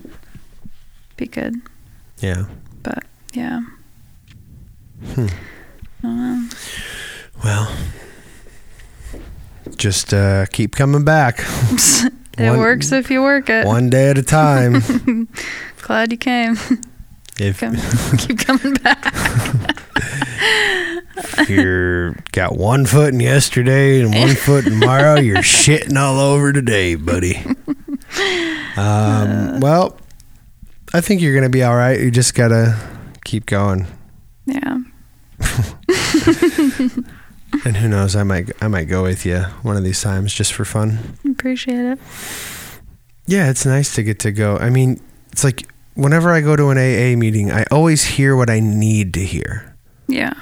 be 1.17 1.25
good. 1.27 1.55
yeah. 2.19 2.45
But 2.83 3.03
yeah. 3.33 3.61
Hmm. 5.13 5.27
I. 6.03 6.49
Well, 7.43 7.73
just 9.77 10.13
uh, 10.13 10.45
keep 10.47 10.75
coming 10.75 11.03
back 11.05 11.39
it 12.37 12.49
One- 12.49 12.59
works 12.59 12.91
if 12.91 13.09
you 13.09 13.21
work 13.21 13.49
it. 13.49 13.65
one 13.65 13.89
day 13.89 14.09
at 14.09 14.17
a 14.17 14.23
time. 14.23 15.27
Glad 15.81 16.11
you 16.11 16.17
came. 16.17 16.57
If 17.39 17.59
Come, 17.59 17.75
keep 18.17 18.39
coming 18.39 18.73
back. 18.75 19.11
if 21.39 21.49
you're 21.49 22.13
got 22.31 22.55
one 22.57 22.85
foot 22.85 23.13
in 23.13 23.19
yesterday 23.19 24.01
and 24.01 24.13
one 24.13 24.35
foot 24.35 24.65
tomorrow, 24.65 25.19
you're 25.19 25.37
shitting 25.41 25.97
all 25.97 26.19
over 26.19 26.53
today, 26.53 26.95
buddy. 26.95 27.37
Um, 28.77 29.59
well, 29.59 29.97
I 30.93 31.01
think 31.01 31.21
you're 31.21 31.33
gonna 31.35 31.49
be 31.49 31.63
all 31.63 31.75
right. 31.75 31.99
You 31.99 32.11
just 32.11 32.35
gotta 32.35 32.77
keep 33.25 33.45
going, 33.47 33.87
Yeah. 34.45 34.77
and 37.65 37.77
who 37.77 37.87
knows? 37.87 38.15
I 38.15 38.23
might 38.23 38.51
I 38.61 38.67
might 38.67 38.85
go 38.85 39.03
with 39.03 39.25
you 39.25 39.39
one 39.63 39.75
of 39.77 39.83
these 39.83 40.01
times 40.01 40.33
just 40.33 40.53
for 40.53 40.65
fun. 40.65 41.17
Appreciate 41.27 41.83
it. 41.93 41.99
Yeah, 43.25 43.49
it's 43.49 43.65
nice 43.65 43.95
to 43.95 44.03
get 44.03 44.19
to 44.19 44.31
go. 44.31 44.57
I 44.57 44.69
mean, 44.69 44.99
it's 45.31 45.43
like 45.43 45.67
whenever 45.95 46.31
I 46.31 46.41
go 46.41 46.55
to 46.55 46.69
an 46.69 46.77
AA 46.77 47.17
meeting, 47.17 47.51
I 47.51 47.65
always 47.71 48.03
hear 48.03 48.35
what 48.35 48.49
I 48.49 48.59
need 48.59 49.13
to 49.15 49.25
hear. 49.25 49.75
Yeah. 50.07 50.33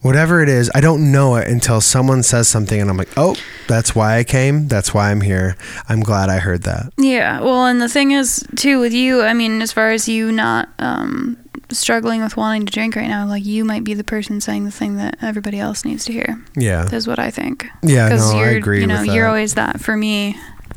Whatever 0.00 0.42
it 0.42 0.48
is, 0.48 0.68
I 0.74 0.80
don't 0.80 1.12
know 1.12 1.36
it 1.36 1.46
until 1.46 1.80
someone 1.80 2.24
says 2.24 2.48
something 2.48 2.80
and 2.80 2.90
I'm 2.90 2.96
like, 2.96 3.16
oh, 3.16 3.36
that's 3.68 3.94
why 3.94 4.18
I 4.18 4.24
came. 4.24 4.66
That's 4.66 4.92
why 4.92 5.12
I'm 5.12 5.20
here. 5.20 5.56
I'm 5.88 6.00
glad 6.00 6.28
I 6.28 6.38
heard 6.38 6.62
that. 6.64 6.92
Yeah. 6.98 7.40
Well, 7.40 7.66
and 7.66 7.80
the 7.80 7.88
thing 7.88 8.10
is, 8.10 8.44
too, 8.56 8.80
with 8.80 8.92
you, 8.92 9.22
I 9.22 9.32
mean, 9.32 9.62
as 9.62 9.70
far 9.72 9.92
as 9.92 10.08
you 10.08 10.32
not 10.32 10.68
um, 10.80 11.38
struggling 11.70 12.20
with 12.20 12.36
wanting 12.36 12.66
to 12.66 12.72
drink 12.72 12.96
right 12.96 13.06
now, 13.06 13.26
like 13.26 13.44
you 13.44 13.64
might 13.64 13.84
be 13.84 13.94
the 13.94 14.02
person 14.02 14.40
saying 14.40 14.64
the 14.64 14.72
thing 14.72 14.96
that 14.96 15.18
everybody 15.22 15.60
else 15.60 15.84
needs 15.84 16.04
to 16.06 16.12
hear. 16.12 16.42
Yeah. 16.56 16.88
Is 16.92 17.06
what 17.06 17.20
I 17.20 17.30
think. 17.30 17.68
Yeah, 17.84 18.08
no, 18.08 18.32
you're, 18.32 18.48
I 18.48 18.50
agree 18.50 18.80
You 18.80 18.88
know, 18.88 19.02
you're 19.02 19.28
always 19.28 19.54
that 19.54 19.80
for 19.80 19.96
me. 19.96 20.36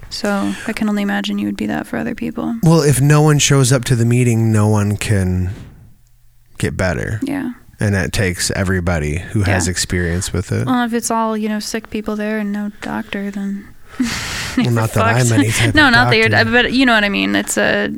So 0.10 0.53
I 0.68 0.74
can 0.74 0.88
only 0.89 1.01
imagine 1.01 1.39
you 1.39 1.47
would 1.47 1.58
be 1.58 1.66
that 1.68 1.88
for 1.88 1.97
other 1.97 2.16
people. 2.16 2.56
Well, 2.64 2.82
if 2.82 3.01
no 3.01 3.22
one 3.22 3.39
shows 3.39 3.72
up 3.72 3.84
to 3.86 3.95
the 3.95 4.06
meeting, 4.06 4.51
no 4.51 4.68
one 4.68 4.97
can 4.97 5.51
get 6.58 6.78
better. 6.78 7.20
Yeah. 7.24 7.53
And 7.80 7.93
that 7.93 8.14
takes 8.14 8.51
everybody 8.51 9.18
who 9.18 9.41
has 9.43 9.68
experience 9.68 10.32
with 10.32 10.51
it. 10.51 10.66
Well, 10.66 10.86
if 10.86 10.93
it's 10.93 11.12
all 11.12 11.36
you 11.36 11.49
know 11.49 11.60
sick 11.60 11.89
people 11.89 12.16
there 12.16 12.39
and 12.39 12.53
no 12.53 12.72
doctor, 12.82 13.30
then 13.32 13.68
Well, 13.99 14.08
not 14.72 14.91
that 14.91 15.03
I'm 15.03 15.32
any 15.39 15.51
type 15.51 15.76
no, 15.76 15.89
not 15.89 16.10
that 16.10 16.18
you're, 16.18 16.30
but 16.30 16.72
you 16.72 16.86
know 16.86 16.93
what 16.93 17.03
I 17.03 17.10
mean. 17.10 17.36
It's 17.36 17.58
a. 17.58 17.93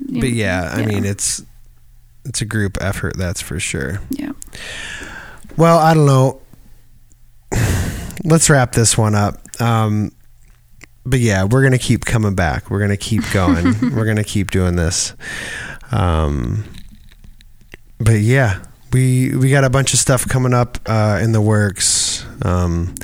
But 0.00 0.30
yeah, 0.30 0.72
I 0.74 0.84
mean, 0.84 1.04
it's 1.04 1.44
it's 2.24 2.40
a 2.40 2.44
group 2.44 2.78
effort, 2.80 3.16
that's 3.16 3.40
for 3.40 3.60
sure. 3.60 4.00
Yeah. 4.10 4.32
Well, 5.56 5.78
I 5.78 5.94
don't 5.94 6.06
know. 6.06 6.40
Let's 8.24 8.50
wrap 8.50 8.72
this 8.72 8.98
one 8.98 9.14
up. 9.14 9.40
Um, 9.60 10.12
but 11.04 11.20
yeah, 11.20 11.44
we're 11.44 11.62
gonna 11.62 11.78
keep 11.78 12.04
coming 12.04 12.34
back. 12.34 12.70
We're 12.70 12.80
gonna 12.80 12.96
keep 12.96 13.22
going. 13.32 13.74
we're 13.94 14.06
gonna 14.06 14.24
keep 14.24 14.50
doing 14.50 14.76
this. 14.76 15.14
Um, 15.92 16.64
but 17.98 18.20
yeah, 18.20 18.62
we 18.92 19.34
we 19.36 19.50
got 19.50 19.64
a 19.64 19.70
bunch 19.70 19.92
of 19.92 20.00
stuff 20.00 20.26
coming 20.28 20.54
up 20.54 20.78
uh, 20.86 21.20
in 21.22 21.32
the 21.32 21.40
works. 21.40 22.24
Um, 22.42 22.94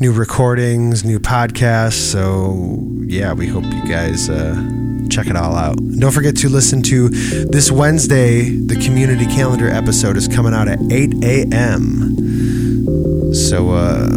new 0.00 0.12
recordings, 0.12 1.04
new 1.04 1.20
podcasts. 1.20 1.92
So 1.92 2.80
yeah, 3.02 3.32
we 3.32 3.46
hope 3.46 3.64
you 3.64 3.86
guys 3.86 4.28
uh, 4.28 4.54
check 5.08 5.28
it 5.28 5.36
all 5.36 5.54
out. 5.54 5.76
Don't 5.98 6.12
forget 6.12 6.36
to 6.38 6.48
listen 6.48 6.82
to 6.82 7.08
this 7.08 7.70
Wednesday. 7.70 8.50
The 8.50 8.74
community 8.76 9.26
calendar 9.26 9.68
episode 9.68 10.16
is 10.16 10.26
coming 10.26 10.54
out 10.54 10.66
at 10.68 10.80
8 10.90 11.22
a.m. 11.24 13.32
So 13.32 13.70
uh, 13.70 14.08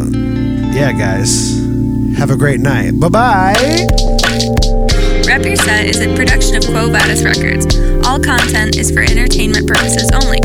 yeah, 0.73 0.91
guys, 0.91 1.55
have 2.15 2.29
a 2.29 2.37
great 2.37 2.59
night. 2.59 2.99
Bye 2.99 3.09
bye. 3.09 3.87
Rep 5.25 5.45
Your 5.45 5.55
Set 5.55 5.85
is 5.85 5.99
a 5.99 6.13
production 6.15 6.57
of 6.57 6.63
Quo 6.65 6.89
Vadis 6.89 7.23
Records. 7.23 7.65
All 8.05 8.19
content 8.19 8.77
is 8.77 8.91
for 8.91 9.01
entertainment 9.01 9.67
purposes 9.67 10.11
only. 10.13 10.39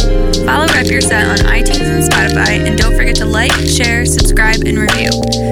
Follow 0.47 0.67
Rep 0.73 0.87
Your 0.87 1.01
Set 1.01 1.27
on 1.27 1.39
iTunes 1.51 1.91
and 1.91 2.03
Spotify, 2.03 2.67
and 2.67 2.79
don't 2.79 2.97
forget 2.97 3.17
to 3.17 3.27
like, 3.27 3.53
share, 3.53 4.07
subscribe, 4.07 4.63
and 4.65 4.79
review. 4.79 5.11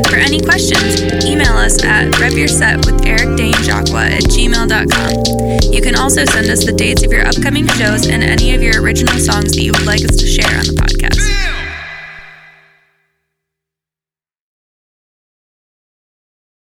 For 0.09 0.17
any 0.17 0.41
questions, 0.41 1.03
email 1.25 1.53
us 1.53 1.83
at 1.85 2.12
repyourset 2.14 2.87
with 2.87 3.05
Eric 3.05 3.37
Dane 3.37 3.61
Jacques 3.62 3.91
at 3.91 4.23
gmail.com. 4.23 5.73
You 5.73 5.83
can 5.83 5.97
also 5.97 6.25
send 6.25 6.49
us 6.49 6.64
the 6.64 6.73
dates 6.73 7.05
of 7.05 7.12
your 7.12 7.27
upcoming 7.27 7.67
shows 7.67 8.07
and 8.07 8.23
any 8.23 8.55
of 8.55 8.62
your 8.62 8.81
original 8.81 9.19
songs 9.19 9.53
that 9.53 9.62
you 9.62 9.73
would 9.73 9.87
like 9.87 10.05
us 10.05 10.17
to 10.17 10.27
share 10.27 10.59
on 10.59 10.67
the 10.67 10.77
podcast. 10.79 11.16